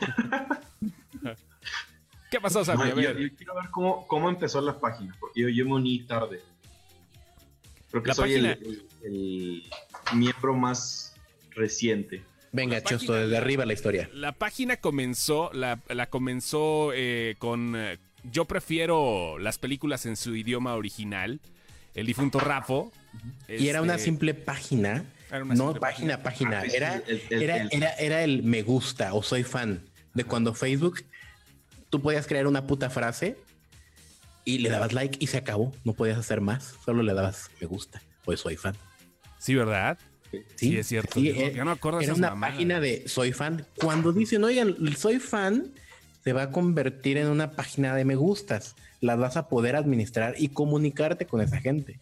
¿Qué 2.30 2.40
pasó, 2.40 2.64
Sammy? 2.64 2.78
No, 2.78 2.84
A 2.84 2.88
yo, 2.90 2.94
ver. 2.96 3.18
yo 3.18 3.36
quiero 3.36 3.54
ver 3.56 3.64
cómo, 3.70 4.06
cómo 4.06 4.28
empezó 4.28 4.60
la 4.60 4.78
página, 4.78 5.16
porque 5.18 5.40
yo, 5.40 5.48
yo 5.48 5.64
me 5.64 5.72
uní 5.74 6.00
tarde. 6.04 6.40
Creo 7.90 8.02
que 8.04 8.08
La 8.08 8.14
soy 8.14 8.34
el, 8.34 8.46
página- 8.46 8.76
el- 9.02 9.64
el 10.12 10.16
miembro 10.18 10.54
más 10.54 11.14
reciente. 11.50 12.22
Venga, 12.52 12.76
La 12.76 12.82
Chosto, 12.84 13.08
página- 13.08 13.22
desde 13.26 13.36
arriba 13.36 13.66
la 13.66 13.72
historia. 13.72 14.08
La 14.14 14.30
página 14.32 14.76
comenzó, 14.76 15.50
la, 15.52 15.80
la 15.88 16.06
comenzó 16.08 16.92
eh, 16.94 17.34
con. 17.38 17.74
eh, 17.76 17.98
yo 18.30 18.44
prefiero 18.44 19.38
las 19.40 19.58
películas 19.58 20.06
en 20.06 20.14
su 20.16 20.36
idioma 20.36 20.74
original. 20.74 21.40
El 21.94 22.06
difunto 22.06 22.38
Rafo. 22.40 22.92
Y 23.48 23.68
era 23.68 23.82
una 23.82 23.94
este, 23.94 24.04
simple 24.06 24.34
página. 24.34 25.04
Era 25.30 25.44
una 25.44 25.54
no, 25.54 25.64
simple 25.64 25.80
página, 25.80 26.22
página. 26.22 26.60
Ah, 26.60 26.64
Era, 26.66 26.96
el- 27.06 27.22
el- 27.30 27.42
era, 27.42 27.56
el- 27.62 27.68
era, 27.72 27.92
era 27.94 28.24
el 28.24 28.42
me 28.42 28.62
gusta 28.62 29.14
o 29.14 29.22
soy 29.22 29.42
fan. 29.44 29.82
De 30.14 30.24
cuando 30.24 30.54
Facebook, 30.54 31.04
tú 31.88 32.00
podías 32.02 32.26
crear 32.26 32.46
una 32.46 32.66
puta 32.66 32.90
frase 32.90 33.36
y 34.44 34.58
le 34.58 34.68
dabas 34.70 34.92
like 34.92 35.18
y 35.20 35.26
se 35.28 35.36
acabó. 35.38 35.72
No 35.84 35.92
podías 35.92 36.18
hacer 36.18 36.40
más. 36.40 36.74
Solo 36.84 37.02
le 37.02 37.14
dabas 37.14 37.50
me 37.60 37.66
gusta 37.66 38.00
o 38.24 38.36
soy 38.36 38.56
fan. 38.56 38.76
Sí, 39.38 39.54
¿verdad? 39.54 39.98
Sí, 40.30 40.44
Sí, 40.54 40.76
es 40.76 40.86
cierto. 40.86 41.14
Sí, 41.20 41.26
Yo- 41.26 41.34
eh, 41.34 41.52
yo 41.52 41.58
no 41.64 41.66
me 41.66 41.72
acuerdo 41.72 42.00
era 42.00 42.14
una 42.14 42.38
página 42.38 42.78
de 42.80 43.08
soy 43.08 43.32
fan. 43.32 43.66
Cuando 43.76 44.12
dicen, 44.12 44.44
oigan, 44.44 44.76
soy 44.96 45.18
fan, 45.18 45.72
se 46.22 46.32
va 46.32 46.42
a 46.44 46.50
convertir 46.50 47.16
en 47.16 47.28
una 47.28 47.52
página 47.52 47.94
de 47.94 48.04
me 48.04 48.14
gustas. 48.14 48.76
Las 49.00 49.18
vas 49.18 49.36
a 49.36 49.48
poder 49.48 49.76
administrar 49.76 50.34
y 50.38 50.48
comunicarte 50.48 51.26
con 51.26 51.40
esa 51.40 51.60
gente. 51.60 51.98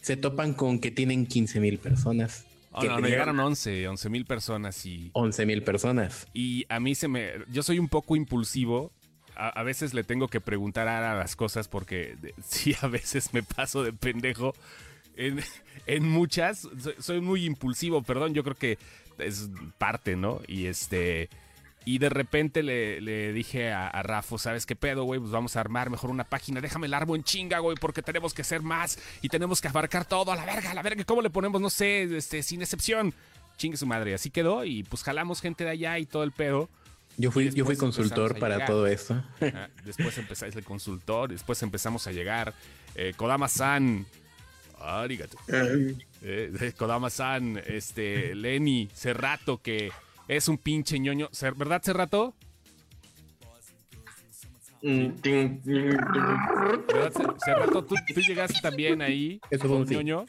Se 0.00 0.16
topan 0.16 0.54
con 0.54 0.78
que 0.78 0.90
tienen 0.90 1.26
15 1.26 1.60
mil 1.60 1.78
personas. 1.78 2.44
Oh, 2.72 2.80
que 2.80 2.88
no, 2.88 3.00
no, 3.00 3.08
llegaron 3.08 3.40
11, 3.40 3.88
11 3.88 4.08
mil 4.10 4.26
personas 4.26 4.84
y, 4.84 5.10
11 5.14 5.46
mil 5.46 5.62
personas. 5.62 6.26
y 6.34 6.66
a 6.68 6.78
mí 6.78 6.94
se 6.94 7.08
me... 7.08 7.32
Yo 7.50 7.62
soy 7.62 7.78
un 7.78 7.88
poco 7.88 8.16
impulsivo. 8.16 8.92
A, 9.34 9.48
a 9.48 9.62
veces 9.62 9.94
le 9.94 10.04
tengo 10.04 10.28
que 10.28 10.40
preguntar 10.40 10.86
a 10.88 11.14
las 11.14 11.36
cosas 11.36 11.68
porque 11.68 12.16
sí, 12.44 12.74
a 12.82 12.86
veces 12.86 13.32
me 13.32 13.42
paso 13.42 13.82
de 13.82 13.94
pendejo. 13.94 14.54
En, 15.16 15.40
en 15.86 16.06
muchas, 16.06 16.68
soy, 16.78 16.94
soy 16.98 17.20
muy 17.22 17.46
impulsivo, 17.46 18.02
perdón, 18.02 18.34
yo 18.34 18.44
creo 18.44 18.56
que 18.56 18.78
es 19.18 19.48
parte, 19.78 20.16
¿no? 20.16 20.42
Y 20.46 20.66
este... 20.66 21.30
Y 21.88 21.98
de 21.98 22.08
repente 22.08 22.64
le, 22.64 23.00
le 23.00 23.32
dije 23.32 23.72
a, 23.72 23.86
a 23.86 24.02
Rafo, 24.02 24.38
¿sabes 24.38 24.66
qué 24.66 24.74
pedo, 24.74 25.04
güey? 25.04 25.20
Pues 25.20 25.30
vamos 25.30 25.54
a 25.54 25.60
armar 25.60 25.88
mejor 25.88 26.10
una 26.10 26.24
página. 26.24 26.60
Déjame 26.60 26.88
el 26.88 26.94
armo 26.94 27.14
en 27.14 27.22
chinga, 27.22 27.60
güey, 27.60 27.76
porque 27.80 28.02
tenemos 28.02 28.34
que 28.34 28.42
ser 28.42 28.60
más 28.60 28.98
y 29.22 29.28
tenemos 29.28 29.60
que 29.60 29.68
abarcar 29.68 30.04
todo 30.04 30.32
a 30.32 30.36
la 30.36 30.44
verga, 30.44 30.72
a 30.72 30.74
la 30.74 30.82
verga. 30.82 31.04
¿Cómo 31.04 31.22
le 31.22 31.30
ponemos? 31.30 31.60
No 31.60 31.70
sé, 31.70 32.02
este, 32.16 32.42
sin 32.42 32.60
excepción. 32.60 33.14
Chingue 33.56 33.76
su 33.76 33.86
madre. 33.86 34.14
Así 34.14 34.30
quedó 34.30 34.64
y 34.64 34.82
pues 34.82 35.04
jalamos 35.04 35.40
gente 35.40 35.62
de 35.62 35.70
allá 35.70 35.96
y 36.00 36.06
todo 36.06 36.24
el 36.24 36.32
pedo. 36.32 36.68
Yo 37.18 37.30
fui, 37.30 37.50
yo 37.50 37.64
fui 37.64 37.76
consultor 37.76 38.36
para 38.36 38.56
llegar. 38.56 38.68
todo 38.68 38.88
esto. 38.88 39.22
Ah, 39.40 39.68
después 39.84 40.18
empezáis 40.18 40.56
el 40.56 40.64
consultor, 40.64 41.30
después 41.30 41.62
empezamos 41.62 42.06
a 42.08 42.10
llegar. 42.10 42.52
Eh, 42.96 43.14
Kodama-san. 43.16 44.06
Arigato. 44.80 45.38
Eh, 45.48 46.72
Kodama-san, 46.76 47.62
este, 47.64 48.34
Lenny, 48.34 48.88
Cerrato, 48.92 49.62
que 49.62 49.92
es 50.28 50.48
un 50.48 50.58
pinche 50.58 50.98
ñoño. 50.98 51.28
¿Verdad, 51.56 51.82
Cerrato? 51.82 52.34
Mm. 54.82 55.08
¿Verdad, 55.22 57.12
Cer- 57.12 57.36
Cerrato? 57.44 57.84
¿Tú, 57.84 57.94
tú 58.14 58.20
llegaste 58.20 58.60
también 58.60 59.02
ahí 59.02 59.40
Eso 59.50 59.62
fue 59.62 59.70
con 59.70 59.78
un 59.80 59.88
sí. 59.88 59.94
ñoño. 59.94 60.26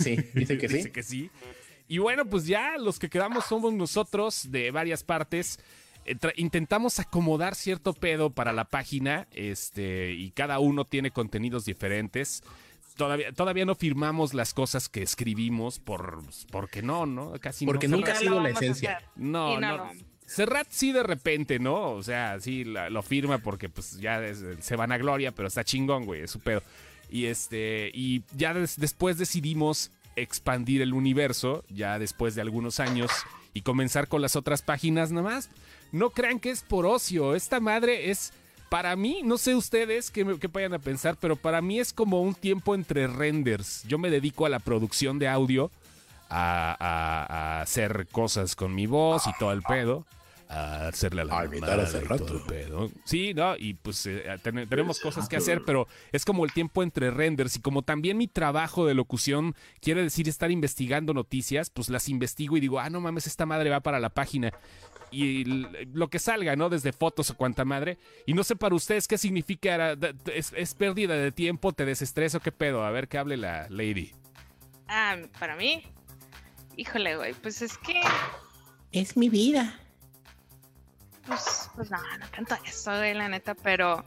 Sí, 0.00 0.16
dice 0.34 0.58
que 0.58 0.68
sí. 0.68 0.76
Dice 0.76 0.92
que 0.92 1.02
sí. 1.02 1.30
Y 1.88 1.98
bueno, 1.98 2.24
pues 2.26 2.46
ya 2.46 2.76
los 2.78 2.98
que 2.98 3.08
quedamos 3.08 3.44
somos 3.44 3.72
nosotros 3.72 4.50
de 4.50 4.70
varias 4.70 5.04
partes. 5.04 5.58
Eh, 6.06 6.16
Intentamos 6.36 6.98
acomodar 6.98 7.54
cierto 7.54 7.92
pedo 7.94 8.30
para 8.30 8.52
la 8.52 8.64
página, 8.66 9.26
este, 9.32 10.12
y 10.12 10.30
cada 10.32 10.58
uno 10.58 10.84
tiene 10.86 11.10
contenidos 11.10 11.64
diferentes. 11.64 12.42
Todavía, 12.96 13.32
todavía 13.32 13.64
no 13.64 13.74
firmamos 13.74 14.34
las 14.34 14.54
cosas 14.54 14.88
que 14.88 15.02
escribimos 15.02 15.78
por 15.80 16.22
porque 16.52 16.80
no, 16.82 17.06
¿no? 17.06 17.32
Casi 17.40 17.66
Porque 17.66 17.88
no. 17.88 17.96
nunca 17.96 18.12
ha 18.12 18.16
sido 18.16 18.40
la 18.40 18.50
esencia. 18.50 19.02
No, 19.16 19.58
no 19.58 19.90
Serrat 20.26 20.68
sí 20.70 20.92
de 20.92 21.02
repente, 21.02 21.58
¿no? 21.58 21.90
O 21.90 22.02
sea, 22.02 22.38
sí 22.40 22.64
la- 22.64 22.88
lo 22.90 23.02
firma 23.02 23.38
porque 23.38 23.68
pues 23.68 23.98
ya 24.00 24.24
es- 24.24 24.42
se 24.60 24.76
van 24.76 24.90
a 24.92 24.96
gloria, 24.96 25.32
pero 25.32 25.48
está 25.48 25.64
chingón, 25.64 26.06
güey, 26.06 26.22
es 26.22 26.30
su 26.30 26.40
pedo. 26.40 26.62
Y 27.10 27.26
este, 27.26 27.90
y 27.92 28.22
ya 28.34 28.54
des- 28.54 28.78
después 28.80 29.18
decidimos 29.18 29.90
expandir 30.16 30.80
el 30.80 30.94
universo, 30.94 31.64
ya 31.68 31.98
después 31.98 32.34
de 32.34 32.40
algunos 32.40 32.80
años, 32.80 33.10
y 33.52 33.60
comenzar 33.62 34.08
con 34.08 34.22
las 34.22 34.34
otras 34.36 34.62
páginas 34.62 35.10
nada 35.12 35.28
más. 35.28 35.50
No 35.92 36.10
crean 36.10 36.40
que 36.40 36.50
es 36.50 36.62
por 36.62 36.86
ocio, 36.86 37.34
esta 37.34 37.60
madre 37.60 38.10
es, 38.10 38.32
para 38.74 38.96
mí, 38.96 39.20
no 39.22 39.38
sé 39.38 39.54
ustedes 39.54 40.10
qué, 40.10 40.24
me- 40.24 40.36
qué 40.36 40.48
vayan 40.48 40.74
a 40.74 40.80
pensar, 40.80 41.16
pero 41.20 41.36
para 41.36 41.62
mí 41.62 41.78
es 41.78 41.92
como 41.92 42.20
un 42.22 42.34
tiempo 42.34 42.74
entre 42.74 43.06
renders. 43.06 43.84
Yo 43.86 43.98
me 43.98 44.10
dedico 44.10 44.46
a 44.46 44.48
la 44.48 44.58
producción 44.58 45.20
de 45.20 45.28
audio 45.28 45.70
a, 46.28 46.74
a- 46.80 47.58
a 47.58 47.60
hacer 47.60 48.08
cosas 48.10 48.56
con 48.56 48.74
mi 48.74 48.86
voz 48.86 49.28
y 49.28 49.30
todo 49.38 49.52
el 49.52 49.62
pedo. 49.62 50.04
A 50.48 50.88
hacerle 50.88 51.24
la 51.24 51.38
A 51.38 51.46
y 51.46 51.58
Cerrato. 51.86 52.26
todo 52.26 52.36
el 52.38 52.42
pedo. 52.44 52.90
Sí, 53.04 53.32
¿no? 53.32 53.56
Y 53.56 53.74
pues 53.74 54.04
eh, 54.06 54.24
ten- 54.42 54.68
tenemos 54.68 54.98
cosas 55.00 55.28
que 55.28 55.36
hacer, 55.36 55.62
pero 55.64 55.86
es 56.12 56.24
como 56.24 56.44
el 56.44 56.52
tiempo 56.52 56.82
entre 56.82 57.10
renders. 57.10 57.56
Y 57.56 57.60
como 57.60 57.82
también 57.82 58.18
mi 58.18 58.26
trabajo 58.28 58.86
de 58.86 58.94
locución 58.94 59.54
quiere 59.80 60.02
decir 60.02 60.28
estar 60.28 60.50
investigando 60.50 61.14
noticias, 61.14 61.70
pues 61.70 61.88
las 61.88 62.08
investigo 62.08 62.56
y 62.56 62.60
digo, 62.60 62.78
ah, 62.80 62.90
no 62.90 63.00
mames, 63.00 63.26
esta 63.26 63.46
madre 63.46 63.70
va 63.70 63.80
para 63.80 64.00
la 64.00 64.10
página. 64.10 64.52
Y 65.14 65.44
lo 65.92 66.08
que 66.08 66.18
salga, 66.18 66.56
¿no? 66.56 66.68
Desde 66.68 66.92
fotos 66.92 67.30
o 67.30 67.36
cuanta 67.36 67.64
madre. 67.64 67.98
Y 68.26 68.34
no 68.34 68.42
sé 68.44 68.56
para 68.56 68.74
ustedes 68.74 69.06
qué 69.06 69.16
significa. 69.18 69.92
¿Es, 70.32 70.52
es 70.56 70.74
pérdida 70.74 71.14
de 71.14 71.30
tiempo? 71.32 71.72
¿Te 71.72 71.84
desestreso? 71.84 72.40
¿Qué 72.40 72.52
pedo? 72.52 72.84
A 72.84 72.90
ver 72.90 73.08
qué 73.08 73.18
hable 73.18 73.36
la 73.36 73.68
lady. 73.70 74.12
Ah, 74.88 75.16
para 75.38 75.56
mí. 75.56 75.84
Híjole, 76.76 77.16
güey, 77.16 77.34
pues 77.34 77.62
es 77.62 77.78
que, 77.78 78.00
Es 78.92 79.16
mi 79.16 79.28
vida. 79.28 79.78
pues, 81.26 81.70
pues 81.74 81.90
no, 81.90 81.98
no 82.18 82.26
tanto 82.28 82.56
eso, 82.66 82.90
güey, 82.96 83.14
la 83.14 83.28
neta, 83.28 83.54
pero. 83.54 84.04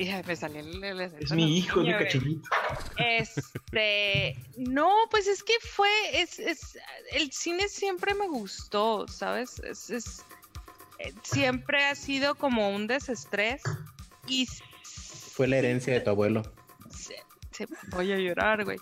Hija, 0.00 0.22
me 0.26 0.34
salió 0.34 0.60
el, 0.60 0.82
el- 0.82 1.00
Es 1.02 1.30
mi 1.32 1.58
hijo, 1.58 1.80
mi 1.80 1.92
güey. 1.92 2.04
cachorrito. 2.04 2.48
Este, 2.96 4.36
no, 4.56 4.90
pues 5.10 5.26
es 5.26 5.42
que 5.42 5.52
fue, 5.74 5.90
es, 6.14 6.38
es, 6.38 6.78
el 7.12 7.30
cine 7.32 7.68
siempre 7.68 8.14
me 8.14 8.26
gustó, 8.28 9.06
¿sabes? 9.08 9.58
Es, 9.60 9.90
es, 9.90 10.24
eh, 10.98 11.12
siempre 11.22 11.84
ha 11.84 11.94
sido 11.94 12.34
como 12.34 12.70
un 12.70 12.86
desestrés 12.86 13.62
y 14.26 14.46
Fue 15.32 15.46
la 15.48 15.58
herencia 15.58 15.92
de 15.92 16.00
tu 16.00 16.10
abuelo. 16.10 16.42
se- 16.90 17.22
se- 17.52 17.66
voy 17.90 18.12
a 18.12 18.16
llorar, 18.16 18.64
güey. 18.64 18.78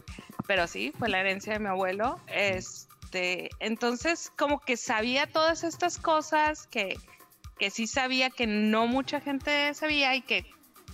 Pero 0.47 0.67
sí, 0.67 0.93
fue 0.99 1.09
la 1.09 1.21
herencia 1.21 1.53
de 1.55 1.59
mi 1.59 1.67
abuelo. 1.67 2.21
Este, 2.29 3.51
entonces 3.61 4.31
como 4.37 4.61
que 4.61 4.77
sabía 4.77 5.27
todas 5.27 5.65
estas 5.65 5.99
cosas 5.99 6.67
que, 6.69 6.97
que 7.59 7.71
sí 7.71 7.87
sabía 7.87 8.31
que 8.31 8.47
no 8.47 8.87
mucha 8.87 9.21
gente 9.21 9.75
sabía 9.75 10.15
y 10.15 10.23
que 10.23 10.47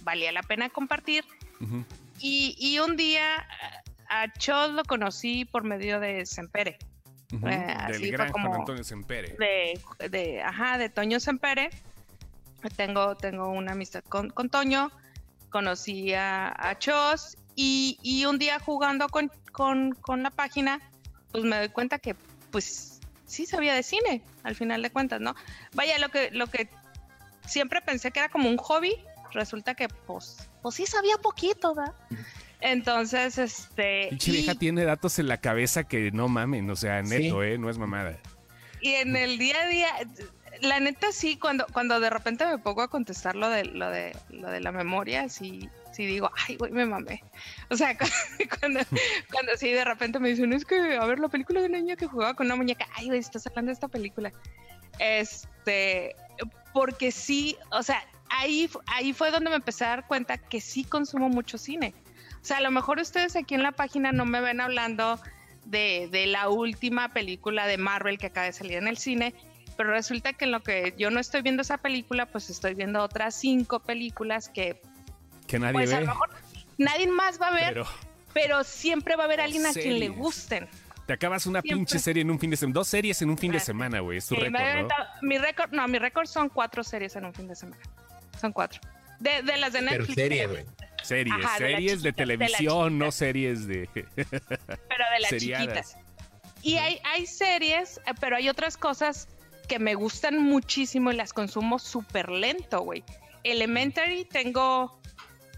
valía 0.04 0.30
la 0.32 0.42
pena 0.42 0.68
compartir. 0.68 1.24
Y, 2.20 2.54
y 2.58 2.78
un 2.78 2.96
día 2.96 3.36
a 3.38 3.84
a 4.06 4.30
Chos 4.34 4.70
lo 4.72 4.84
conocí 4.84 5.46
por 5.46 5.64
medio 5.64 5.98
de 5.98 6.26
Sempere, 6.26 6.78
Ujú. 7.32 7.48
Eh, 7.48 7.74
así 7.76 7.92
Del 7.92 8.00
fue 8.02 8.10
gran 8.10 8.30
Juan 8.32 8.44
como- 8.44 8.54
Antonio 8.56 8.84
Sempere. 8.84 9.34
de, 9.38 10.08
de, 10.10 10.42
ajá, 10.42 10.76
de 10.78 10.88
Toño 10.90 11.18
Sempere. 11.18 11.70
Tengo, 12.76 13.16
tengo 13.16 13.48
una 13.48 13.72
amistad 13.72 14.04
con, 14.08 14.28
con 14.30 14.50
Toño, 14.50 14.90
conocí 15.50 16.12
a, 16.14 16.52
a 16.56 16.78
Chos 16.78 17.36
y, 17.56 17.98
y 18.02 18.26
un 18.26 18.38
día 18.38 18.58
jugando 18.60 19.08
con, 19.08 19.32
con, 19.52 19.92
con 19.94 20.22
la 20.22 20.30
página, 20.30 20.80
pues 21.32 21.44
me 21.44 21.56
doy 21.56 21.68
cuenta 21.70 21.98
que 21.98 22.14
pues 22.52 23.00
sí 23.26 23.46
sabía 23.46 23.74
de 23.74 23.82
cine, 23.82 24.22
al 24.44 24.54
final 24.54 24.82
de 24.82 24.90
cuentas, 24.90 25.20
¿no? 25.20 25.34
Vaya, 25.74 25.98
lo 25.98 26.10
que, 26.10 26.30
lo 26.30 26.46
que 26.46 26.68
siempre 27.46 27.80
pensé 27.82 28.12
que 28.12 28.20
era 28.20 28.28
como 28.28 28.48
un 28.48 28.58
hobby, 28.58 28.94
resulta 29.34 29.74
que 29.74 29.88
pues, 29.88 30.48
pues 30.62 30.74
sí 30.76 30.86
sabía 30.86 31.16
poquito, 31.18 31.74
¿verdad? 31.74 31.94
Entonces, 32.60 33.36
este. 33.38 34.06
Pinche 34.10 34.30
y- 34.30 34.34
vieja 34.36 34.54
tiene 34.54 34.84
datos 34.84 35.18
en 35.18 35.28
la 35.28 35.36
cabeza 35.38 35.84
que 35.84 36.10
no 36.12 36.28
mamen, 36.28 36.70
o 36.70 36.76
sea, 36.76 37.02
neto, 37.02 37.42
¿eh? 37.42 37.58
No 37.58 37.68
es 37.68 37.76
mamada. 37.76 38.18
Y 38.80 38.94
en 38.94 39.16
el 39.16 39.38
día 39.38 39.60
a 39.62 39.66
día, 39.66 39.88
la 40.62 40.80
neta 40.80 41.12
sí, 41.12 41.38
cuando, 41.38 41.66
cuando 41.72 42.00
de 42.00 42.10
repente 42.10 42.46
me 42.46 42.58
pongo 42.58 42.82
a 42.82 42.88
contestar 42.88 43.34
lo 43.34 43.48
de, 43.48 43.64
lo 43.64 43.90
de, 43.90 44.16
lo 44.30 44.50
de 44.50 44.60
la 44.60 44.72
memoria, 44.72 45.28
sí, 45.28 45.68
sí 45.92 46.06
digo, 46.06 46.30
ay, 46.46 46.56
güey, 46.56 46.70
me 46.72 46.86
mamé. 46.86 47.22
O 47.70 47.76
sea, 47.76 47.96
cuando, 48.60 48.80
cuando 49.32 49.56
sí 49.56 49.70
de 49.70 49.84
repente 49.84 50.18
me 50.18 50.28
dicen, 50.30 50.52
es 50.52 50.64
que, 50.64 50.96
a 50.96 51.04
ver, 51.06 51.18
la 51.18 51.28
película 51.28 51.60
de 51.60 51.66
una 51.66 51.78
niña 51.78 51.96
que 51.96 52.06
jugaba 52.06 52.34
con 52.34 52.46
una 52.46 52.56
muñeca, 52.56 52.86
ay, 52.94 53.06
güey, 53.06 53.18
estás 53.20 53.46
hablando 53.46 53.70
de 53.70 53.74
esta 53.74 53.88
película. 53.88 54.32
Este, 54.98 56.14
porque 56.72 57.10
sí, 57.10 57.56
o 57.72 57.82
sea, 57.82 58.02
ahí, 58.38 58.68
ahí 58.86 59.12
fue 59.12 59.30
donde 59.30 59.50
me 59.50 59.56
empecé 59.56 59.84
a 59.84 59.88
dar 59.88 60.06
cuenta 60.06 60.38
que 60.38 60.60
sí 60.60 60.84
consumo 60.84 61.28
mucho 61.28 61.58
cine. 61.58 61.94
O 62.42 62.44
sea, 62.44 62.58
a 62.58 62.60
lo 62.60 62.70
mejor 62.70 62.98
ustedes 63.00 63.36
aquí 63.36 63.54
en 63.54 63.62
la 63.62 63.72
página 63.72 64.12
no 64.12 64.24
me 64.26 64.40
ven 64.40 64.60
hablando 64.60 65.18
de, 65.64 66.08
de 66.10 66.26
la 66.26 66.48
última 66.50 67.08
película 67.12 67.66
de 67.66 67.78
Marvel 67.78 68.18
que 68.18 68.26
acaba 68.26 68.46
de 68.46 68.52
salir 68.52 68.76
en 68.78 68.86
el 68.88 68.98
cine, 68.98 69.34
pero 69.76 69.90
resulta 69.90 70.32
que 70.34 70.44
en 70.44 70.52
lo 70.52 70.62
que 70.62 70.94
yo 70.98 71.10
no 71.10 71.20
estoy 71.20 71.40
viendo 71.42 71.62
esa 71.62 71.78
película, 71.78 72.26
pues 72.26 72.50
estoy 72.50 72.74
viendo 72.74 73.02
otras 73.02 73.34
cinco 73.34 73.80
películas 73.80 74.48
que 74.48 74.80
Que 75.46 75.58
nadie 75.58 75.72
pues 75.72 75.92
a 75.92 76.00
ve. 76.00 76.02
lo 76.02 76.12
mejor 76.12 76.30
nadie 76.78 77.06
más 77.08 77.40
va 77.40 77.48
a 77.48 77.52
ver, 77.52 77.72
Pero 77.74 77.86
pero 78.34 78.64
siempre 78.64 79.14
va 79.16 79.22
a 79.22 79.26
haber 79.26 79.40
alguien 79.40 79.64
a 79.64 79.72
quien 79.72 79.98
le 80.00 80.08
gusten. 80.08 80.68
te 81.06 81.12
acabas 81.12 81.46
una 81.46 81.60
Siempre. 81.62 81.76
pinche 81.78 81.98
serie 81.98 82.22
en 82.22 82.30
un 82.30 82.38
fin 82.40 82.50
de 82.50 82.56
semana. 82.56 82.74
Dos 82.74 82.88
series 82.88 83.22
en 83.22 83.30
un 83.30 83.38
fin 83.38 83.52
de 83.52 83.58
Ah, 83.58 83.60
semana, 83.60 84.00
güey. 84.00 84.18
Es 84.18 84.26
tu 84.26 84.34
Mi 85.22 85.38
récord, 85.38 85.70
no, 85.72 85.86
mi 85.88 85.98
récord 85.98 86.26
son 86.26 86.48
cuatro 86.48 86.82
series 86.84 87.14
en 87.16 87.24
un 87.26 87.32
fin 87.34 87.46
de 87.48 87.54
semana. 87.54 87.80
Son 88.40 88.52
cuatro. 88.52 88.80
De, 89.20 89.42
de 89.42 89.56
las 89.56 89.72
de 89.72 89.80
Pero 89.80 89.90
Netflix. 89.98 90.14
serie, 90.14 90.46
güey. 90.46 90.64
Series, 91.02 91.44
Ajá, 91.44 91.58
series 91.58 92.02
de 92.02 92.10
chiquita, 92.10 92.22
de 92.22 92.26
la 92.26 92.36
televisión, 92.46 92.98
no 92.98 93.12
series 93.12 93.66
de 93.66 93.88
pero 94.14 95.04
de 95.12 95.20
las 95.20 95.30
seriadas. 95.30 95.66
chiquitas. 95.66 95.96
Y 96.62 96.76
hay, 96.78 96.98
hay 97.04 97.26
series, 97.26 97.98
eh, 98.06 98.12
pero 98.20 98.36
hay 98.36 98.48
otras 98.48 98.76
cosas 98.78 99.28
que 99.68 99.78
me 99.78 99.94
gustan 99.94 100.38
muchísimo 100.38 101.12
y 101.12 101.16
las 101.16 101.32
consumo 101.34 101.78
súper 101.78 102.30
lento, 102.30 102.80
güey. 102.80 103.04
Elementary 103.44 104.24
tengo 104.24 104.98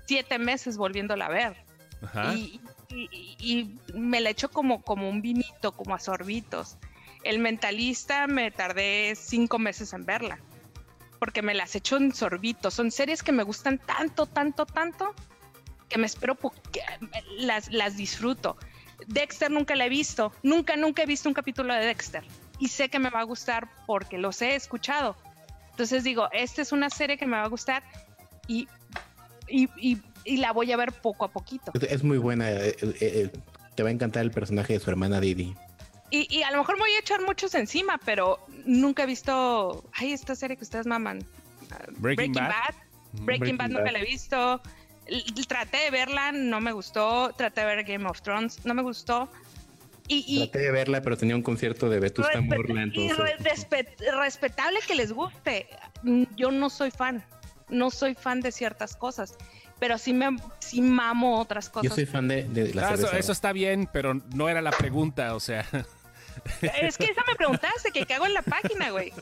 siete 0.07 0.39
meses 0.39 0.77
volviéndola 0.77 1.27
a 1.27 1.31
ver. 1.31 1.57
Ajá. 2.03 2.35
Y, 2.35 2.61
y- 2.91 3.09
y- 3.13 3.37
y 3.39 3.79
me 3.95 4.21
la 4.21 4.31
echo 4.31 4.51
como, 4.51 4.83
como 4.83 5.09
un 5.09 5.23
vinito, 5.23 5.73
como 5.73 5.95
a 5.95 6.01
sorbitos. 6.01 6.77
El 7.23 7.39
mentalista 7.39 8.27
me 8.27 8.51
tardé 8.51 9.15
cinco 9.17 9.59
meses 9.61 9.93
en 9.93 10.05
verla. 10.05 10.39
Porque 11.19 11.43
me 11.43 11.55
las 11.55 11.75
echo 11.75 11.97
en 11.97 12.15
sorbitos. 12.15 12.75
Son 12.75 12.91
series 12.91 13.23
que 13.23 13.33
me 13.33 13.43
gustan 13.43 13.79
tanto, 13.79 14.27
tanto, 14.27 14.67
tanto, 14.67 15.15
que 15.89 15.99
me 15.99 16.07
espero 16.07 16.35
po- 16.35 16.53
que 16.73 16.81
las, 17.39 17.71
las 17.73 17.97
disfruto. 17.97 18.57
Dexter 19.07 19.51
nunca 19.51 19.75
la 19.77 19.87
he 19.87 19.89
visto. 19.89 20.33
Nunca, 20.43 20.77
nunca 20.77 21.03
he 21.03 21.07
visto 21.07 21.29
un 21.29 21.35
capítulo 21.35 21.73
de 21.75 21.87
Dexter. 21.87 22.25
Y 22.59 22.69
sé 22.69 22.89
que 22.89 22.99
me 22.99 23.11
va 23.11 23.21
a 23.21 23.25
gustar 23.25 23.69
porque 23.87 24.19
los 24.19 24.41
he 24.43 24.55
escuchado. 24.55 25.17
Entonces 25.71 26.05
digo, 26.05 26.29
esta 26.33 26.63
es 26.63 26.73
una 26.73 26.89
serie 26.91 27.19
que 27.19 27.27
me 27.27 27.37
va 27.37 27.45
a 27.45 27.49
gustar 27.49 27.83
y, 28.49 28.67
y, 29.49 29.99
la 30.39 30.53
voy 30.53 30.73
a 30.73 30.77
ver 30.77 30.93
poco 30.93 31.25
a 31.25 31.29
poquito. 31.31 31.71
Es, 31.75 31.83
es 31.83 32.03
muy 32.03 32.19
buena. 32.19 32.51
eh, 32.51 32.77
eh, 32.81 32.97
eh, 33.01 33.31
te 33.75 33.83
va 33.83 33.91
a 33.91 33.93
encantar 33.93 34.23
el 34.23 34.31
personaje 34.31 34.73
de 34.73 34.81
su 34.81 34.89
hermana 34.91 35.21
Didi. 35.21 35.55
Y, 36.11 36.27
y 36.35 36.43
a 36.43 36.51
lo 36.53 36.59
mejor 36.59 36.77
me 36.77 36.83
voy 36.83 36.93
a 36.93 37.01
echar 37.01 37.21
muchos 37.23 37.55
encima, 37.55 37.99
pero 38.05 38.39
nunca 38.65 39.03
he 39.03 39.07
visto. 39.07 39.85
Ay, 39.95 40.13
esta 40.13 40.35
serie 40.37 40.57
que 40.57 40.65
ustedes 40.65 40.87
maman. 40.87 41.25
Breaking 41.99 42.33
Bad. 42.33 42.51
Breaking, 43.13 43.27
Breaking 43.27 43.57
Bad 43.59 43.71
Bad. 43.71 43.79
nunca 43.79 43.93
la 43.93 43.99
he 44.01 44.05
visto. 44.05 44.61
L- 45.07 45.23
traté 45.49 45.79
de 45.79 45.91
verla, 45.91 46.33
no 46.33 46.61
me 46.61 46.73
gustó. 46.73 47.33
Traté 47.37 47.63
de 47.63 47.67
ver 47.67 47.85
Game 47.85 48.09
of 48.09 48.21
Thrones, 48.23 48.65
no 48.65 48.75
me 48.75 48.83
gustó. 48.83 49.29
Y, 50.09 50.25
y, 50.29 50.39
Traté 50.49 50.61
de 50.61 50.71
verla, 50.71 51.03
pero 51.03 51.17
tenía 51.17 51.35
un 51.35 51.43
concierto 51.43 51.89
de 51.89 51.99
Vetusta 51.99 52.41
Morla, 52.41 52.87
y 52.95 53.11
respetable 54.13 54.79
que 54.87 54.95
les 54.95 55.11
guste. 55.13 55.67
Mm, 56.05 56.23
Yo 56.37 56.53
no 56.53 56.71
soy 56.71 56.93
fan. 56.93 57.25
No 57.69 57.91
soy 57.91 58.15
fan 58.15 58.41
de 58.41 58.53
ciertas 58.53 58.95
cosas. 58.97 59.35
Pero 59.81 59.99
sí 59.99 60.13
me 60.13 60.37
sí 60.61 60.81
mamo 60.81 61.39
otras 61.41 61.67
Yo 61.67 61.73
cosas. 61.73 61.95
soy 61.95 62.07
fan 62.07 62.29
de, 62.29 62.45
de 62.45 62.73
la 62.73 62.91
Ah, 62.91 62.95
eso 63.19 63.33
está 63.33 63.53
bien, 63.53 63.89
pero 63.93 64.15
no 64.15 64.49
era 64.49 64.63
la 64.63 64.71
pregunta, 64.71 65.35
o 65.35 65.41
sea. 65.41 65.67
Es 66.61 66.97
que 66.99 67.05
esa 67.07 67.23
me 67.27 67.35
preguntaste, 67.35 67.91
que 67.93 68.07
cago 68.07 68.27
en 68.27 68.35
la 68.35 68.43
página, 68.43 68.91
güey. 68.91 69.13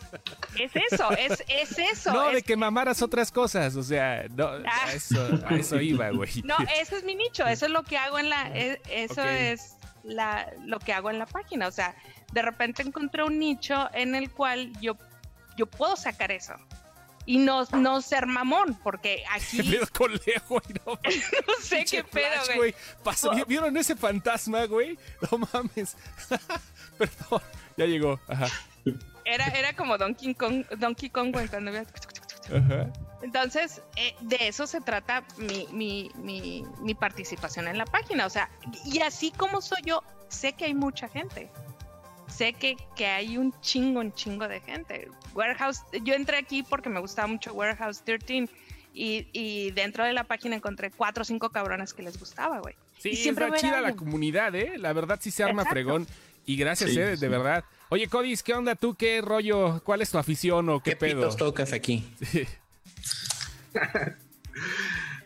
Es 0.58 0.72
eso, 0.90 1.10
es, 1.12 1.42
es 1.48 1.78
eso. 1.78 2.12
no, 2.12 2.28
es- 2.28 2.34
de 2.36 2.42
que 2.42 2.56
mamaras 2.56 3.02
otras 3.02 3.30
cosas, 3.32 3.76
o 3.76 3.82
sea, 3.82 4.26
no, 4.30 4.46
Ah. 4.66 4.86
a, 4.86 4.92
eso, 4.92 5.40
a 5.48 5.54
eso 5.54 5.80
iba, 5.80 6.10
güey. 6.10 6.42
No, 6.44 6.56
ese 6.80 6.96
es 6.96 7.04
mi 7.04 7.14
nicho, 7.14 7.46
eso 7.46 7.66
es 7.66 7.72
lo 7.72 7.82
que 7.82 7.96
hago 7.98 8.18
en 8.18 8.28
la, 8.30 8.48
e- 8.56 8.80
eso 8.90 9.22
Ok. 9.22 9.28
es 9.28 9.76
la, 10.02 10.52
lo 10.64 10.78
que 10.78 10.92
hago 10.92 11.10
en 11.10 11.18
la 11.18 11.26
página. 11.26 11.66
O 11.68 11.72
sea, 11.72 11.94
de 12.32 12.42
repente 12.42 12.82
encontré 12.82 13.22
un 13.24 13.38
nicho 13.38 13.88
en 13.94 14.14
el 14.14 14.30
cual 14.30 14.72
yo, 14.80 14.96
yo 15.56 15.66
puedo 15.66 15.96
sacar 15.96 16.30
eso. 16.32 16.54
Y 17.26 17.38
no, 17.38 17.64
no 17.72 18.02
ser 18.02 18.26
mamón, 18.26 18.78
porque 18.82 19.24
¿Qué 19.50 19.56
aquí 19.56 19.62
pedo 19.70 19.86
con 19.96 20.12
Leo, 20.12 20.42
güey? 20.46 20.62
No, 20.84 20.92
no 21.46 21.54
sé 21.62 21.86
qué 21.86 22.04
pedo, 22.04 22.42
güey. 22.54 22.74
¿vi- 23.34 23.44
¿Vieron 23.48 23.74
ese 23.78 23.96
fantasma, 23.96 24.66
güey? 24.66 24.98
No 25.32 25.38
mames. 25.38 25.96
Perdón, 26.98 27.42
ya 27.76 27.86
llegó. 27.86 28.20
Ajá. 28.28 28.46
Era, 29.24 29.46
era 29.48 29.74
como 29.74 29.96
Donkey 29.96 30.34
Kong, 30.34 30.64
Donkey 30.78 31.10
Kong, 31.10 31.32
cuando 31.32 31.70
Ajá. 31.80 32.92
Entonces, 33.22 33.80
eh, 33.96 34.14
de 34.20 34.36
eso 34.48 34.66
se 34.66 34.82
trata 34.82 35.24
mi, 35.38 35.66
mi, 35.72 36.10
mi, 36.16 36.64
mi 36.80 36.94
participación 36.94 37.68
en 37.68 37.78
la 37.78 37.86
página. 37.86 38.26
O 38.26 38.30
sea, 38.30 38.50
y 38.84 39.00
así 39.00 39.30
como 39.30 39.62
soy 39.62 39.80
yo, 39.84 40.02
sé 40.28 40.52
que 40.52 40.66
hay 40.66 40.74
mucha 40.74 41.08
gente. 41.08 41.50
Sé 42.28 42.52
que, 42.52 42.76
que 42.96 43.06
hay 43.06 43.38
un 43.38 43.58
chingo, 43.60 44.00
un 44.00 44.12
chingo 44.12 44.46
de 44.46 44.60
gente. 44.60 45.08
Warehouse, 45.34 45.80
yo 46.02 46.14
entré 46.14 46.36
aquí 46.36 46.62
porque 46.62 46.90
me 46.90 47.00
gustaba 47.00 47.26
mucho 47.28 47.54
Warehouse 47.54 48.02
13 48.04 48.48
y, 48.92 49.26
y 49.32 49.70
dentro 49.70 50.04
de 50.04 50.12
la 50.12 50.24
página 50.24 50.56
encontré 50.56 50.90
cuatro 50.90 51.22
o 51.22 51.24
cinco 51.24 51.50
cabrones 51.50 51.94
que 51.94 52.02
les 52.02 52.18
gustaba, 52.18 52.58
güey. 52.60 52.74
Sí, 52.98 53.10
Y 53.10 53.16
siempre 53.16 53.46
está 53.46 53.58
chida 53.58 53.80
la 53.80 53.96
comunidad, 53.96 54.54
¿eh? 54.54 54.76
La 54.78 54.92
verdad 54.92 55.18
sí 55.20 55.30
se 55.30 55.42
arma 55.42 55.62
Exacto. 55.62 55.74
fregón. 55.74 56.06
Y 56.46 56.56
gracias, 56.56 56.90
Sí, 56.90 56.98
¿eh? 57.00 57.14
sí. 57.14 57.20
De 57.20 57.28
verdad. 57.28 57.64
Oye, 57.88 58.08
Codis, 58.08 58.42
¿qué 58.42 58.54
onda 58.54 58.74
tú? 58.74 58.94
¿Qué 58.94 59.20
rollo? 59.20 59.80
¿Cuál 59.84 60.02
es 60.02 60.10
tu 60.10 60.18
afición 60.18 60.68
o 60.68 60.82
qué, 60.82 60.90
¿Qué 60.92 60.96
pedo? 60.96 61.20
pitos 61.22 61.36
tocas 61.36 61.72
aquí? 61.72 62.08
Sí. 62.30 62.46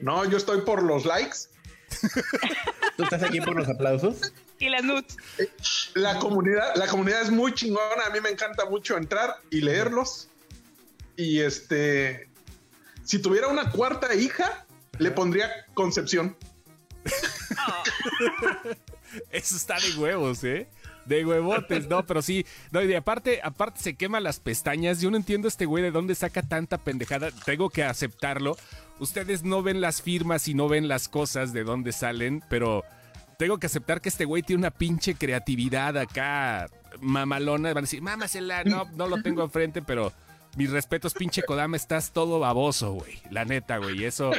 No, 0.00 0.24
yo 0.24 0.36
estoy 0.36 0.62
por 0.62 0.82
los 0.82 1.04
likes. 1.04 1.36
¿Tú 2.96 3.02
estás 3.02 3.22
aquí 3.22 3.40
por 3.40 3.56
los 3.56 3.68
aplausos? 3.68 4.32
Y 4.60 4.68
las 4.68 4.84
nudes. 4.84 5.16
La 5.94 6.18
comunidad, 6.20 6.76
la 6.76 6.86
comunidad 6.86 7.22
es 7.22 7.30
muy 7.30 7.52
chingona. 7.52 8.04
A 8.06 8.10
mí 8.10 8.20
me 8.20 8.28
encanta 8.30 8.64
mucho 8.66 8.96
entrar 8.96 9.36
y 9.50 9.60
leerlos. 9.60 10.28
Y 11.16 11.40
este, 11.40 12.28
si 13.04 13.18
tuviera 13.20 13.48
una 13.48 13.72
cuarta 13.72 14.14
hija, 14.14 14.66
le 14.98 15.10
pondría 15.10 15.50
Concepción. 15.74 16.36
Eso 19.30 19.56
está 19.56 19.78
de 19.80 19.94
huevos, 19.96 20.44
¿eh? 20.44 20.68
De 21.08 21.24
huevotes, 21.24 21.88
no, 21.88 22.04
pero 22.06 22.20
sí. 22.22 22.44
No, 22.70 22.82
y 22.82 22.86
de 22.86 22.96
aparte, 22.96 23.40
aparte 23.42 23.80
se 23.80 23.94
quema 23.94 24.20
las 24.20 24.40
pestañas. 24.40 25.00
Yo 25.00 25.10
no 25.10 25.16
entiendo 25.16 25.48
este 25.48 25.64
güey 25.66 25.82
de 25.82 25.90
dónde 25.90 26.14
saca 26.14 26.42
tanta 26.42 26.78
pendejada. 26.78 27.30
Tengo 27.44 27.70
que 27.70 27.82
aceptarlo. 27.84 28.56
Ustedes 29.00 29.42
no 29.42 29.62
ven 29.62 29.80
las 29.80 30.02
firmas 30.02 30.48
y 30.48 30.54
no 30.54 30.68
ven 30.68 30.86
las 30.88 31.08
cosas 31.08 31.52
de 31.52 31.64
dónde 31.64 31.92
salen, 31.92 32.42
pero 32.50 32.84
tengo 33.38 33.58
que 33.58 33.66
aceptar 33.66 34.00
que 34.00 34.08
este 34.08 34.24
güey 34.24 34.42
tiene 34.42 34.60
una 34.60 34.70
pinche 34.72 35.14
creatividad 35.14 35.96
acá 35.96 36.66
mamalona. 37.00 37.68
Van 37.70 37.78
a 37.78 37.80
decir, 37.82 38.02
mámasela, 38.02 38.64
no, 38.64 38.84
no 38.96 39.06
lo 39.06 39.22
tengo 39.22 39.42
enfrente, 39.44 39.80
pero 39.82 40.12
mis 40.56 40.70
respetos, 40.70 41.14
pinche 41.14 41.42
Kodama, 41.44 41.76
estás 41.76 42.12
todo 42.12 42.40
baboso, 42.40 42.94
güey. 42.94 43.18
La 43.30 43.44
neta, 43.44 43.76
güey. 43.78 44.04
Eso. 44.04 44.32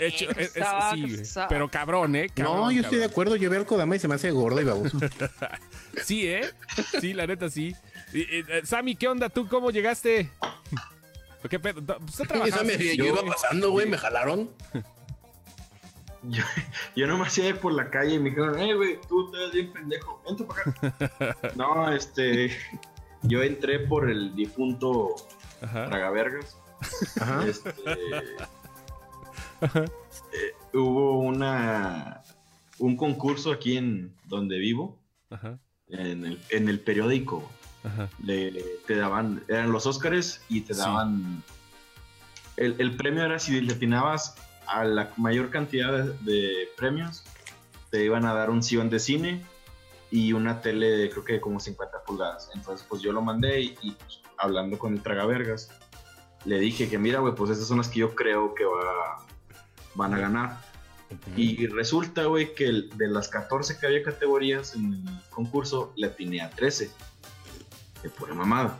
hecho- 0.00 0.30
eh, 0.30 0.48
es- 0.54 0.54
sí, 0.94 1.36
pero 1.50 1.68
cabrón, 1.68 2.16
¿eh? 2.16 2.30
Cabrón, 2.34 2.56
no, 2.56 2.70
yo 2.72 2.80
estoy 2.80 2.98
de 2.98 3.04
acuerdo. 3.04 3.36
Yo 3.36 3.50
veo 3.50 3.60
al 3.60 3.66
Kodama 3.66 3.96
y 3.96 3.98
se 3.98 4.08
me 4.08 4.14
hace 4.14 4.30
gordo 4.30 4.60
y 4.62 4.64
baboso. 4.64 4.98
Sí, 6.02 6.26
¿eh? 6.26 6.50
Sí, 7.00 7.12
la 7.12 7.26
neta 7.26 7.48
sí. 7.48 7.74
Eh, 8.12 8.62
Sammy, 8.64 8.96
¿qué 8.96 9.08
onda 9.08 9.28
tú? 9.28 9.48
¿Cómo 9.48 9.70
llegaste? 9.70 10.30
¿Qué 11.48 11.58
pedo? 11.58 11.82
Pues, 11.84 12.96
yo 12.96 13.04
iba 13.04 13.24
pasando, 13.24 13.70
güey, 13.70 13.86
me 13.86 13.98
jalaron. 13.98 14.50
Yo, 16.22 16.42
yo 16.96 17.06
nomás 17.06 17.36
iba 17.38 17.58
por 17.58 17.74
la 17.74 17.90
calle 17.90 18.14
y 18.14 18.18
me 18.18 18.30
dijeron, 18.30 18.58
eh, 18.58 18.74
güey, 18.74 18.98
tú 19.08 19.30
te 19.30 19.38
ves 19.38 19.52
bien 19.52 19.72
pendejo, 19.72 20.22
vente 20.26 20.44
para 20.44 20.62
acá. 20.62 21.52
no, 21.56 21.92
este, 21.92 22.56
yo 23.22 23.42
entré 23.42 23.80
por 23.80 24.10
el 24.10 24.34
difunto 24.34 25.14
Ajá. 25.60 25.86
Tragavergas. 25.86 26.58
Ajá. 27.20 27.46
Este, 27.46 27.82
eh, 29.62 30.54
hubo 30.72 31.18
una, 31.18 32.22
un 32.78 32.96
concurso 32.96 33.52
aquí 33.52 33.76
en 33.76 34.14
donde 34.24 34.58
vivo, 34.58 34.98
Ajá. 35.30 35.58
En 35.88 36.24
el, 36.26 36.40
en 36.50 36.68
el 36.68 36.80
periódico. 36.80 37.50
Ajá. 37.84 38.08
Le, 38.22 38.50
te 38.86 38.96
daban, 38.96 39.42
eran 39.48 39.70
los 39.72 39.86
Óscares 39.86 40.40
y 40.48 40.62
te 40.62 40.74
Sí. 40.74 40.80
daban. 40.80 41.42
El, 42.56 42.76
el 42.78 42.96
premio 42.96 43.24
era 43.24 43.38
si 43.38 43.60
le 43.60 43.74
atinabas 43.74 44.36
a 44.66 44.84
la 44.84 45.10
mayor 45.16 45.50
cantidad 45.50 45.92
de, 45.92 46.12
de 46.32 46.68
premios, 46.76 47.24
te 47.90 48.04
iban 48.04 48.24
a 48.24 48.32
dar 48.32 48.48
un 48.50 48.62
sillón 48.62 48.88
de 48.90 48.98
cine 49.00 49.44
y 50.10 50.32
una 50.32 50.60
tele 50.60 50.88
de 50.88 51.10
creo 51.10 51.24
que 51.24 51.40
como 51.40 51.60
50 51.60 52.04
pulgadas. 52.04 52.50
Entonces, 52.54 52.86
pues 52.88 53.02
yo 53.02 53.12
lo 53.12 53.20
mandé 53.20 53.60
y, 53.60 53.76
y, 53.82 53.90
pues, 53.92 54.20
hablando 54.38 54.78
con 54.78 54.94
el 54.94 55.02
tragavergas, 55.02 55.68
le 56.44 56.58
dije 56.60 56.88
que 56.88 56.98
mira, 56.98 57.18
güey, 57.20 57.34
pues 57.34 57.50
esas 57.50 57.66
son 57.66 57.78
las 57.78 57.88
que 57.88 58.00
yo 58.00 58.14
creo 58.14 58.54
que 58.54 58.64
va, 58.64 59.26
van 59.94 60.14
a 60.14 60.18
ganar. 60.18 60.63
Y 61.36 61.66
resulta, 61.68 62.24
güey, 62.24 62.54
que 62.54 62.66
el- 62.66 62.90
de 62.96 63.08
las 63.08 63.28
14 63.28 63.78
que 63.78 63.86
había 63.86 64.02
categorías 64.02 64.74
en 64.74 64.94
el 64.94 65.20
concurso, 65.30 65.92
le 65.96 66.06
atiné 66.08 66.40
a 66.40 66.50
13. 66.50 66.90
De 68.02 68.10
pura 68.10 68.34
mamada. 68.34 68.78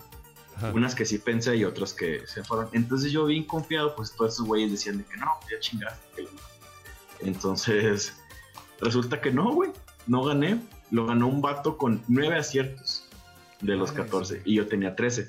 Ajá. 0.57 0.71
Unas 0.73 0.95
que 0.95 1.05
sí 1.05 1.19
pensé 1.19 1.57
y 1.57 1.65
otras 1.65 1.93
que 1.95 2.27
se 2.27 2.45
fueron. 2.45 2.69
Entonces 2.73 3.11
yo 3.11 3.27
bien 3.27 3.45
confiado, 3.45 3.95
pues 3.97 4.13
todos 4.15 4.35
esos 4.35 4.47
güeyes 4.47 4.71
decían 4.71 4.99
de 4.99 5.05
que 5.05 5.17
no, 5.17 5.27
ya 5.51 5.59
chingaste. 5.59 6.29
Entonces, 7.21 8.15
resulta 8.81 9.21
que 9.21 9.31
no, 9.33 9.53
güey. 9.53 9.71
No 10.07 10.23
gané. 10.25 10.61
Lo 10.91 11.07
ganó 11.07 11.27
un 11.29 11.41
vato 11.41 11.77
con 11.79 12.03
9 12.09 12.37
aciertos 12.37 13.05
de 13.63 13.75
los 13.77 13.91
Ay, 13.91 13.97
14 13.97 14.37
sí. 14.37 14.43
y 14.45 14.55
yo 14.57 14.67
tenía 14.69 14.95
13. 14.95 15.29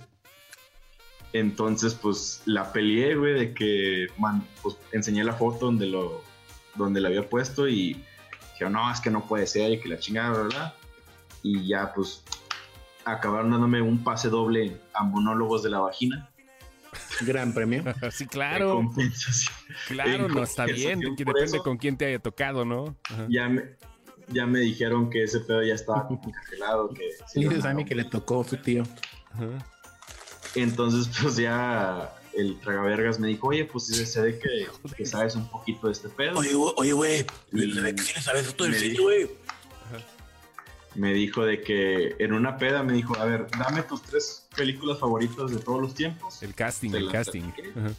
Entonces, 1.34 1.94
pues 1.96 2.42
la 2.46 2.72
peleé, 2.72 3.16
güey, 3.16 3.34
de 3.34 3.54
que 3.54 4.08
man, 4.18 4.46
pues, 4.62 4.78
enseñé 4.92 5.24
la 5.24 5.34
foto 5.34 5.66
donde 5.68 5.86
lo 5.88 6.22
donde 6.76 7.02
la 7.02 7.10
había 7.10 7.28
puesto 7.28 7.68
y 7.68 8.04
dije, 8.54 8.70
no, 8.70 8.92
es 8.92 9.00
que 9.00 9.10
no 9.10 9.26
puede 9.26 9.48
ser 9.48 9.72
y 9.72 9.80
que 9.80 9.90
la 9.90 10.00
chingada, 10.00 10.44
¿verdad? 10.44 10.74
Y 11.44 11.68
ya, 11.68 11.94
pues 11.94 12.24
acabaron 13.06 13.52
dándome 13.52 13.82
un 13.82 14.04
pase 14.04 14.30
doble 14.30 14.78
a 14.94 15.04
monólogos 15.04 15.64
de 15.64 15.70
la 15.70 15.80
vagina. 15.80 16.30
Gran 17.22 17.54
premio. 17.54 17.84
sí, 18.12 18.26
claro. 18.26 18.76
compensación. 18.76 19.56
Claro, 19.88 20.28
no 20.28 20.44
está 20.44 20.66
bien. 20.66 21.00
depende 21.00 21.44
eso. 21.44 21.64
con 21.64 21.78
quién 21.78 21.98
te 21.98 22.06
haya 22.06 22.20
tocado, 22.20 22.66
¿no? 22.66 22.96
Ajá. 23.10 23.28
Ya 23.30 23.48
me, 23.48 23.64
ya 24.30 24.46
me 24.46 24.60
dijeron 24.60 25.10
que 25.10 25.24
ese 25.24 25.40
pedo 25.42 25.64
ya 25.64 25.76
estaba 25.76 26.08
como 26.08 26.22
congelado. 26.24 26.90
Que 26.90 27.12
se 27.28 27.40
Dices 27.40 27.66
a 27.66 27.74
mí 27.74 27.86
que 27.86 27.96
le 27.96 28.06
tocó 28.06 28.42
a 28.42 28.44
su 28.44 28.58
tío. 28.58 28.84
Ajá. 29.34 29.66
Entonces, 30.56 31.10
pues 31.22 31.36
ya 31.36 32.14
el 32.36 32.60
tragavergas 32.60 33.20
me 33.20 33.28
dijo, 33.28 33.48
oye, 33.48 33.66
pues 33.66 33.86
se 33.88 34.22
ve 34.22 34.40
que, 34.40 34.68
que 34.96 35.06
sabes 35.06 35.36
un 35.36 35.48
poquito 35.50 35.88
de 35.88 35.94
este 35.94 36.10
pedo. 36.10 36.40
Oye, 36.40 36.54
güey, 36.54 36.74
oye, 36.78 36.94
güey. 36.94 37.26
Y- 37.54 37.66
¿le 37.66 37.76
sabes 37.76 37.94
que 37.96 38.02
sí 38.04 38.14
le 38.16 38.22
sabes 38.22 38.48
esto 38.48 38.64
del 38.66 38.76
cine, 38.76 38.90
dijo- 38.92 39.04
güey? 39.04 39.30
Me 40.96 41.14
dijo 41.14 41.44
de 41.44 41.62
que 41.62 42.16
en 42.20 42.32
una 42.32 42.58
peda 42.58 42.82
me 42.82 42.94
dijo, 42.94 43.18
a 43.18 43.26
ver, 43.26 43.48
dame 43.60 43.84
tus 43.84 44.02
tres 44.02 44.48
películas 44.56 44.98
favoritas 45.00 45.52
de 45.52 45.58
todos 45.58 45.82
los 45.82 45.94
tiempos. 45.94 46.42
El 46.42 46.54
casting, 46.56 46.92
el 46.92 47.12
casting. 47.12 47.44
Ajá. 47.76 47.94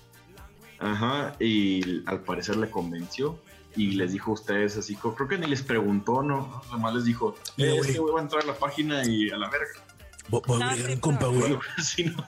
Ajá, 0.78 1.36
y 1.38 2.02
al 2.08 2.22
parecer 2.22 2.56
le 2.56 2.70
convenció. 2.70 3.38
Y 3.78 3.90
les 3.92 4.12
dijo 4.12 4.30
a 4.30 4.34
ustedes 4.34 4.78
así, 4.78 4.96
creo 4.96 5.28
que 5.28 5.36
ni 5.36 5.46
les 5.46 5.60
preguntó, 5.62 6.22
¿no? 6.22 6.62
Nada 6.64 6.78
más 6.78 6.94
les 6.94 7.04
dijo, 7.04 7.34
eh, 7.58 7.68
güey. 7.76 7.80
este 7.80 7.98
güey 7.98 8.14
va 8.14 8.20
a 8.20 8.22
entrar 8.22 8.42
a 8.42 8.46
la 8.46 8.54
página 8.58 9.04
y 9.06 9.28
a 9.28 9.36
la 9.36 9.50
verga. 9.50 9.68
Voy 10.30 10.40
voy 10.46 10.56
a 10.56 10.64
No, 10.64 10.70
agregar 10.70 10.88
sí, 10.90 10.94
un 10.94 11.00
compa, 11.00 11.26
pero- 11.28 11.40
güey. 11.40 11.58
Así, 11.76 12.04
¿no? 12.04 12.26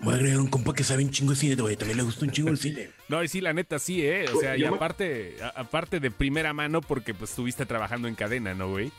Voy 0.00 0.12
a 0.12 0.16
agregar 0.16 0.38
un 0.40 0.48
compa 0.48 0.74
que 0.74 0.84
sabe 0.84 1.02
un 1.04 1.10
chingo 1.10 1.30
de 1.32 1.36
cine, 1.38 1.54
güey. 1.56 1.76
También 1.76 1.96
le 1.96 2.02
gusta 2.04 2.24
un 2.24 2.30
chingo 2.30 2.50
el 2.50 2.58
cine. 2.58 2.90
No, 3.08 3.22
y 3.22 3.28
sí, 3.28 3.40
la 3.40 3.52
neta 3.52 3.78
sí, 3.78 4.04
¿eh? 4.04 4.26
O 4.34 4.40
sea, 4.40 4.56
y 4.56 4.64
aparte, 4.64 5.36
a- 5.42 5.60
aparte 5.60 6.00
de 6.00 6.10
primera 6.10 6.52
mano, 6.52 6.80
porque 6.80 7.14
pues 7.14 7.30
estuviste 7.30 7.64
trabajando 7.66 8.08
en 8.08 8.14
cadena, 8.16 8.52
¿no, 8.54 8.68
güey? 8.70 8.90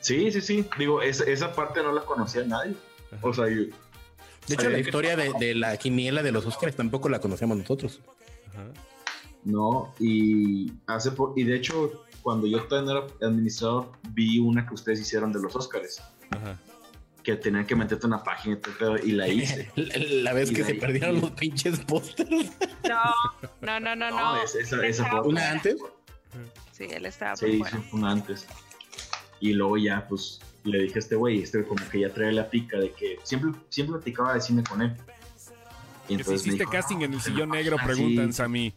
Sí, 0.00 0.30
sí, 0.32 0.40
sí. 0.40 0.66
Digo, 0.78 1.02
esa, 1.02 1.24
esa 1.24 1.52
parte 1.54 1.82
no 1.82 1.92
la 1.92 2.02
conocía 2.02 2.42
nadie. 2.44 2.74
O 3.22 3.32
sea, 3.34 3.48
yo, 3.48 3.62
De 4.46 4.54
hecho, 4.54 4.70
la 4.70 4.78
historia 4.78 5.16
de, 5.16 5.32
de 5.38 5.54
la 5.54 5.76
quiniela 5.76 6.22
de 6.22 6.32
los 6.32 6.46
Oscars 6.46 6.74
tampoco 6.76 7.08
la 7.08 7.20
conocíamos 7.20 7.58
nosotros. 7.58 8.00
Ajá. 8.50 8.64
no, 9.44 9.94
y 10.00 10.72
hace 10.86 11.10
po- 11.12 11.32
y 11.36 11.44
de 11.44 11.56
hecho, 11.56 12.04
cuando 12.22 12.46
yo 12.46 12.62
también 12.64 12.96
era 12.96 13.06
administrador, 13.28 13.92
vi 14.10 14.38
una 14.38 14.66
que 14.66 14.74
ustedes 14.74 15.00
hicieron 15.00 15.32
de 15.32 15.40
los 15.40 15.54
Oscars, 15.54 16.02
Ajá. 16.30 16.58
Que 17.28 17.36
tenían 17.36 17.66
que 17.66 17.76
meterte 17.76 18.06
una 18.06 18.22
página 18.22 18.56
y 18.56 18.78
todo 18.78 18.96
y 18.96 19.12
la 19.12 19.28
hice. 19.28 19.70
La, 19.76 19.94
la 19.98 20.32
vez 20.32 20.50
Y 20.50 20.54
que 20.54 20.64
se 20.64 20.74
perdieron 20.76 21.20
los 21.20 21.30
pinches 21.32 21.78
pósters. 21.80 22.30
No, 22.88 23.12
no, 23.60 23.80
no, 23.80 23.94
no, 23.94 24.10
no. 24.10 24.42
es- 24.42 24.54
esa, 24.54 24.86
esa 24.86 25.20
¿Una 25.22 25.50
antes? 25.50 25.76
Sí, 26.72 26.84
él 26.90 27.04
estaba 27.04 27.34
por 27.34 27.50
Sí, 27.50 27.58
fuera. 27.58 27.78
hizo 27.86 27.96
una 27.96 28.10
antes. 28.12 28.46
Y 29.40 29.52
luego 29.52 29.76
ya, 29.76 30.06
pues, 30.08 30.40
le 30.64 30.78
dije 30.84 30.94
a 30.96 30.98
este 31.00 31.16
güey, 31.16 31.42
este 31.42 31.64
como 31.64 31.86
que 31.90 32.00
ya 32.00 32.12
trae 32.14 32.32
la 32.32 32.48
pica 32.48 32.78
de 32.78 32.92
que 32.92 33.18
siempre, 33.24 33.52
siempre 33.68 33.96
platicaba 33.96 34.32
de 34.34 34.40
cine 34.40 34.62
con 34.64 34.80
él. 34.80 34.96
Y 36.08 36.16
Que 36.16 36.24
si 36.24 36.30
me 36.30 36.36
hiciste 36.36 36.58
dijo, 36.60 36.70
casting 36.70 36.96
"No, 36.96 37.04
en 37.04 37.12
el 37.12 37.18
pues, 37.18 37.24
sillón 37.24 37.50
negro, 37.50 37.76
preguntan, 37.84 38.28
sí". 38.32 38.36
Sammy. 38.38 38.74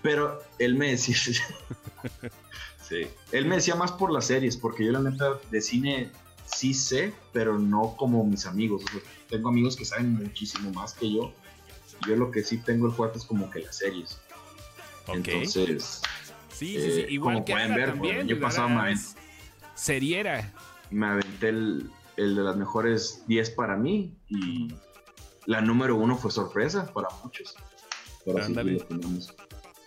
Pero 0.00 0.40
él 0.60 0.76
me 0.76 0.90
decía. 0.92 1.16
sí. 2.88 3.06
Él 3.32 3.46
me 3.46 3.56
decía 3.56 3.74
más 3.74 3.90
por 3.92 4.12
las 4.12 4.26
series, 4.26 4.56
porque 4.56 4.84
yo 4.84 4.92
la 4.92 5.00
neta 5.00 5.40
de 5.50 5.60
cine 5.60 6.10
sí 6.54 6.74
sé, 6.74 7.12
pero 7.32 7.58
no 7.58 7.94
como 7.96 8.24
mis 8.24 8.46
amigos. 8.46 8.82
O 8.84 8.88
sea, 8.90 9.00
tengo 9.28 9.48
amigos 9.48 9.76
que 9.76 9.84
saben 9.84 10.14
muchísimo 10.14 10.70
más 10.72 10.94
que 10.94 11.12
yo. 11.12 11.32
Yo 12.06 12.16
lo 12.16 12.30
que 12.30 12.42
sí 12.42 12.58
tengo 12.58 12.86
el 12.86 12.92
fuerte 12.92 13.18
es 13.18 13.24
como 13.24 13.50
que 13.50 13.60
las 13.60 13.76
series. 13.78 14.20
Ok. 15.06 15.14
Entonces, 15.28 16.00
sí, 16.50 16.74
sí, 16.78 16.80
sí. 16.80 17.00
eh, 17.00 17.06
Igual 17.10 17.34
como 17.36 17.44
que 17.44 17.52
pueden 17.52 17.74
ver, 17.74 17.88
también. 17.90 18.26
yo 18.28 18.40
pasaba 18.40 18.90
es 18.90 19.16
Seriera. 19.74 20.52
me 20.90 21.06
aventé 21.06 21.48
el, 21.48 21.90
el 22.16 22.36
de 22.36 22.42
las 22.42 22.56
mejores 22.56 23.22
10 23.26 23.50
para 23.50 23.76
mí 23.76 24.14
y 24.28 24.72
la 25.46 25.60
número 25.60 25.96
uno 25.96 26.16
fue 26.16 26.30
sorpresa 26.30 26.92
para 26.92 27.08
muchos. 27.24 27.54
Pero 28.24 28.44
sí. 28.46 28.54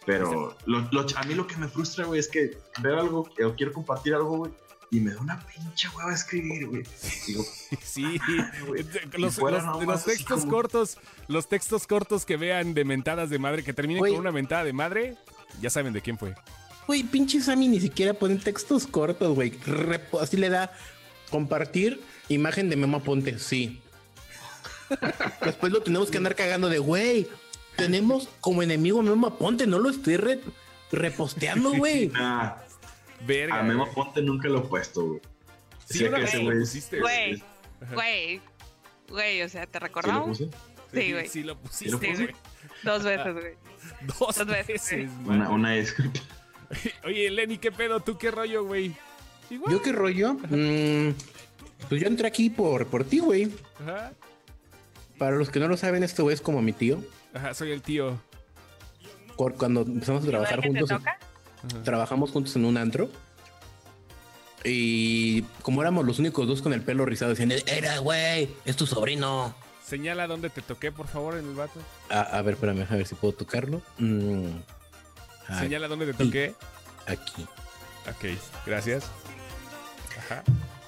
Pero 0.05 0.55
lo- 0.65 0.81
lo- 0.91 1.05
a 1.15 1.23
mí 1.23 1.33
lo 1.33 1.47
que 1.47 1.55
me 1.57 1.67
frustra, 1.67 2.05
güey, 2.05 2.19
es 2.19 2.27
que 2.27 2.57
veo 2.81 2.99
algo, 2.99 3.21
o 3.43 3.55
quiero 3.55 3.73
compartir 3.73 4.13
algo, 4.13 4.37
güey, 4.37 4.51
y 4.97 4.99
me 5.01 5.11
da 5.13 5.19
una 5.21 5.39
pinche 5.45 5.87
hueva 5.89 6.11
a 6.11 6.13
escribir, 6.13 6.67
güey. 6.67 6.83
Digo, 7.27 7.43
Sí, 7.83 8.19
güey, 8.67 8.85
los, 9.17 9.35
textos 10.05 10.41
como- 10.41 10.51
cortos, 10.51 10.97
los 11.27 11.47
textos 11.49 11.87
cortos 11.87 12.25
que 12.25 12.37
vean 12.37 12.73
de 12.73 12.85
mentadas 12.85 13.29
de 13.29 13.39
madre, 13.39 13.63
que 13.63 13.73
terminen 13.73 13.99
Güey. 13.99 14.13
con 14.13 14.21
una 14.21 14.31
mentada 14.31 14.63
de 14.63 14.73
madre, 14.73 15.15
ya 15.61 15.69
saben 15.69 15.93
de 15.93 16.01
quién 16.01 16.17
fue. 16.17 16.35
Güey, 16.87 17.03
pinche 17.03 17.41
Sammy 17.41 17.67
ni 17.67 17.79
siquiera 17.79 18.13
ponen 18.13 18.39
textos 18.39 18.85
cortos, 18.87 19.33
güey. 19.35 19.53
Así 20.21 20.37
le 20.37 20.49
da 20.49 20.71
compartir 21.31 22.01
imagen 22.29 22.69
de 22.69 22.75
Memo 22.75 23.01
Ponte, 23.03 23.39
sí. 23.39 23.81
Después 25.43 25.71
lo 25.73 25.81
tenemos 25.81 26.11
que 26.11 26.17
andar 26.17 26.35
cagando 26.35 26.69
de, 26.69 26.77
güey, 26.79 27.27
tenemos 27.75 28.29
como 28.39 28.61
enemigo 28.61 28.99
a 28.99 29.03
Memo 29.03 29.35
Ponte, 29.37 29.65
no 29.67 29.79
lo 29.79 29.89
estoy 29.89 30.17
re- 30.17 30.41
reposteando, 30.91 31.73
güey. 31.73 32.09
nah, 32.09 32.53
Verga. 33.21 33.59
a 33.59 33.63
Memo. 33.63 33.91
Ponte 33.93 34.21
nunca 34.21 34.47
lo 34.49 34.59
he 34.59 34.61
puesto, 34.67 35.05
güey. 35.05 35.21
Sí, 35.85 35.99
que 35.99 36.05
ese 36.23 36.37
lo 36.39 36.51
güey- 36.51 36.59
pusiste, 36.61 36.99
Güey, 36.99 37.43
güey, 37.93 38.41
güey, 39.09 39.41
o 39.43 39.49
sea, 39.49 39.65
¿te 39.67 39.73
¿Sí 39.77 39.79
lo 39.81 39.87
recordamos? 39.87 40.37
puse? 40.39 40.49
Sí, 40.93 41.11
güey. 41.13 41.27
Sí, 41.27 41.43
lo 41.43 41.53
¿Sí 41.53 41.59
pusiste, 41.63 42.13
güey. 42.15 42.35
Dos 42.83 43.03
veces, 43.03 43.33
güey. 43.33 43.53
Dos 44.19 44.35
Dos 44.35 44.47
veces, 44.47 44.67
veces, 44.91 45.09
Una, 45.25 45.49
una 45.49 45.73
disculpa. 45.73 46.19
Oye, 47.05 47.29
Lenny, 47.29 47.57
¿qué 47.59 47.71
pedo? 47.71 47.99
¿Tú 47.99 48.17
qué 48.17 48.31
rollo, 48.31 48.63
güey? 48.65 48.95
¿Yo 49.69 49.81
qué 49.83 49.91
rollo? 49.91 50.33
Mm, 50.49 51.11
pues 51.87 52.01
yo 52.01 52.07
entré 52.07 52.27
aquí 52.27 52.49
por, 52.49 52.87
por 52.87 53.03
ti, 53.03 53.19
güey. 53.19 53.51
Ajá. 53.79 54.11
Para 55.19 55.35
los 55.35 55.49
que 55.51 55.59
no 55.59 55.67
lo 55.67 55.77
saben, 55.77 56.03
este 56.03 56.23
güey 56.23 56.33
es 56.33 56.41
como 56.41 56.61
mi 56.63 56.73
tío. 56.73 57.03
Ajá, 57.33 57.53
soy 57.53 57.71
el 57.71 57.81
tío. 57.83 58.19
Cuando 59.35 59.81
empezamos 59.81 60.23
a 60.23 60.27
trabajar 60.27 60.55
¿El 60.55 60.61
que 60.63 60.69
te 60.71 60.79
juntos, 60.79 60.97
toca? 60.97 61.19
Ajá. 61.73 61.83
trabajamos 61.83 62.31
juntos 62.31 62.55
en 62.55 62.65
un 62.65 62.77
antro. 62.77 63.09
Y 64.63 65.43
como 65.61 65.81
éramos 65.81 66.05
los 66.05 66.17
únicos 66.19 66.47
dos 66.47 66.61
con 66.61 66.73
el 66.73 66.81
pelo 66.81 67.05
rizado, 67.05 67.29
decían, 67.31 67.51
era, 67.67 67.99
güey, 67.99 68.49
es 68.65 68.75
tu 68.75 68.87
sobrino. 68.87 69.53
Señala 69.85 70.25
dónde 70.25 70.49
te 70.49 70.63
toqué, 70.63 70.91
por 70.91 71.07
favor, 71.07 71.37
en 71.37 71.47
el 71.47 71.53
vato. 71.53 71.79
A, 72.09 72.21
a 72.21 72.41
ver, 72.41 72.55
espérame, 72.55 72.87
a 72.89 72.95
ver 72.95 73.05
si 73.05 73.13
puedo 73.13 73.33
tocarlo. 73.35 73.83
Mm, 73.99 74.47
Señala 75.59 75.87
dónde 75.87 76.07
te 76.07 76.13
toqué. 76.25 76.55
aquí. 77.05 77.43
Ok, 78.09 78.39
gracias. 78.65 79.05
Ajá. 80.17 80.43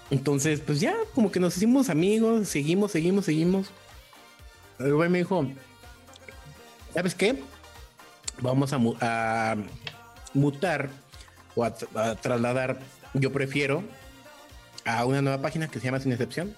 Entonces, 0.10 0.62
pues 0.62 0.80
ya, 0.80 0.96
como 1.14 1.32
que 1.32 1.40
nos 1.40 1.56
hicimos 1.58 1.90
amigos, 1.90 2.48
seguimos, 2.50 2.92
seguimos, 2.92 3.26
seguimos. 3.26 3.68
El 4.80 4.96
güey 4.96 5.10
me 5.10 5.20
dijo, 5.20 5.46
¿sabes 6.96 7.14
qué? 7.14 7.44
Vamos 8.42 8.74
a, 8.74 8.78
a 9.02 9.56
mutar 10.38 10.90
o 11.56 11.64
a, 11.64 11.76
tra- 11.76 12.12
a 12.12 12.16
trasladar, 12.16 12.80
yo 13.14 13.32
prefiero, 13.32 13.84
a 14.86 15.06
una 15.06 15.22
nueva 15.22 15.42
página 15.42 15.68
que 15.68 15.80
se 15.80 15.86
llama 15.86 16.00
Sin 16.00 16.12
Excepción. 16.12 16.56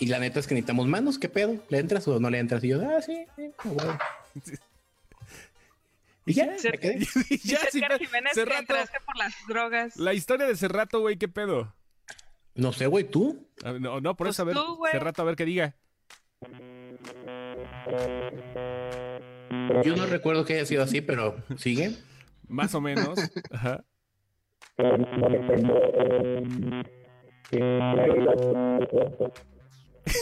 Y 0.00 0.06
la 0.06 0.18
neta 0.18 0.38
es 0.40 0.46
que 0.46 0.54
necesitamos 0.54 0.86
manos, 0.86 1.18
¿qué 1.18 1.28
pedo? 1.28 1.56
¿Le 1.68 1.78
entras 1.78 2.06
o 2.08 2.18
no 2.20 2.30
le 2.30 2.38
entras? 2.38 2.62
Y 2.64 2.68
yo, 2.68 2.80
ah, 2.88 3.02
sí, 3.02 3.24
sí, 3.36 3.50
a 3.58 3.68
huevo". 3.68 3.98
Y 6.26 6.34
ya, 6.34 6.54
Sí. 6.58 6.68
me 6.70 6.78
quedé. 6.78 6.98
ya, 7.42 7.58
sí, 7.70 7.78
Edgar 7.78 7.98
Jiménez 7.98 8.32
que 8.34 8.40
Cerrato. 8.40 8.60
entraste 8.60 8.98
por 9.04 9.16
las 9.16 9.34
drogas. 9.48 9.96
La 9.96 10.14
historia 10.14 10.46
de 10.46 10.56
Cerrato, 10.56 11.00
güey, 11.00 11.16
¿qué 11.16 11.26
pedo? 11.28 11.74
No 12.54 12.72
sé, 12.72 12.86
güey, 12.86 13.04
tú. 13.04 13.48
Ah, 13.64 13.72
No, 13.72 14.00
no, 14.00 14.16
por 14.16 14.26
Pues 14.26 14.36
eso, 14.36 14.42
a 14.42 14.46
ver, 14.46 14.54
tú. 14.54 14.80
Cerrato, 14.90 15.22
a 15.22 15.24
ver 15.24 15.36
qué 15.36 15.44
diga. 15.44 15.74
Yo 19.84 19.96
no 19.96 20.06
recuerdo 20.06 20.44
que 20.44 20.54
haya 20.54 20.66
sido 20.66 20.82
así, 20.82 21.00
pero 21.00 21.36
sigue. 21.56 21.94
Más 22.48 22.74
o 22.74 22.80
menos. 22.80 23.18
Ajá. 23.52 23.84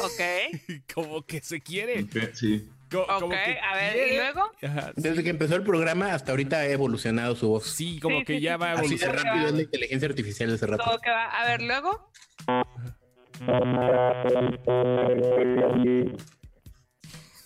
Ok. 0.03 0.21
como 0.95 1.23
que 1.25 1.41
se 1.41 1.61
quiere. 1.61 2.03
Ok, 2.03 2.35
Sí. 2.35 2.69
Co- 2.91 3.05
como 3.07 3.27
Ok, 3.27 3.33
que 3.33 3.59
a 3.59 3.75
ver, 3.75 3.93
quiere. 3.95 4.15
¿y 4.15 4.17
luego? 4.17 4.53
Ajá, 4.63 4.93
Desde 4.95 5.25
que 5.25 5.31
empezó 5.31 5.57
el 5.57 5.65
programa 5.65 6.13
hasta 6.15 6.31
ahorita 6.31 6.59
ha 6.59 6.67
evolucionado 6.69 7.35
su 7.35 7.49
voz. 7.49 7.67
Sí, 7.69 7.99
como 7.99 8.21
Sí, 8.21 8.25
que 8.25 8.35
sí, 8.37 8.41
ya 8.43 8.55
sí, 8.55 8.61
va 8.61 8.67
sí. 8.67 8.73
Así 8.73 8.97
de 8.97 9.05
evolucionando. 9.05 9.23
rápido 9.25 9.47
es 9.49 9.55
la 9.55 9.63
inteligencia 9.63 10.09
artificial 10.09 10.49
de 10.51 10.55
ese 10.55 10.67
rato. 10.69 10.85
Todo 10.85 10.99
que 11.01 11.11
va. 11.11 11.25
A 11.25 11.47
ver, 11.49 11.63
luego. 11.63 12.11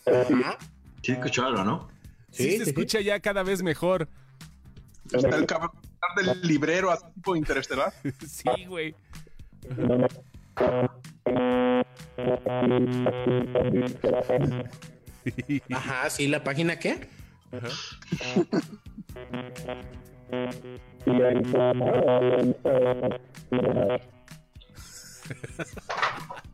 Ajá. 0.06 0.58
Sí, 1.02 1.12
escuchó 1.12 1.46
algo, 1.46 1.64
¿no? 1.64 1.88
Sí, 2.30 2.50
Sí, 2.50 2.56
se 2.58 2.62
escucha 2.70 3.00
ya 3.00 3.20
cada 3.20 3.42
vez 3.42 3.62
mejor. 3.62 4.08
Está 5.12 5.36
el 5.36 5.46
cabrón 5.46 5.72
del 6.16 6.42
librero 6.42 6.90
así 6.90 7.04
tipo 7.14 7.36
interestelar. 7.36 7.92
Sí, 8.26 8.64
güey. 8.66 8.94
Ajá, 15.72 16.10
sí, 16.10 16.28
la 16.28 16.42
página 16.42 16.78
qué? 16.78 17.08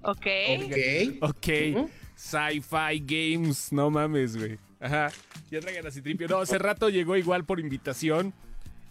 Ok. 0.03 0.27
Ok. 0.65 1.23
Ok. 1.23 1.89
Sci-Fi 2.17 3.01
Games, 3.05 3.73
no 3.73 3.91
mames, 3.91 4.37
güey. 4.37 4.59
Ajá. 4.81 5.11
Ya 5.51 5.61
traigan 5.61 5.87
así 5.87 6.03
tripio. 6.03 6.29
No, 6.29 6.39
hace 6.39 6.59
rato 6.59 6.89
llegó 6.89 7.17
igual 7.17 7.45
por 7.45 7.61
invitación. 7.61 8.35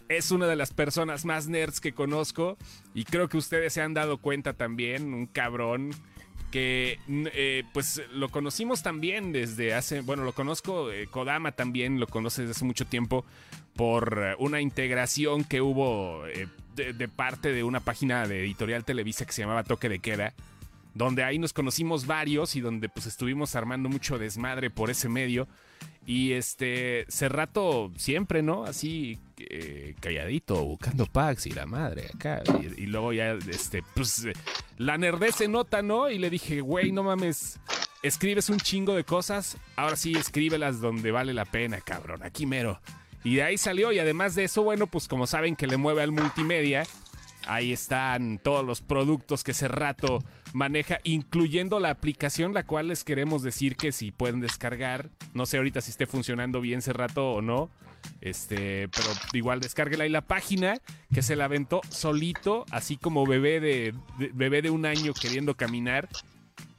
Es 0.08 0.30
una 0.30 0.46
de 0.46 0.56
las 0.56 0.72
personas 0.72 1.24
más 1.24 1.48
nerds 1.48 1.80
que 1.80 1.92
conozco. 1.92 2.56
Y 2.94 3.04
creo 3.04 3.28
que 3.28 3.36
ustedes 3.36 3.72
se 3.72 3.82
han 3.82 3.94
dado 3.94 4.18
cuenta 4.18 4.52
también. 4.52 5.12
Un 5.12 5.26
cabrón. 5.26 5.90
Que 6.50 6.98
eh, 7.08 7.64
pues 7.72 8.02
lo 8.12 8.28
conocimos 8.28 8.82
también 8.82 9.32
desde 9.32 9.74
hace. 9.74 10.00
Bueno, 10.00 10.24
lo 10.24 10.32
conozco. 10.32 10.92
eh, 10.92 11.08
Kodama 11.08 11.52
también 11.52 11.98
lo 11.98 12.06
conoce 12.06 12.42
desde 12.42 12.52
hace 12.52 12.64
mucho 12.64 12.86
tiempo. 12.86 13.24
Por 13.74 14.18
eh, 14.22 14.36
una 14.38 14.60
integración 14.60 15.44
que 15.44 15.60
hubo 15.60 16.22
de, 16.76 16.92
de 16.92 17.08
parte 17.08 17.52
de 17.52 17.64
una 17.64 17.80
página 17.80 18.26
de 18.26 18.40
editorial 18.44 18.84
Televisa 18.84 19.26
que 19.26 19.32
se 19.32 19.42
llamaba 19.42 19.64
Toque 19.64 19.88
de 19.88 19.98
Queda 19.98 20.34
donde 20.96 21.22
ahí 21.24 21.38
nos 21.38 21.52
conocimos 21.52 22.06
varios 22.06 22.56
y 22.56 22.62
donde 22.62 22.88
pues 22.88 23.04
estuvimos 23.04 23.54
armando 23.54 23.90
mucho 23.90 24.18
desmadre 24.18 24.70
por 24.70 24.88
ese 24.88 25.10
medio. 25.10 25.46
Y 26.06 26.32
este, 26.32 27.04
Cerrato 27.08 27.90
siempre, 27.96 28.42
¿no? 28.42 28.64
Así 28.64 29.18
eh, 29.38 29.94
calladito, 30.00 30.64
buscando 30.64 31.04
packs 31.06 31.46
y 31.46 31.50
la 31.50 31.66
madre 31.66 32.06
acá. 32.14 32.42
Y, 32.76 32.86
luego 32.86 33.12
ya, 33.12 33.32
este, 33.32 33.82
pues 33.94 34.26
la 34.78 34.96
nerdez 34.98 35.34
se 35.34 35.48
nota, 35.48 35.82
¿no? 35.82 36.08
Y 36.08 36.18
le 36.18 36.30
dije, 36.30 36.60
güey, 36.60 36.92
no 36.92 37.02
mames, 37.02 37.58
escribes 38.02 38.48
un 38.48 38.60
chingo 38.60 38.94
de 38.94 39.02
cosas, 39.02 39.56
ahora 39.74 39.96
sí 39.96 40.12
escríbelas 40.12 40.80
donde 40.80 41.10
vale 41.10 41.34
la 41.34 41.44
pena, 41.44 41.80
cabrón, 41.80 42.22
aquí 42.22 42.46
mero. 42.46 42.80
Y 43.24 43.36
de 43.36 43.42
ahí 43.42 43.58
salió, 43.58 43.90
y 43.90 43.98
además 43.98 44.36
de 44.36 44.44
eso, 44.44 44.62
bueno, 44.62 44.86
pues 44.86 45.08
como 45.08 45.26
saben 45.26 45.56
que 45.56 45.66
le 45.66 45.76
mueve 45.76 46.02
al 46.02 46.12
multimedia, 46.12 46.84
Ahí 47.46 47.72
están 47.72 48.38
todos 48.38 48.66
los 48.66 48.80
productos 48.80 49.44
que 49.44 49.52
ese 49.52 49.68
rato 49.68 50.18
maneja, 50.56 51.00
incluyendo 51.04 51.78
la 51.80 51.90
aplicación, 51.90 52.54
la 52.54 52.62
cual 52.64 52.88
les 52.88 53.04
queremos 53.04 53.42
decir 53.42 53.76
que 53.76 53.92
si 53.92 54.10
pueden 54.10 54.40
descargar. 54.40 55.10
No 55.34 55.44
sé 55.44 55.58
ahorita 55.58 55.82
si 55.82 55.90
esté 55.90 56.06
funcionando 56.06 56.60
bien 56.62 56.78
ese 56.78 56.92
rato 56.94 57.32
o 57.32 57.42
no. 57.42 57.70
Este, 58.22 58.88
pero 58.88 59.08
igual 59.34 59.60
descárguela 59.60 60.06
y 60.06 60.08
la 60.08 60.22
página 60.22 60.78
que 61.12 61.22
se 61.22 61.36
la 61.36 61.44
aventó 61.46 61.80
solito, 61.90 62.64
así 62.70 62.96
como 62.96 63.26
bebé 63.26 63.60
de, 63.60 63.92
de- 64.18 64.30
bebé 64.32 64.62
de 64.62 64.70
un 64.70 64.86
año 64.86 65.12
queriendo 65.12 65.54
caminar. 65.56 66.08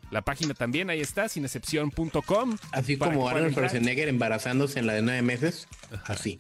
La 0.10 0.22
página 0.22 0.54
también, 0.54 0.90
ahí 0.90 1.02
está, 1.02 1.28
sinexcepción.com. 1.30 2.58
Así 2.72 2.98
como 2.98 3.28
Arnold. 3.30 3.52
Schwarzenegger 3.52 4.08
embarazándose 4.08 4.80
en 4.80 4.88
la 4.88 4.94
de 4.94 5.02
nueve 5.04 5.22
meses. 5.22 5.68
Así. 6.06 6.40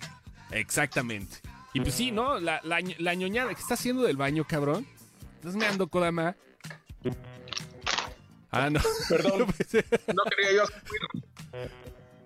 Exactamente. 0.51 1.37
Y 1.73 1.81
pues 1.81 1.93
sí, 1.93 2.11
¿no? 2.11 2.39
La, 2.39 2.61
la, 2.63 2.79
la 2.97 3.13
ñoñada 3.13 3.53
que 3.53 3.61
está 3.61 3.75
haciendo 3.75 4.03
del 4.03 4.17
baño, 4.17 4.45
cabrón. 4.47 4.87
Estás 5.35 5.55
meando, 5.55 5.87
Kodama. 5.87 6.35
Ah, 8.51 8.69
no. 8.69 8.79
Perdón, 9.09 9.39
no 10.15 10.23
quería 10.23 10.53
yo 10.55 10.63
hacer 10.63 11.71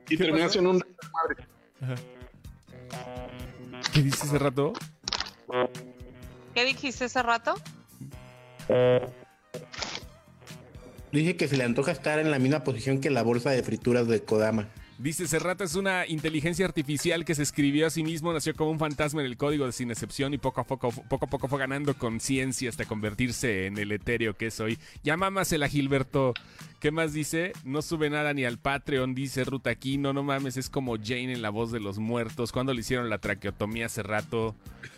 Y 0.09 0.17
terminé 0.17 0.43
haciendo 0.43 0.71
un 0.71 0.83
madre. 1.13 2.05
¿Qué 3.93 4.01
dices 4.01 4.23
hace 4.23 4.39
rato? 4.39 4.73
¿Qué 6.53 6.65
dijiste 6.65 7.05
hace 7.05 7.23
rato? 7.23 7.55
Dice 11.11 11.35
que 11.35 11.47
se 11.47 11.57
le 11.57 11.63
antoja 11.63 11.91
estar 11.91 12.19
en 12.19 12.31
la 12.31 12.39
misma 12.39 12.63
posición 12.63 13.01
que 13.01 13.09
la 13.09 13.23
bolsa 13.23 13.51
de 13.51 13.63
frituras 13.63 14.07
de 14.07 14.23
Kodama. 14.23 14.69
Dice, 15.01 15.27
Serrata 15.27 15.63
es 15.63 15.73
una 15.73 16.05
inteligencia 16.05 16.63
artificial 16.63 17.25
que 17.25 17.33
se 17.33 17.41
escribió 17.41 17.87
a 17.87 17.89
sí 17.89 18.03
mismo, 18.03 18.31
nació 18.33 18.53
como 18.53 18.69
un 18.69 18.77
fantasma 18.77 19.21
en 19.21 19.25
el 19.25 19.35
código 19.35 19.65
de 19.65 19.71
sin 19.71 19.89
excepción 19.89 20.35
y 20.35 20.37
poco 20.37 20.61
a 20.61 20.63
poco, 20.63 20.91
poco, 20.91 21.25
a 21.25 21.27
poco 21.27 21.47
fue 21.47 21.57
ganando 21.57 21.95
conciencia 21.95 22.69
hasta 22.69 22.85
convertirse 22.85 23.65
en 23.65 23.79
el 23.79 23.91
etéreo 23.91 24.37
que 24.37 24.45
es 24.45 24.59
hoy. 24.59 24.77
Ya 25.03 25.17
mámasela, 25.17 25.67
Gilberto. 25.67 26.35
¿Qué 26.79 26.91
más 26.91 27.13
dice? 27.13 27.53
No 27.63 27.81
sube 27.81 28.11
nada 28.11 28.35
ni 28.35 28.45
al 28.45 28.59
Patreon, 28.59 29.15
dice 29.15 29.43
Rutaquino. 29.43 30.13
No 30.13 30.21
mames, 30.21 30.57
es 30.57 30.69
como 30.69 30.97
Jane 30.97 31.33
en 31.33 31.41
La 31.41 31.49
Voz 31.49 31.71
de 31.71 31.79
los 31.79 31.97
Muertos. 31.97 32.51
cuando 32.51 32.71
le 32.71 32.81
hicieron 32.81 33.09
la 33.09 33.17
traqueotomía 33.17 33.87
hace 33.87 34.03
rato? 34.03 34.55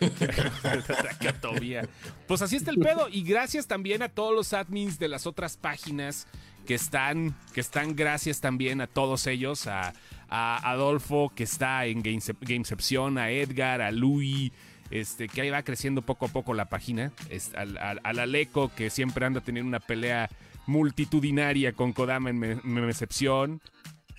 La 0.62 0.82
traqueotomía. 0.82 1.88
Pues 2.26 2.42
así 2.42 2.56
está 2.56 2.70
el 2.70 2.78
pedo. 2.78 3.08
Y 3.10 3.22
gracias 3.22 3.66
también 3.66 4.02
a 4.02 4.08
todos 4.10 4.34
los 4.34 4.52
admins 4.52 4.98
de 4.98 5.08
las 5.08 5.26
otras 5.26 5.56
páginas 5.56 6.26
que 6.66 6.74
están, 6.74 7.34
que 7.52 7.60
están 7.60 7.94
gracias 7.96 8.40
también 8.40 8.80
a 8.80 8.86
todos 8.86 9.26
ellos, 9.26 9.66
a, 9.66 9.92
a 10.28 10.70
Adolfo 10.70 11.32
que 11.34 11.44
está 11.44 11.86
en 11.86 12.02
Gamece- 12.02 12.36
Gamecepción, 12.40 13.18
a 13.18 13.30
Edgar, 13.30 13.82
a 13.82 13.90
Louis, 13.90 14.52
este, 14.90 15.28
que 15.28 15.40
ahí 15.42 15.50
va 15.50 15.62
creciendo 15.62 16.02
poco 16.02 16.26
a 16.26 16.28
poco 16.28 16.54
la 16.54 16.66
página, 16.68 17.12
es, 17.30 17.54
al, 17.54 17.76
al, 17.78 18.00
al 18.04 18.18
Aleco 18.18 18.70
que 18.74 18.90
siempre 18.90 19.24
anda 19.26 19.40
teniendo 19.40 19.68
una 19.68 19.80
pelea 19.80 20.28
multitudinaria 20.66 21.72
con 21.72 21.92
Kodama 21.92 22.30
en 22.30 22.38
Me- 22.38 22.60
Memecepción. 22.62 23.60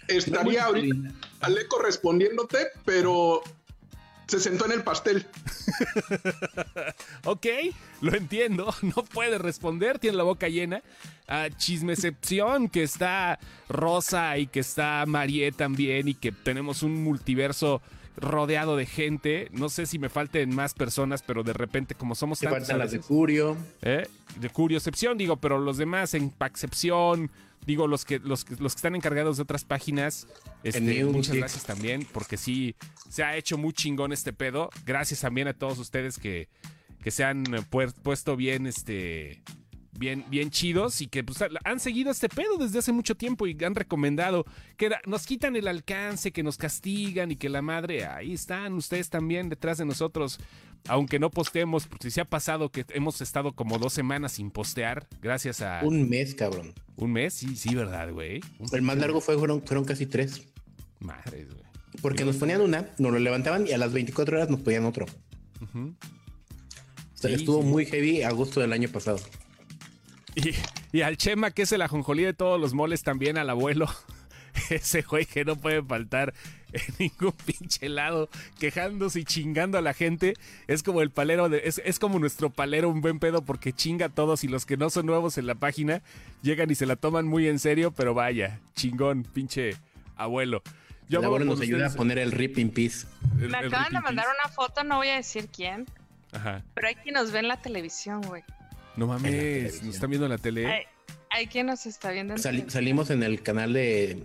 Estaría 0.07 0.65
ahorita 0.65 0.95
Aleco 1.41 1.81
respondiéndote, 1.81 2.57
pero 2.83 3.41
se 4.27 4.39
sentó 4.39 4.65
en 4.65 4.71
el 4.73 4.83
pastel. 4.83 5.25
Ok, 7.25 7.47
lo 8.01 8.15
entiendo, 8.15 8.73
no 8.81 9.03
puede 9.03 9.37
responder, 9.37 9.99
tiene 9.99 10.17
la 10.17 10.23
boca 10.23 10.47
llena. 10.47 10.81
A 11.27 11.49
Chismecepción, 11.49 12.69
que 12.69 12.83
está 12.83 13.39
Rosa 13.67 14.37
y 14.37 14.45
que 14.47 14.59
está 14.59 15.03
Marie 15.07 15.51
también, 15.51 16.07
y 16.07 16.13
que 16.13 16.31
tenemos 16.31 16.83
un 16.83 17.03
multiverso 17.03 17.81
rodeado 18.17 18.77
de 18.77 18.85
gente. 18.85 19.49
No 19.51 19.69
sé 19.69 19.87
si 19.87 19.97
me 19.97 20.09
falten 20.09 20.53
más 20.53 20.73
personas, 20.75 21.23
pero 21.23 21.43
de 21.43 21.53
repente, 21.53 21.95
como 21.95 22.13
somos 22.13 22.39
Se 22.39 22.45
tantos. 22.45 22.61
faltan 22.61 22.75
a 22.75 22.83
las 22.83 22.91
de 22.91 22.99
Curio. 22.99 23.57
¿eh? 23.81 24.07
De 24.39 24.49
Curiocepción, 24.49 25.17
digo, 25.17 25.37
pero 25.37 25.57
los 25.57 25.77
demás 25.77 26.13
en 26.13 26.29
Paxcepción. 26.29 27.31
Digo, 27.65 27.87
los 27.87 28.05
que, 28.05 28.19
los, 28.19 28.45
que- 28.45 28.55
los 28.57 28.73
que 28.73 28.77
están 28.79 28.95
encargados 28.95 29.37
de 29.37 29.43
otras 29.43 29.65
páginas, 29.65 30.27
este, 30.63 30.79
muchas 31.05 31.35
gracias 31.35 31.63
también, 31.65 32.07
porque 32.11 32.37
sí, 32.37 32.75
se 33.09 33.23
ha 33.23 33.35
hecho 33.37 33.57
muy 33.57 33.73
chingón 33.73 34.11
este 34.13 34.33
pedo. 34.33 34.69
Gracias 34.85 35.21
también 35.21 35.47
a 35.47 35.53
todos 35.53 35.79
ustedes 35.79 36.17
que, 36.19 36.47
que 37.03 37.11
se 37.11 37.23
han 37.23 37.43
puesto 38.03 38.35
bien, 38.35 38.67
este, 38.67 39.41
bien, 39.97 40.25
bien 40.29 40.51
chidos 40.51 41.01
y 41.01 41.07
que 41.07 41.23
pues, 41.23 41.39
han 41.63 41.79
seguido 41.79 42.11
este 42.11 42.29
pedo 42.29 42.57
desde 42.57 42.79
hace 42.79 42.91
mucho 42.91 43.15
tiempo 43.15 43.47
y 43.47 43.57
han 43.63 43.75
recomendado 43.75 44.45
que 44.77 44.91
nos 45.07 45.25
quitan 45.25 45.55
el 45.55 45.67
alcance, 45.67 46.31
que 46.31 46.43
nos 46.43 46.57
castigan 46.57 47.31
y 47.31 47.35
que 47.35 47.49
la 47.49 47.61
madre, 47.61 48.05
ahí 48.05 48.33
están 48.33 48.73
ustedes 48.73 49.09
también 49.09 49.49
detrás 49.49 49.77
de 49.77 49.85
nosotros. 49.85 50.39
Aunque 50.87 51.17
no 51.19 51.31
postemos, 51.31 51.87
porque 51.87 52.11
se 52.11 52.21
ha 52.21 52.25
pasado 52.25 52.69
que 52.71 52.85
hemos 52.89 53.19
estado 53.21 53.53
como 53.53 53.79
dos 53.79 53.91
semanas 53.93 54.33
sin 54.33 54.51
postear, 54.51 55.07
gracias 55.21 55.61
a 55.61 55.81
un, 55.83 56.01
Un 56.01 56.09
mes, 56.09 56.35
cabrón. 56.35 56.73
mes, 56.97 57.33
sí, 57.33 57.55
sí, 57.55 57.73
¿verdad, 57.73 58.11
güey? 58.11 58.41
Un- 58.59 58.69
El 58.71 58.81
más 58.83 58.97
largo 58.97 59.19
fue, 59.21 59.37
fueron, 59.37 59.63
fueron 59.65 59.83
casi 59.85 60.05
tres. 60.05 60.45
Madres, 60.99 61.47
güey. 61.51 61.65
Porque 62.01 62.23
nos 62.25 62.35
ponían 62.35 62.61
una, 62.61 62.89
nos 62.99 63.11
lo 63.11 63.19
levantaban 63.19 63.65
y 63.67 63.71
a 63.71 63.77
las 63.77 63.93
24 63.93 64.37
horas 64.37 64.49
nos 64.49 64.59
ponían 64.61 64.85
otro. 64.85 65.05
O 65.61 67.17
sea, 67.17 67.29
Sí, 67.29 67.35
estuvo 67.35 67.61
sí. 67.61 67.67
muy 67.67 67.85
heavy 67.85 68.21
agosto 68.23 68.59
del 68.59 68.73
año 68.73 68.89
pasado. 68.89 69.19
Y, 70.35 70.51
y 70.97 71.01
al 71.01 71.17
Chema, 71.17 71.51
que 71.51 71.61
es 71.63 71.71
el 71.71 71.81
ajonjolí 71.81 72.23
de 72.23 72.33
todos 72.33 72.59
los 72.59 72.73
moles, 72.73 73.03
también 73.03 73.37
al 73.37 73.49
abuelo. 73.49 73.87
Ese 74.69 75.01
güey 75.01 75.25
que 75.25 75.45
no 75.45 75.55
puede 75.55 75.81
faltar 75.81 76.33
en 76.75 76.93
ningún 76.99 77.33
pinche 77.45 77.89
lado, 77.89 78.29
quejándose 78.59 79.19
y 79.21 79.25
chingando 79.25 79.77
a 79.77 79.81
la 79.81 79.93
gente. 79.93 80.33
Es 80.67 80.83
como 80.83 81.01
el 81.01 81.09
palero, 81.11 81.49
de, 81.49 81.61
es, 81.65 81.81
es 81.85 81.99
como 81.99 82.19
nuestro 82.19 82.49
palero, 82.49 82.89
un 82.89 83.01
buen 83.01 83.19
pedo, 83.19 83.41
porque 83.43 83.73
chinga 83.73 84.07
a 84.07 84.09
todos 84.09 84.43
y 84.43 84.47
los 84.47 84.65
que 84.65 84.77
no 84.77 84.89
son 84.89 85.05
nuevos 85.05 85.37
en 85.37 85.47
la 85.47 85.55
página 85.55 86.01
llegan 86.41 86.69
y 86.71 86.75
se 86.75 86.85
la 86.85 86.95
toman 86.95 87.25
muy 87.27 87.47
en 87.47 87.59
serio, 87.59 87.91
pero 87.91 88.13
vaya, 88.13 88.59
chingón, 88.75 89.23
pinche 89.23 89.75
abuelo. 90.15 90.61
Yo 91.07 91.19
el 91.19 91.25
abuelo 91.25 91.45
nos 91.45 91.61
ayuda 91.61 91.87
a 91.87 91.89
poner 91.91 92.17
el 92.17 92.31
rip 92.31 92.57
in 92.57 92.71
peace. 92.71 93.05
el- 93.39 93.49
Me 93.49 93.57
acaban 93.59 93.93
de 93.93 94.01
mandar 94.01 94.25
peace. 94.25 94.37
una 94.43 94.53
foto, 94.53 94.83
no 94.83 94.97
voy 94.97 95.09
a 95.09 95.15
decir 95.15 95.47
quién, 95.53 95.85
Ajá. 96.31 96.63
Pero 96.73 96.87
hay 96.87 96.95
quien 96.95 97.13
nos 97.15 97.31
ve 97.31 97.39
en 97.39 97.47
la 97.47 97.57
televisión, 97.61 98.21
güey. 98.21 98.43
No 98.97 99.07
mames, 99.07 99.83
nos 99.83 99.95
están 99.95 100.09
viendo 100.09 100.25
en 100.25 100.31
la 100.31 100.37
tele. 100.37 100.65
Hay, 100.67 100.83
hay 101.29 101.47
quien 101.47 101.67
nos 101.67 101.85
está 101.85 102.11
viendo 102.11 102.33
en 102.33 102.39
Sali- 102.39 102.57
televisión. 102.57 102.71
salimos 102.71 103.09
en 103.09 103.23
el 103.23 103.41
canal 103.41 103.71
de. 103.73 104.23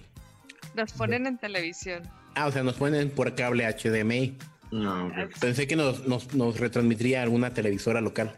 Nos 0.74 0.92
ponen 0.92 1.26
en 1.26 1.38
televisión. 1.38 2.03
Ah, 2.35 2.47
o 2.47 2.53
sea, 2.53 2.62
nos 2.62 2.76
ponen 2.76 3.11
por 3.11 3.35
cable 3.35 3.64
HDMI. 3.66 4.37
No. 4.70 5.12
Pensé 5.41 5.66
que 5.66 5.76
nos, 5.76 6.07
nos, 6.07 6.33
nos 6.35 6.59
retransmitiría 6.61 7.22
alguna 7.22 7.53
televisora 7.53 8.01
local. 8.01 8.37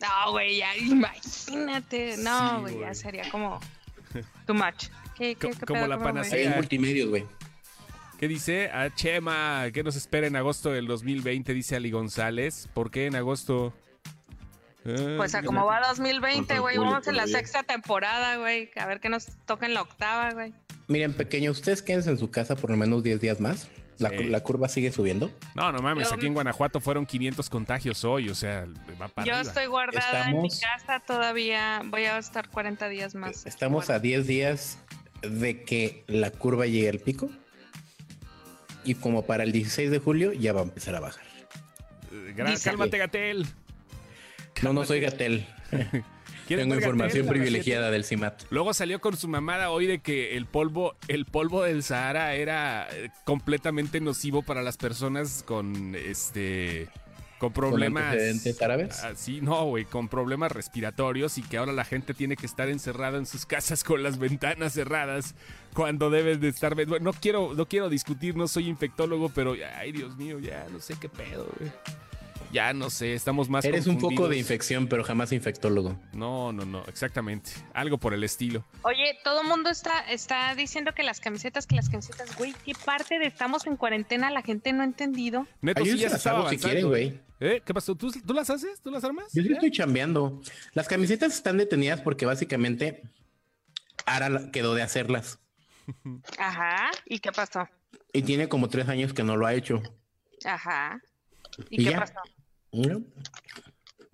No, 0.00 0.32
güey, 0.32 0.58
ya 0.58 0.76
imagínate. 0.76 2.16
No, 2.18 2.56
Sí, 2.56 2.60
güey, 2.62 2.80
ya 2.80 2.94
sería 2.94 3.30
como 3.30 3.60
too 4.46 4.54
much. 4.54 4.86
¿Qué, 5.16 5.34
qué, 5.34 5.50
Co- 5.50 5.58
qué 5.58 5.66
como 5.66 5.80
pedo, 5.80 5.88
la 5.88 5.98
panacea. 5.98 6.60
Güey. 7.08 7.26
¿Qué 8.18 8.26
dice? 8.26 8.70
A 8.70 8.92
Chema, 8.94 9.66
¿qué 9.72 9.82
nos 9.84 9.94
espera 9.94 10.26
en 10.26 10.34
agosto 10.36 10.70
del 10.72 10.86
2020? 10.86 11.54
Dice 11.54 11.76
Ali 11.76 11.90
González. 11.92 12.68
¿Por 12.74 12.90
qué 12.90 13.06
en 13.06 13.14
agosto? 13.14 13.72
Ah, 14.86 15.14
Pues 15.16 15.34
a 15.36 15.42
como 15.42 15.64
va 15.66 15.80
2020, 15.86 16.36
Contra 16.38 16.58
güey, 16.60 16.78
vamos 16.78 17.06
en 17.06 17.16
la 17.16 17.26
sexta 17.28 17.62
temporada, 17.62 18.36
güey. 18.36 18.70
A 18.76 18.86
ver 18.86 18.98
qué 19.00 19.08
nos 19.08 19.26
toca 19.46 19.66
en 19.66 19.74
la 19.74 19.82
octava, 19.82 20.32
güey. 20.32 20.52
Miren, 20.88 21.12
pequeño, 21.14 21.50
ustedes 21.50 21.82
quédense 21.82 22.10
en 22.10 22.18
su 22.18 22.30
casa 22.30 22.56
por 22.56 22.70
lo 22.70 22.76
menos 22.76 23.02
10 23.02 23.20
días 23.20 23.40
más. 23.40 23.68
La, 23.98 24.10
Sí. 24.10 24.24
la 24.24 24.40
curva 24.42 24.68
sigue 24.68 24.92
subiendo. 24.92 25.30
No, 25.56 25.72
no 25.72 25.80
mames, 25.80 26.08
Yo- 26.08 26.14
aquí 26.14 26.26
en 26.26 26.34
Guanajuato 26.34 26.80
fueron 26.80 27.04
500 27.04 27.50
contagios 27.50 28.04
hoy, 28.04 28.28
o 28.28 28.34
sea, 28.34 28.64
va 29.00 29.08
para 29.08 29.26
Yo 29.26 29.34
arriba. 29.34 29.40
estoy 29.50 29.66
guardada 29.66 30.30
en 30.30 30.40
mi 30.42 30.48
casa 30.50 31.00
todavía. 31.04 31.82
Voy 31.84 32.04
a 32.04 32.16
estar 32.18 32.48
40 32.48 32.88
días 32.88 33.14
más. 33.16 33.44
Estamos 33.44 33.90
a 33.90 33.98
10 33.98 34.26
días 34.28 34.78
de 35.22 35.62
que 35.64 36.04
la 36.06 36.30
curva 36.30 36.66
llegue 36.66 36.88
al 36.88 37.00
pico. 37.00 37.28
Y 38.84 38.94
como 38.94 39.26
para 39.26 39.42
el 39.42 39.50
16 39.52 39.90
de 39.90 39.98
julio 39.98 40.32
ya 40.32 40.52
va 40.52 40.60
a 40.60 40.64
empezar 40.64 40.94
a 40.94 41.00
bajar. 41.00 41.24
Eh, 42.12 42.32
Gran, 42.36 42.56
cálmate, 42.56 42.96
Gatel. 42.98 43.46
No, 44.62 44.72
no 44.72 44.84
soy 44.84 45.00
Gatel. 45.00 45.44
¿Quieres 46.48 46.64
Tengo 46.64 46.76
información 46.76 47.26
privilegiada 47.26 47.90
del 47.90 48.04
CIMAT. 48.04 48.44
Luego 48.48 48.72
salió 48.72 49.02
con 49.02 49.14
su 49.18 49.28
mamada 49.28 49.70
hoy 49.70 49.86
de 49.86 49.98
que 49.98 50.34
el 50.34 50.46
polvo, 50.46 50.96
el 51.06 51.26
polvo 51.26 51.62
del 51.62 51.82
Sahara 51.82 52.34
era 52.34 52.88
eh, 52.90 53.10
completamente 53.24 54.00
nocivo 54.00 54.40
para 54.40 54.62
las 54.62 54.78
personas 54.78 55.42
con 55.46 55.94
este 55.94 56.88
con 57.38 57.52
problemas. 57.52 58.16
árabes? 58.62 59.04
Ah, 59.04 59.12
sí, 59.14 59.40
no, 59.42 59.66
güey, 59.66 59.84
con 59.84 60.08
problemas 60.08 60.50
respiratorios 60.50 61.36
y 61.36 61.42
que 61.42 61.58
ahora 61.58 61.72
la 61.72 61.84
gente 61.84 62.14
tiene 62.14 62.34
que 62.34 62.46
estar 62.46 62.70
encerrada 62.70 63.18
en 63.18 63.26
sus 63.26 63.44
casas 63.44 63.84
con 63.84 64.02
las 64.02 64.18
ventanas 64.18 64.72
cerradas 64.72 65.34
cuando 65.74 66.08
deben 66.08 66.40
de 66.40 66.48
estar. 66.48 66.74
Bueno, 66.74 66.98
no 66.98 67.12
quiero, 67.12 67.52
no 67.52 67.66
quiero 67.66 67.90
discutir, 67.90 68.36
no 68.36 68.48
soy 68.48 68.68
infectólogo, 68.68 69.28
pero 69.28 69.54
ay, 69.76 69.92
Dios 69.92 70.16
mío, 70.16 70.38
ya 70.38 70.66
no 70.72 70.80
sé 70.80 70.94
qué 70.98 71.10
pedo, 71.10 71.46
güey. 71.58 71.70
Ya 72.50 72.72
no 72.72 72.88
sé, 72.88 73.12
estamos 73.14 73.48
más 73.48 73.64
Eres 73.64 73.86
un 73.86 73.98
poco 73.98 74.28
de 74.28 74.38
infección, 74.38 74.86
pero 74.88 75.04
jamás 75.04 75.32
infectólogo. 75.32 76.00
No, 76.14 76.52
no, 76.52 76.64
no, 76.64 76.82
exactamente. 76.86 77.50
Algo 77.74 77.98
por 77.98 78.14
el 78.14 78.24
estilo. 78.24 78.64
Oye, 78.82 79.18
todo 79.22 79.42
el 79.42 79.48
mundo 79.48 79.68
está, 79.68 80.00
está 80.10 80.54
diciendo 80.54 80.94
que 80.94 81.02
las 81.02 81.20
camisetas, 81.20 81.66
que 81.66 81.76
las 81.76 81.88
camisetas, 81.90 82.34
güey, 82.36 82.54
¿qué 82.64 82.72
parte 82.84 83.18
de 83.18 83.26
estamos 83.26 83.66
en 83.66 83.76
cuarentena 83.76 84.30
la 84.30 84.42
gente 84.42 84.72
no 84.72 84.82
ha 84.82 84.86
entendido? 84.86 85.46
Neto, 85.60 85.82
sí 85.84 85.90
Ayúdense 85.90 86.02
ya 86.04 86.10
se 86.10 86.16
estaba 86.16 86.48
si 86.48 86.56
quieren, 86.58 86.88
güey. 86.88 87.20
¿Eh? 87.40 87.62
¿Qué 87.64 87.72
pasó? 87.74 87.94
¿Tú, 87.94 88.10
tú 88.10 88.32
las 88.34 88.48
haces? 88.50 88.80
¿Tú 88.80 88.90
las 88.90 89.04
armas? 89.04 89.26
Yo 89.32 89.42
sí 89.42 89.52
estoy 89.52 89.70
chambeando. 89.70 90.40
Las 90.72 90.88
camisetas 90.88 91.34
están 91.34 91.56
detenidas 91.58 92.00
porque 92.00 92.26
básicamente 92.26 93.02
Ara 94.06 94.28
la- 94.30 94.50
quedó 94.50 94.74
de 94.74 94.82
hacerlas. 94.82 95.38
Ajá. 96.38 96.90
¿Y 97.04 97.18
qué 97.20 97.30
pasó? 97.30 97.68
Y 98.12 98.22
tiene 98.22 98.48
como 98.48 98.68
tres 98.68 98.88
años 98.88 99.12
que 99.12 99.22
no 99.22 99.36
lo 99.36 99.46
ha 99.46 99.54
hecho. 99.54 99.82
Ajá. 100.44 101.00
¿Y, 101.70 101.82
¿Y 101.82 101.84
qué 101.84 101.90
ya? 101.92 102.00
pasó? 102.00 102.14
¿No? 102.72 103.02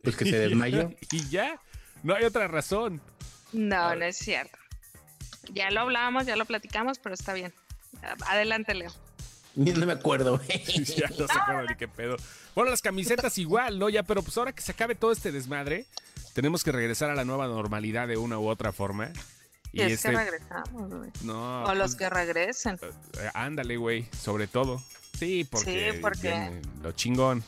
Pues 0.02 0.16
que 0.16 0.24
se 0.26 0.38
desmayó. 0.38 0.90
y 1.10 1.28
ya. 1.28 1.60
No 2.02 2.14
hay 2.14 2.24
otra 2.24 2.48
razón. 2.48 3.00
No, 3.52 3.94
no 3.94 4.04
es 4.04 4.16
cierto. 4.16 4.58
Ya 5.52 5.70
lo 5.70 5.80
hablábamos, 5.80 6.26
ya 6.26 6.36
lo 6.36 6.44
platicamos, 6.44 6.98
pero 6.98 7.14
está 7.14 7.32
bien. 7.32 7.52
Adelante, 8.26 8.74
Leo. 8.74 8.90
No 9.54 9.86
me 9.86 9.92
acuerdo. 9.92 10.40
ya 10.96 11.08
no 11.08 11.26
se 11.28 11.38
acuerdan 11.38 11.66
ni 11.68 11.76
qué 11.76 11.88
pedo. 11.88 12.16
Bueno, 12.54 12.70
las 12.70 12.82
camisetas 12.82 13.38
igual, 13.38 13.78
¿no? 13.78 13.88
Ya, 13.88 14.02
pero 14.02 14.22
pues 14.22 14.36
ahora 14.36 14.52
que 14.52 14.62
se 14.62 14.72
acabe 14.72 14.94
todo 14.94 15.12
este 15.12 15.32
desmadre, 15.32 15.86
tenemos 16.34 16.64
que 16.64 16.72
regresar 16.72 17.10
a 17.10 17.14
la 17.14 17.24
nueva 17.24 17.46
normalidad 17.46 18.08
de 18.08 18.16
una 18.16 18.38
u 18.38 18.48
otra 18.48 18.72
forma. 18.72 19.10
Y 19.72 19.80
Y 19.80 19.82
es 19.82 19.92
este. 19.92 20.10
que 20.10 20.16
regresamos, 20.16 20.90
güey. 20.92 21.10
No. 21.22 21.64
o 21.64 21.74
los 21.74 21.92
pues, 21.92 21.96
que 21.96 22.10
regresen. 22.10 22.78
eh, 22.82 23.30
ándale, 23.34 23.76
güey. 23.76 24.08
Sobre 24.18 24.46
todo. 24.46 24.82
Sí, 25.18 25.44
porque. 25.50 25.92
Sí, 25.92 25.98
porque- 26.00 26.60
Lo 26.82 26.92
chingón. 26.92 27.44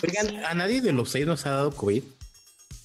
Porque 0.00 0.08
Oigan, 0.18 0.28
sí, 0.28 0.36
a 0.44 0.54
nadie 0.54 0.80
de 0.80 0.92
los 0.92 1.10
seis 1.10 1.26
nos 1.26 1.44
ha 1.46 1.50
dado 1.50 1.70
COVID. 1.72 2.02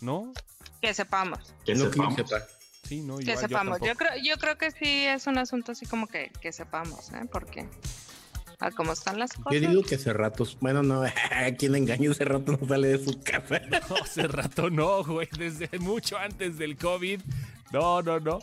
¿No? 0.01 0.34
que 0.82 0.93
sepamos. 0.93 1.39
Que 1.66 1.74
No 1.74 1.89
que 1.89 1.97
yo 1.97 2.05
sepamos. 2.05 2.16
sepa. 2.16 2.47
Sí, 2.88 3.01
no, 3.01 3.18
Que 3.18 3.24
igual, 3.24 3.38
sepamos. 3.39 3.80
Yo, 3.82 3.86
tampoco. 3.88 4.10
creo, 4.12 4.24
yo 4.24 4.38
creo 4.38 4.58
que 4.58 4.72
sí 4.72 5.05
es 5.05 5.28
un 5.28 5.38
asunto 5.38 5.72
así 5.74 5.86
como 5.86 6.08
que, 6.08 6.32
que 6.39 6.51
sepamos, 6.53 7.12
¿eh? 7.14 7.28
Porque 7.32 7.68
a 8.60 8.72
cómo 8.72 8.93
están 8.93 9.20
las 9.20 9.34
cosas. 9.34 9.53
Yo 9.60 9.68
digo 9.70 9.84
que 9.84 9.95
hace 9.95 10.14
ratos. 10.14 10.58
Bueno, 10.62 10.84
no, 10.84 11.01
¿a 11.03 11.12
quién 11.58 11.76
engaño? 11.76 12.12
Hace 12.12 12.26
rato 12.26 12.58
no 12.60 12.68
sale 12.68 12.88
de 12.97 13.03
su 13.03 13.20
casa. 13.22 13.60
No, 13.89 13.95
hace 14.03 14.28
rato 14.28 14.70
no, 14.70 15.03
güey. 15.03 15.28
Desde 15.38 15.78
mucho 15.80 16.18
antes 16.18 16.58
del 16.58 16.78
COVID. 16.78 17.22
No, 17.74 18.01
no, 18.01 18.20
no. 18.20 18.39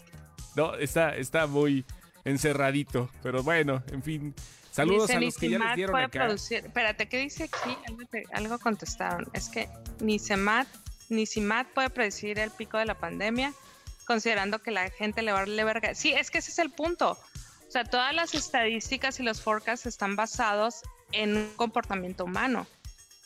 No, 0.56 0.74
está, 0.74 1.16
está 1.16 1.46
muy 1.46 1.84
encerradito. 2.24 3.10
Pero 3.22 3.42
bueno, 3.42 3.82
en 3.92 4.02
fin. 4.02 4.34
Saludos 4.74 5.06
Dice, 5.06 5.16
a 5.18 5.20
los 5.20 5.36
que 5.38 5.48
ya 5.50 5.58
les 5.60 5.76
dieron 5.76 5.96
acá. 5.96 6.26
producir- 6.26 6.64
Espérate, 6.66 7.06
¿qué 7.08 7.18
dice 7.18 7.44
aquí? 7.44 7.76
Algo, 7.86 8.02
te- 8.10 8.24
algo 8.32 8.58
contestaron. 8.58 9.28
Es 9.32 9.48
que 9.48 9.68
ni 10.00 10.18
CEMAT 10.18 10.66
ni 11.10 11.26
CIMAT 11.26 11.68
puede 11.68 11.90
predecir 11.90 12.38
el 12.40 12.50
pico 12.50 12.78
de 12.78 12.84
la 12.86 12.98
pandemia, 12.98 13.52
considerando 14.06 14.58
que 14.60 14.70
la 14.72 14.90
gente 14.90 15.22
le 15.22 15.30
va 15.32 15.38
a 15.38 15.40
darle 15.42 15.62
verga. 15.62 15.94
Sí, 15.94 16.12
es 16.12 16.30
que 16.30 16.38
ese 16.38 16.50
es 16.50 16.58
el 16.58 16.70
punto. 16.70 17.12
O 17.12 17.70
sea, 17.70 17.84
todas 17.84 18.12
las 18.14 18.34
estadísticas 18.34 19.20
y 19.20 19.22
los 19.22 19.40
forecasts 19.40 19.86
están 19.86 20.16
basados 20.16 20.80
en 21.12 21.36
un 21.36 21.52
comportamiento 21.56 22.24
humano. 22.24 22.66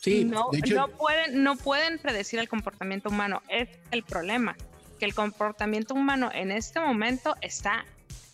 Sí, 0.01 0.23
no, 0.25 0.49
de 0.51 0.59
hecho, 0.59 0.75
no 0.75 0.87
pueden, 0.89 1.43
no 1.43 1.55
pueden 1.57 1.97
predecir 1.99 2.39
el 2.39 2.47
comportamiento 2.47 3.09
humano. 3.09 3.41
Es 3.49 3.69
el 3.91 4.03
problema. 4.03 4.55
Que 4.99 5.05
el 5.05 5.15
comportamiento 5.15 5.93
humano 5.95 6.29
en 6.33 6.51
este 6.51 6.79
momento 6.79 7.35
está 7.41 7.85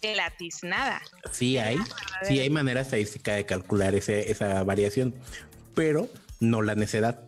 gelatiznada. 0.02 1.02
sí 1.32 1.58
hay. 1.58 1.78
Sí 2.24 2.40
hay 2.40 2.50
manera 2.50 2.82
estadística 2.82 3.34
de 3.34 3.46
calcular 3.46 3.96
ese- 3.96 4.32
esa 4.32 4.64
variación. 4.64 5.14
Pero 5.74 6.10
no 6.40 6.62
la 6.62 6.76
necedad. 6.76 7.20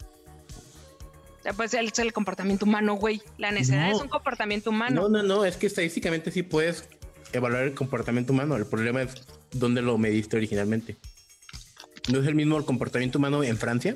Pues 1.55 1.73
es 1.73 1.99
el 1.99 2.11
comportamiento 2.13 2.65
humano, 2.65 2.95
güey. 2.95 3.21
La 3.37 3.51
necedad 3.51 3.89
No. 3.89 3.95
es 3.95 4.01
un 4.01 4.09
comportamiento 4.09 4.69
humano. 4.69 5.03
No, 5.03 5.09
no, 5.09 5.23
no, 5.23 5.45
es 5.45 5.55
que 5.55 5.67
estadísticamente 5.67 6.29
sí 6.31 6.43
puedes 6.43 6.85
evaluar 7.31 7.63
el 7.63 7.73
comportamiento 7.73 8.33
humano. 8.33 8.55
El 8.57 8.65
problema 8.65 9.01
es 9.01 9.11
dónde 9.51 9.81
lo 9.81 9.97
mediste 9.97 10.35
originalmente. 10.37 10.97
No 12.11 12.19
es 12.21 12.27
el 12.27 12.35
mismo 12.35 12.57
el 12.57 12.65
comportamiento 12.65 13.17
humano 13.17 13.43
en 13.43 13.57
Francia 13.57 13.95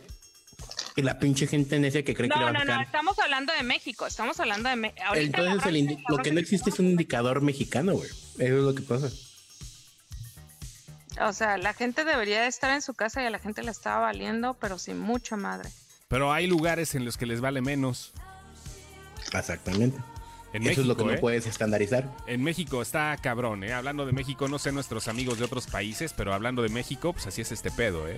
y 0.95 1.01
la 1.01 1.19
pinche 1.19 1.47
gente 1.47 1.79
necia 1.79 2.03
que 2.03 2.13
cree 2.13 2.29
que 2.29 2.35
le 2.35 2.39
No, 2.39 2.45
va 2.45 2.49
a 2.49 2.53
no, 2.53 2.59
no, 2.59 2.65
picar. 2.65 2.81
estamos 2.85 3.19
hablando 3.19 3.53
de 3.53 3.63
México, 3.63 4.05
estamos 4.07 4.39
hablando 4.39 4.69
de 4.69 4.75
México. 4.75 5.03
Entonces 5.15 5.65
el 5.65 5.75
indi- 5.75 6.03
lo 6.09 6.17
que 6.17 6.31
no 6.31 6.39
existe 6.39 6.69
es 6.69 6.79
un 6.79 6.87
indicador 6.87 7.41
mexicano, 7.41 7.93
güey. 7.93 8.09
Eso 8.09 8.57
es 8.57 8.63
lo 8.63 8.75
que 8.75 8.81
pasa. 8.81 9.09
O 11.21 11.33
sea, 11.33 11.57
la 11.57 11.73
gente 11.73 12.05
debería 12.05 12.41
de 12.41 12.47
estar 12.47 12.71
en 12.71 12.81
su 12.81 12.93
casa 12.93 13.21
y 13.21 13.25
a 13.25 13.29
la 13.29 13.39
gente 13.39 13.63
le 13.63 13.71
estaba 13.71 13.99
valiendo, 13.99 14.53
pero 14.55 14.79
sin 14.79 14.97
mucha 14.99 15.35
madre. 15.37 15.69
Pero 16.07 16.31
hay 16.33 16.47
lugares 16.47 16.95
en 16.95 17.05
los 17.05 17.17
que 17.17 17.25
les 17.25 17.41
vale 17.41 17.61
menos. 17.61 18.11
Exactamente. 19.33 19.97
En 20.53 20.63
Eso 20.63 20.69
México, 20.69 20.81
es 20.81 20.87
lo 20.87 20.97
que 20.97 21.05
no 21.05 21.11
¿eh? 21.13 21.17
puedes 21.19 21.45
estandarizar. 21.45 22.09
En 22.27 22.43
México 22.43 22.81
está 22.81 23.15
cabrón, 23.21 23.63
¿eh? 23.63 23.71
Hablando 23.73 24.05
de 24.05 24.11
México, 24.11 24.47
no 24.49 24.59
sé 24.59 24.71
nuestros 24.73 25.07
amigos 25.07 25.37
de 25.37 25.45
otros 25.45 25.67
países, 25.67 26.13
pero 26.13 26.33
hablando 26.33 26.61
de 26.61 26.69
México, 26.69 27.13
pues 27.13 27.27
así 27.27 27.41
es 27.41 27.51
este 27.53 27.71
pedo, 27.71 28.07
¿eh? 28.09 28.17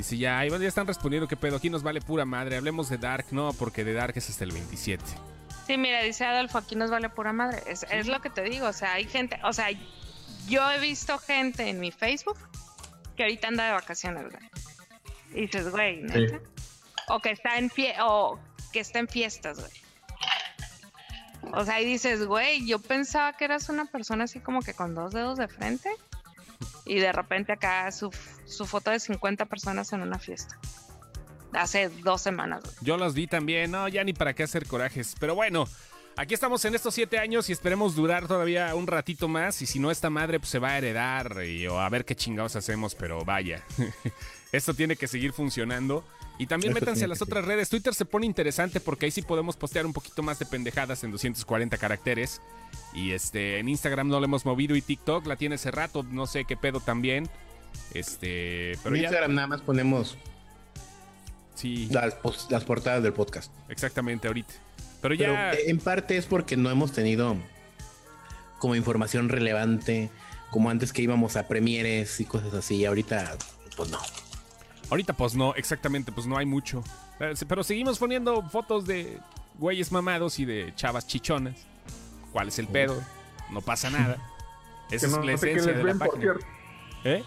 Y 0.00 0.02
si 0.02 0.16
ya, 0.16 0.38
ahí 0.38 0.48
ya 0.48 0.66
están 0.66 0.86
respondiendo 0.86 1.28
qué 1.28 1.36
pedo, 1.36 1.56
aquí 1.56 1.68
nos 1.68 1.82
vale 1.82 2.00
pura 2.00 2.24
madre. 2.24 2.56
Hablemos 2.56 2.88
de 2.88 2.96
Dark, 2.96 3.26
no, 3.32 3.52
porque 3.52 3.84
de 3.84 3.92
Dark 3.92 4.14
es 4.16 4.30
hasta 4.30 4.44
el 4.44 4.52
27. 4.52 5.04
Sí, 5.66 5.76
mira, 5.76 6.00
dice 6.00 6.24
Adolfo, 6.24 6.56
aquí 6.56 6.74
nos 6.74 6.90
vale 6.90 7.10
pura 7.10 7.34
madre. 7.34 7.62
Es, 7.66 7.84
es 7.90 8.06
lo 8.06 8.22
que 8.22 8.30
te 8.30 8.40
digo, 8.42 8.66
o 8.66 8.72
sea, 8.72 8.94
hay 8.94 9.04
gente, 9.04 9.38
o 9.44 9.52
sea, 9.52 9.66
yo 10.48 10.70
he 10.72 10.80
visto 10.80 11.18
gente 11.18 11.68
en 11.68 11.80
mi 11.80 11.90
Facebook 11.90 12.38
que 13.14 13.24
ahorita 13.24 13.48
anda 13.48 13.66
de 13.66 13.72
vacaciones, 13.72 14.24
güey. 14.30 14.42
Y 15.34 15.40
dices, 15.42 15.70
güey, 15.70 16.02
¿neta? 16.02 16.40
O 17.08 17.20
que 17.20 17.32
está 17.32 17.58
en 17.58 17.68
fie 17.68 17.94
o 18.00 18.40
que 18.72 18.80
está 18.80 19.00
en 19.00 19.08
fiestas, 19.08 19.60
güey. 19.60 21.52
O 21.52 21.62
sea, 21.66 21.78
y 21.78 21.84
dices, 21.84 22.24
güey, 22.24 22.66
yo 22.66 22.78
pensaba 22.78 23.34
que 23.34 23.44
eras 23.44 23.68
una 23.68 23.84
persona 23.84 24.24
así 24.24 24.40
como 24.40 24.62
que 24.62 24.72
con 24.72 24.94
dos 24.94 25.12
dedos 25.12 25.36
de 25.36 25.46
frente. 25.46 25.90
Y 26.90 26.98
de 26.98 27.12
repente 27.12 27.52
acá 27.52 27.92
su, 27.92 28.10
su 28.46 28.66
foto 28.66 28.90
de 28.90 28.98
50 28.98 29.46
personas 29.46 29.92
en 29.92 30.02
una 30.02 30.18
fiesta. 30.18 30.58
Hace 31.52 31.88
dos 31.88 32.20
semanas. 32.20 32.64
Yo 32.80 32.96
los 32.96 33.14
vi 33.14 33.28
también, 33.28 33.70
no, 33.70 33.86
ya 33.86 34.02
ni 34.02 34.12
para 34.12 34.34
qué 34.34 34.42
hacer 34.42 34.66
corajes. 34.66 35.14
Pero 35.20 35.36
bueno, 35.36 35.68
aquí 36.16 36.34
estamos 36.34 36.64
en 36.64 36.74
estos 36.74 36.92
siete 36.92 37.20
años 37.20 37.48
y 37.48 37.52
esperemos 37.52 37.94
durar 37.94 38.26
todavía 38.26 38.74
un 38.74 38.88
ratito 38.88 39.28
más. 39.28 39.62
Y 39.62 39.66
si 39.66 39.78
no, 39.78 39.92
esta 39.92 40.10
madre 40.10 40.40
pues, 40.40 40.50
se 40.50 40.58
va 40.58 40.70
a 40.70 40.78
heredar 40.78 41.44
y, 41.44 41.64
o 41.68 41.78
a 41.78 41.88
ver 41.90 42.04
qué 42.04 42.16
chingados 42.16 42.56
hacemos, 42.56 42.96
pero 42.96 43.24
vaya. 43.24 43.62
Esto 44.50 44.74
tiene 44.74 44.96
que 44.96 45.06
seguir 45.06 45.32
funcionando. 45.32 46.04
Y 46.40 46.46
también 46.46 46.72
Eso 46.72 46.80
métanse 46.80 47.04
a 47.04 47.08
las 47.08 47.18
ser. 47.18 47.28
otras 47.28 47.44
redes. 47.44 47.68
Twitter 47.68 47.94
se 47.94 48.06
pone 48.06 48.24
interesante 48.24 48.80
porque 48.80 49.04
ahí 49.04 49.10
sí 49.10 49.20
podemos 49.22 49.56
postear 49.56 49.84
un 49.84 49.92
poquito 49.92 50.22
más 50.22 50.38
de 50.38 50.46
pendejadas 50.46 51.04
en 51.04 51.10
240 51.10 51.76
caracteres. 51.76 52.40
Y 52.94 53.12
este, 53.12 53.58
en 53.58 53.68
Instagram 53.68 54.08
no 54.08 54.18
lo 54.18 54.24
hemos 54.24 54.44
movido 54.46 54.74
y 54.74 54.80
TikTok 54.80 55.26
la 55.26 55.36
tiene 55.36 55.56
hace 55.56 55.70
rato, 55.70 56.02
no 56.02 56.26
sé 56.26 56.46
qué 56.46 56.56
pedo 56.56 56.80
también. 56.80 57.28
Este, 57.92 58.78
pero 58.82 58.94
en 58.96 59.02
ya. 59.02 59.08
Instagram 59.08 59.34
nada 59.34 59.46
más 59.48 59.60
ponemos 59.60 60.16
Sí, 61.54 61.88
las, 61.90 62.16
las 62.48 62.64
portadas 62.64 63.02
del 63.02 63.12
podcast. 63.12 63.52
exactamente 63.68 64.26
ahorita. 64.28 64.54
Pero 65.02 65.14
ya. 65.14 65.52
eh, 65.52 65.64
en 65.68 65.78
parte 65.78 66.16
es 66.16 66.24
porque 66.24 66.56
no 66.56 66.70
hemos 66.70 66.92
tenido 66.92 67.36
como 68.58 68.76
información 68.76 69.28
relevante, 69.28 70.08
como 70.50 70.70
antes 70.70 70.92
que 70.94 71.02
íbamos 71.02 71.36
a 71.36 71.48
premieres 71.48 72.18
y 72.20 72.24
cosas 72.24 72.54
así. 72.54 72.86
Ahorita, 72.86 73.36
pues 73.76 73.90
no. 73.90 73.98
Ahorita 74.90 75.12
pues 75.12 75.34
no, 75.34 75.54
exactamente, 75.54 76.10
pues 76.12 76.26
no 76.26 76.36
hay 76.36 76.46
mucho. 76.46 76.82
Eh, 77.20 77.34
Pero 77.48 77.62
seguimos 77.62 77.98
poniendo 77.98 78.42
fotos 78.50 78.86
de 78.86 79.18
güeyes 79.58 79.92
mamados 79.92 80.38
y 80.38 80.44
de 80.44 80.72
chavas 80.74 81.06
chichonas. 81.06 81.56
¿Cuál 82.32 82.48
es 82.48 82.58
el 82.58 82.66
pedo? 82.66 83.00
No 83.50 83.60
pasa 83.60 83.90
nada. 83.90 84.16
Esa 84.90 85.06
Que 85.06 85.06
es 85.06 85.12
no 85.12 85.22
la 85.22 85.36
sé 85.38 85.46
qué 85.46 85.52
esencia 85.52 85.72
les 85.72 85.76
de 85.76 85.84
la 85.84 85.88
ven, 85.92 85.98
por 85.98 86.08
página. 86.08 86.22
cierto. 86.22 86.46
¿Eh? 87.04 87.24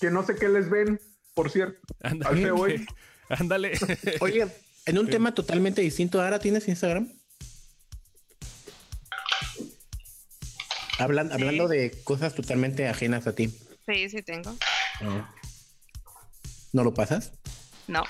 Que 0.00 0.10
no 0.10 0.26
sé 0.26 0.34
qué 0.34 0.48
les 0.48 0.68
ven, 0.68 1.00
por 1.34 1.50
cierto. 1.50 1.78
Al 2.02 2.12
Ándale. 2.12 2.50
hoy. 2.50 2.86
Ándale. 3.28 3.72
Oye, 4.20 4.46
en 4.86 4.98
un 4.98 5.08
tema 5.08 5.32
totalmente 5.34 5.80
distinto, 5.82 6.20
¿ahora 6.20 6.38
tienes 6.40 6.66
Instagram? 6.68 7.08
Hablan- 10.98 11.32
Hablando 11.32 11.68
de 11.68 11.90
cosas 12.04 12.34
totalmente 12.34 12.88
ajenas 12.88 13.26
a 13.26 13.34
ti. 13.34 13.48
Sí, 13.86 14.08
sí 14.08 14.22
tengo. 14.22 14.56
¿No 16.74 16.82
lo 16.84 16.92
pasas? 16.92 17.32
No. 17.86 18.02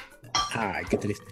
Ay, 0.54 0.84
qué 0.88 0.96
triste. 0.96 1.26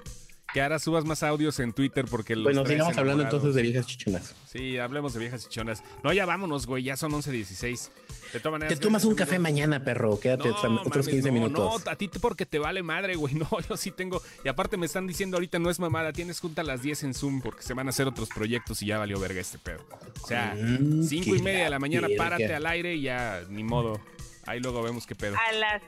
que 0.52 0.60
ahora 0.60 0.78
subas 0.78 1.06
más 1.06 1.22
audios 1.22 1.58
en 1.60 1.72
Twitter 1.72 2.04
porque 2.10 2.36
los 2.36 2.44
Bueno, 2.44 2.66
sigamos 2.66 2.94
hablando 2.98 3.22
entonces 3.22 3.54
de 3.54 3.62
viejas 3.62 3.86
chichonas. 3.86 4.34
Sí, 4.46 4.76
hablemos 4.76 5.14
de 5.14 5.20
viejas 5.20 5.48
chichonas. 5.48 5.82
No, 6.04 6.12
ya 6.12 6.26
vámonos, 6.26 6.66
güey, 6.66 6.82
ya 6.84 6.94
son 6.98 7.12
11.16. 7.12 7.88
De 8.34 8.40
todas 8.40 8.52
maneras, 8.60 8.78
Te 8.78 8.80
tomas 8.84 9.04
un 9.06 9.14
café 9.14 9.38
mañana, 9.38 9.82
perro. 9.82 10.20
Quédate 10.20 10.50
No, 10.50 10.56
otros 10.56 11.06
mames, 11.06 11.08
15 11.08 11.28
no, 11.28 11.32
minutos. 11.34 11.82
No, 11.86 11.90
a 11.90 11.96
ti 11.96 12.08
porque 12.20 12.44
te 12.44 12.58
vale 12.58 12.82
madre, 12.82 13.14
güey. 13.16 13.34
No, 13.42 13.48
yo 13.66 13.78
sí 13.78 13.92
tengo. 13.92 14.20
Y 14.44 14.48
aparte 14.48 14.76
me 14.76 14.84
están 14.84 15.06
diciendo 15.06 15.38
ahorita 15.38 15.58
no 15.58 15.70
es 15.70 15.80
mamada, 15.80 16.12
tienes 16.12 16.38
junta 16.38 16.60
a 16.60 16.64
las 16.64 16.82
10 16.82 17.04
en 17.04 17.14
Zoom 17.14 17.40
porque 17.40 17.62
se 17.62 17.72
van 17.72 17.86
a 17.86 17.90
hacer 17.90 18.06
otros 18.06 18.28
proyectos 18.28 18.82
y 18.82 18.86
ya 18.86 18.98
valió 18.98 19.18
verga 19.18 19.40
este 19.40 19.58
pedo. 19.58 19.80
O 20.22 20.26
sea, 20.26 20.54
Mm, 20.54 21.02
5 21.02 21.30
y 21.30 21.36
que 21.38 21.42
media 21.42 21.64
de 21.64 21.70
la 21.70 21.78
mañana, 21.78 22.08
párate 22.18 22.54
al 22.54 22.66
aire 22.66 22.94
y 22.96 23.02
ya, 23.02 23.42
ni 23.48 23.64
modo. 23.64 24.00
Ahí 24.46 24.60
luego 24.60 24.82
vemos 24.82 25.06
qué 25.06 25.14
pedo. 25.14 25.36
A 25.36 25.52
las, 25.52 25.82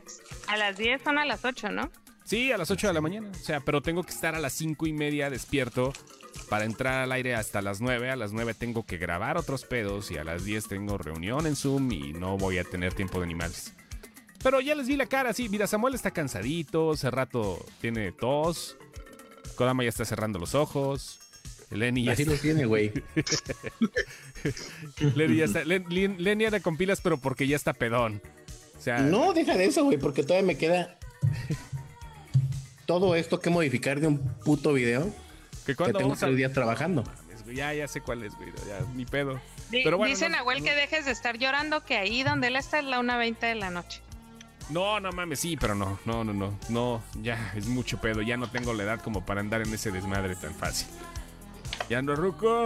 a 0.49 0.57
las 0.57 0.77
10 0.77 1.03
son 1.03 1.19
a 1.19 1.25
las 1.25 1.45
8, 1.45 1.71
¿no? 1.73 1.91
Sí, 2.25 2.53
a 2.53 2.59
las 2.59 2.71
8 2.71 2.89
de 2.89 2.93
la 2.95 3.01
mañana. 3.01 3.31
O 3.31 3.35
sea, 3.45 3.61
pero 3.61 3.83
tengo 3.83 4.03
que 4.03 4.13
estar 4.13 4.35
a 4.35 4.39
las 4.39 4.53
5 4.55 4.87
y 4.87 4.93
media 4.93 5.29
despierto 5.29 5.93
para 6.49 6.65
entrar 6.65 6.95
al 7.03 7.13
aire 7.13 7.35
hasta 7.35 7.61
las 7.63 7.81
9. 7.81 8.11
A 8.11 8.17
las 8.17 8.33
9 8.33 8.55
tengo 8.55 8.87
que 8.87 8.97
grabar 8.97 9.37
otros 9.37 9.65
pedos 9.65 10.11
y 10.11 10.19
a 10.19 10.25
las 10.25 10.45
10 10.45 10.69
tengo 10.69 10.99
reunión 10.99 11.47
en 11.47 11.57
Zoom 11.57 11.91
y 11.93 12.13
no 12.13 12.39
voy 12.39 12.59
a 12.59 12.65
tener 12.65 12.95
tiempo 12.95 13.19
de 13.19 13.25
animales. 13.25 13.73
Pero 14.43 14.61
ya 14.61 14.75
les 14.75 14.87
vi 14.89 14.97
la 14.97 15.07
cara, 15.07 15.33
sí. 15.33 15.49
Mira, 15.49 15.67
Samuel 15.67 15.95
está 15.95 16.11
cansadito, 16.13 16.93
hace 16.93 17.11
rato 17.11 17.65
tiene 17.81 18.13
tos. 18.13 18.77
Kodama 19.57 19.83
ya 19.83 19.89
está 19.89 20.05
cerrando 20.05 20.39
los 20.39 20.55
ojos. 20.55 21.19
Lenny 21.71 22.05
ya, 22.05 22.13
Así 22.13 22.23
está, 22.23 22.35
lo 22.35 22.41
tiene, 22.41 22.67
güey. 22.67 22.93
Lenny 25.15 25.37
ya 25.37 25.45
está. 25.47 25.65
Len- 25.65 25.87
Len- 25.89 26.23
Lenny 26.23 26.45
anda 26.47 26.61
con 26.61 26.77
pilas, 26.77 27.01
pero 27.01 27.19
porque 27.19 27.47
ya 27.47 27.57
está 27.57 27.73
pedón. 27.73 28.21
Sea, 28.85 28.99
No, 28.99 29.33
deja 29.33 29.57
de 29.57 29.65
eso, 29.65 29.83
güey, 29.85 29.97
porque 29.97 30.23
todavía 30.23 30.47
me 30.47 30.59
queda 30.59 30.99
todo 32.85 33.17
esto 33.17 33.41
que 33.41 33.49
modificar 33.49 33.99
de 33.99 34.09
un 34.09 34.19
puto 34.45 34.75
video 34.75 35.05
que 35.65 35.73
que 35.73 35.77
cuando 35.77 35.99
tengo 35.99 36.11
vamos 36.11 36.23
a... 36.23 36.27
tres 36.27 36.37
días 36.37 36.53
trabajando. 36.53 37.03
Ya, 37.55 37.73
ya 37.73 37.89
sé 37.89 38.03
cuál 38.03 38.23
es, 38.25 38.35
güey. 38.35 38.51
Ya, 38.69 38.81
mi 38.95 39.07
pedo. 39.07 39.41
Di- 39.71 39.83
Pero 39.85 39.97
bueno, 39.97 40.11
Dice 40.15 40.29
no- 40.29 40.37
Nahuel 40.37 40.59
no- 40.59 40.65
que 40.67 40.75
dejes 40.75 41.07
de 41.07 41.13
estar 41.13 41.39
llorando, 41.39 41.83
que 41.85 41.97
ahí 41.97 42.23
donde 42.23 42.49
él 42.49 42.57
está 42.57 42.79
es 42.79 42.85
la 42.85 42.99
1.20 43.01 43.39
de 43.39 43.55
la 43.55 43.71
noche. 43.71 44.03
No, 44.69 45.01
no 45.01 45.13
mames, 45.13 45.41
sí, 45.41 45.57
pero 45.59 45.75
no, 45.75 45.99
no, 46.05 46.25
no, 46.25 46.33
no, 46.35 46.59
no, 46.71 47.03
ya 47.23 47.53
es 47.57 47.67
mucho 47.67 48.01
pedo, 48.01 48.21
ya 48.23 48.37
no 48.39 48.51
tengo 48.51 48.73
la 48.75 48.83
edad 48.83 49.01
como 49.01 49.25
para 49.25 49.41
andar 49.41 49.61
en 49.63 49.73
ese 49.73 49.91
desmadre 49.91 50.37
tan 50.37 50.55
fácil. 50.55 50.89
Ya 51.89 52.01
no, 52.03 52.15
Ruco. 52.17 52.65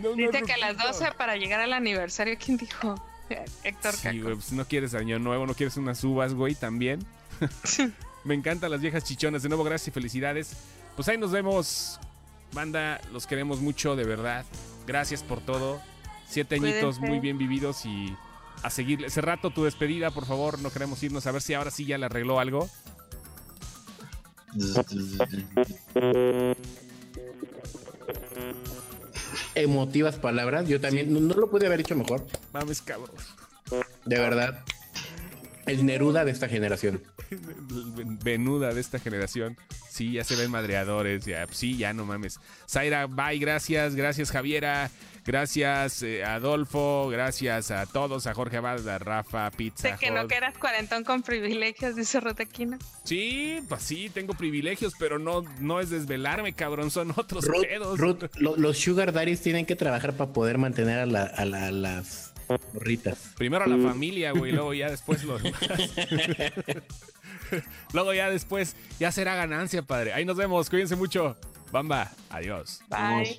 No, 0.00 0.10
no, 0.10 0.14
Dice 0.16 0.42
que 0.42 0.52
a 0.54 0.58
las 0.58 0.72
Ruquito. 0.74 0.92
12 0.92 1.12
para 1.16 1.36
llegar 1.36 1.60
al 1.60 1.72
aniversario, 1.72 2.36
¿quién 2.44 2.56
dijo? 2.58 2.94
Héctor 3.64 3.94
Sí, 3.94 4.02
Caco. 4.02 4.22
güey, 4.22 4.34
pues 4.34 4.52
no 4.52 4.64
quieres 4.66 4.94
año 4.94 5.18
nuevo, 5.18 5.46
no 5.46 5.54
quieres 5.54 5.76
unas 5.76 6.02
uvas, 6.04 6.34
güey, 6.34 6.54
también. 6.54 7.04
Me 8.24 8.34
encantan 8.34 8.70
las 8.70 8.80
viejas 8.80 9.04
chichonas. 9.04 9.42
De 9.42 9.48
nuevo, 9.48 9.64
gracias 9.64 9.88
y 9.88 9.90
felicidades. 9.90 10.52
Pues 10.96 11.08
ahí 11.08 11.18
nos 11.18 11.32
vemos, 11.32 11.98
banda, 12.52 13.00
los 13.12 13.26
queremos 13.26 13.60
mucho, 13.60 13.96
de 13.96 14.04
verdad. 14.04 14.44
Gracias 14.86 15.22
por 15.22 15.40
todo. 15.40 15.80
Siete 16.28 16.54
añitos 16.56 16.96
Cuídense. 16.98 17.06
muy 17.08 17.20
bien 17.20 17.38
vividos 17.38 17.84
y 17.84 18.16
a 18.62 18.70
seguir. 18.70 19.04
Ese 19.04 19.20
rato 19.20 19.50
tu 19.50 19.64
despedida, 19.64 20.10
por 20.12 20.26
favor, 20.26 20.60
no 20.60 20.70
queremos 20.70 21.02
irnos 21.02 21.26
a 21.26 21.32
ver 21.32 21.42
si 21.42 21.54
ahora 21.54 21.70
sí 21.70 21.84
ya 21.84 21.98
le 21.98 22.06
arregló 22.06 22.38
algo. 22.38 22.68
Emotivas 29.54 30.16
palabras. 30.16 30.68
Yo 30.68 30.80
también 30.80 31.12
no, 31.12 31.20
no 31.20 31.34
lo 31.34 31.50
pude 31.50 31.66
haber 31.66 31.80
hecho 31.80 31.96
mejor. 31.96 32.26
Mames, 32.52 32.82
cabrón. 32.82 33.10
De 34.04 34.18
verdad. 34.18 34.64
El 35.66 35.86
Neruda 35.86 36.24
de 36.24 36.32
esta 36.32 36.48
generación. 36.48 37.02
venuda 38.24 38.72
de 38.72 38.80
esta 38.80 38.98
generación. 38.98 39.56
Sí, 39.88 40.12
ya 40.12 40.24
se 40.24 40.36
ven 40.36 40.50
madreadores, 40.50 41.24
ya, 41.24 41.46
sí, 41.50 41.76
ya 41.76 41.92
no 41.92 42.04
mames. 42.04 42.40
Zaira, 42.68 43.06
bye, 43.06 43.38
gracias, 43.38 43.94
gracias 43.94 44.30
Javiera, 44.30 44.90
gracias 45.24 46.02
eh, 46.02 46.24
Adolfo, 46.24 47.08
gracias 47.08 47.70
a 47.70 47.86
todos, 47.86 48.26
a 48.26 48.34
Jorge 48.34 48.56
Abad, 48.58 48.86
a 48.88 48.98
Rafa, 48.98 49.50
Pizza. 49.50 49.90
Sé 49.90 49.94
que 49.98 50.10
no 50.10 50.26
que 50.28 50.34
eras 50.36 50.56
cuarentón 50.58 51.04
con 51.04 51.22
privilegios, 51.22 51.96
dice 51.96 52.20
Rotequino. 52.20 52.78
Sí, 53.04 53.60
pues 53.68 53.82
sí, 53.82 54.10
tengo 54.10 54.34
privilegios, 54.34 54.94
pero 54.98 55.18
no, 55.18 55.42
no 55.60 55.80
es 55.80 55.90
desvelarme, 55.90 56.52
cabrón, 56.54 56.90
son 56.90 57.12
otros 57.16 57.44
Ruth, 57.46 57.62
pedos. 57.62 57.98
Ruth, 57.98 58.24
lo- 58.36 58.56
los 58.56 58.78
Sugar 58.78 59.12
Daddies 59.12 59.40
tienen 59.42 59.66
que 59.66 59.76
trabajar 59.76 60.14
para 60.16 60.32
poder 60.32 60.58
mantener 60.58 60.98
a, 60.98 61.06
la- 61.06 61.24
a 61.24 61.44
la- 61.44 61.66
a 61.66 61.72
las 61.72 62.32
morritas. 62.74 63.32
Primero 63.36 63.64
la 63.66 63.78
familia, 63.88 64.32
güey, 64.32 64.52
luego 64.52 64.74
ya 64.74 64.90
después 64.90 65.24
los 65.24 65.42
demás. 65.42 65.60
luego 67.92 68.12
ya 68.14 68.28
después 68.30 68.76
ya 68.98 69.12
será 69.12 69.34
ganancia, 69.36 69.82
padre. 69.82 70.12
Ahí 70.12 70.24
nos 70.24 70.36
vemos, 70.36 70.68
cuídense 70.68 70.96
mucho. 70.96 71.36
Bamba, 71.70 72.10
adiós. 72.28 72.80
Bye. 72.90 73.38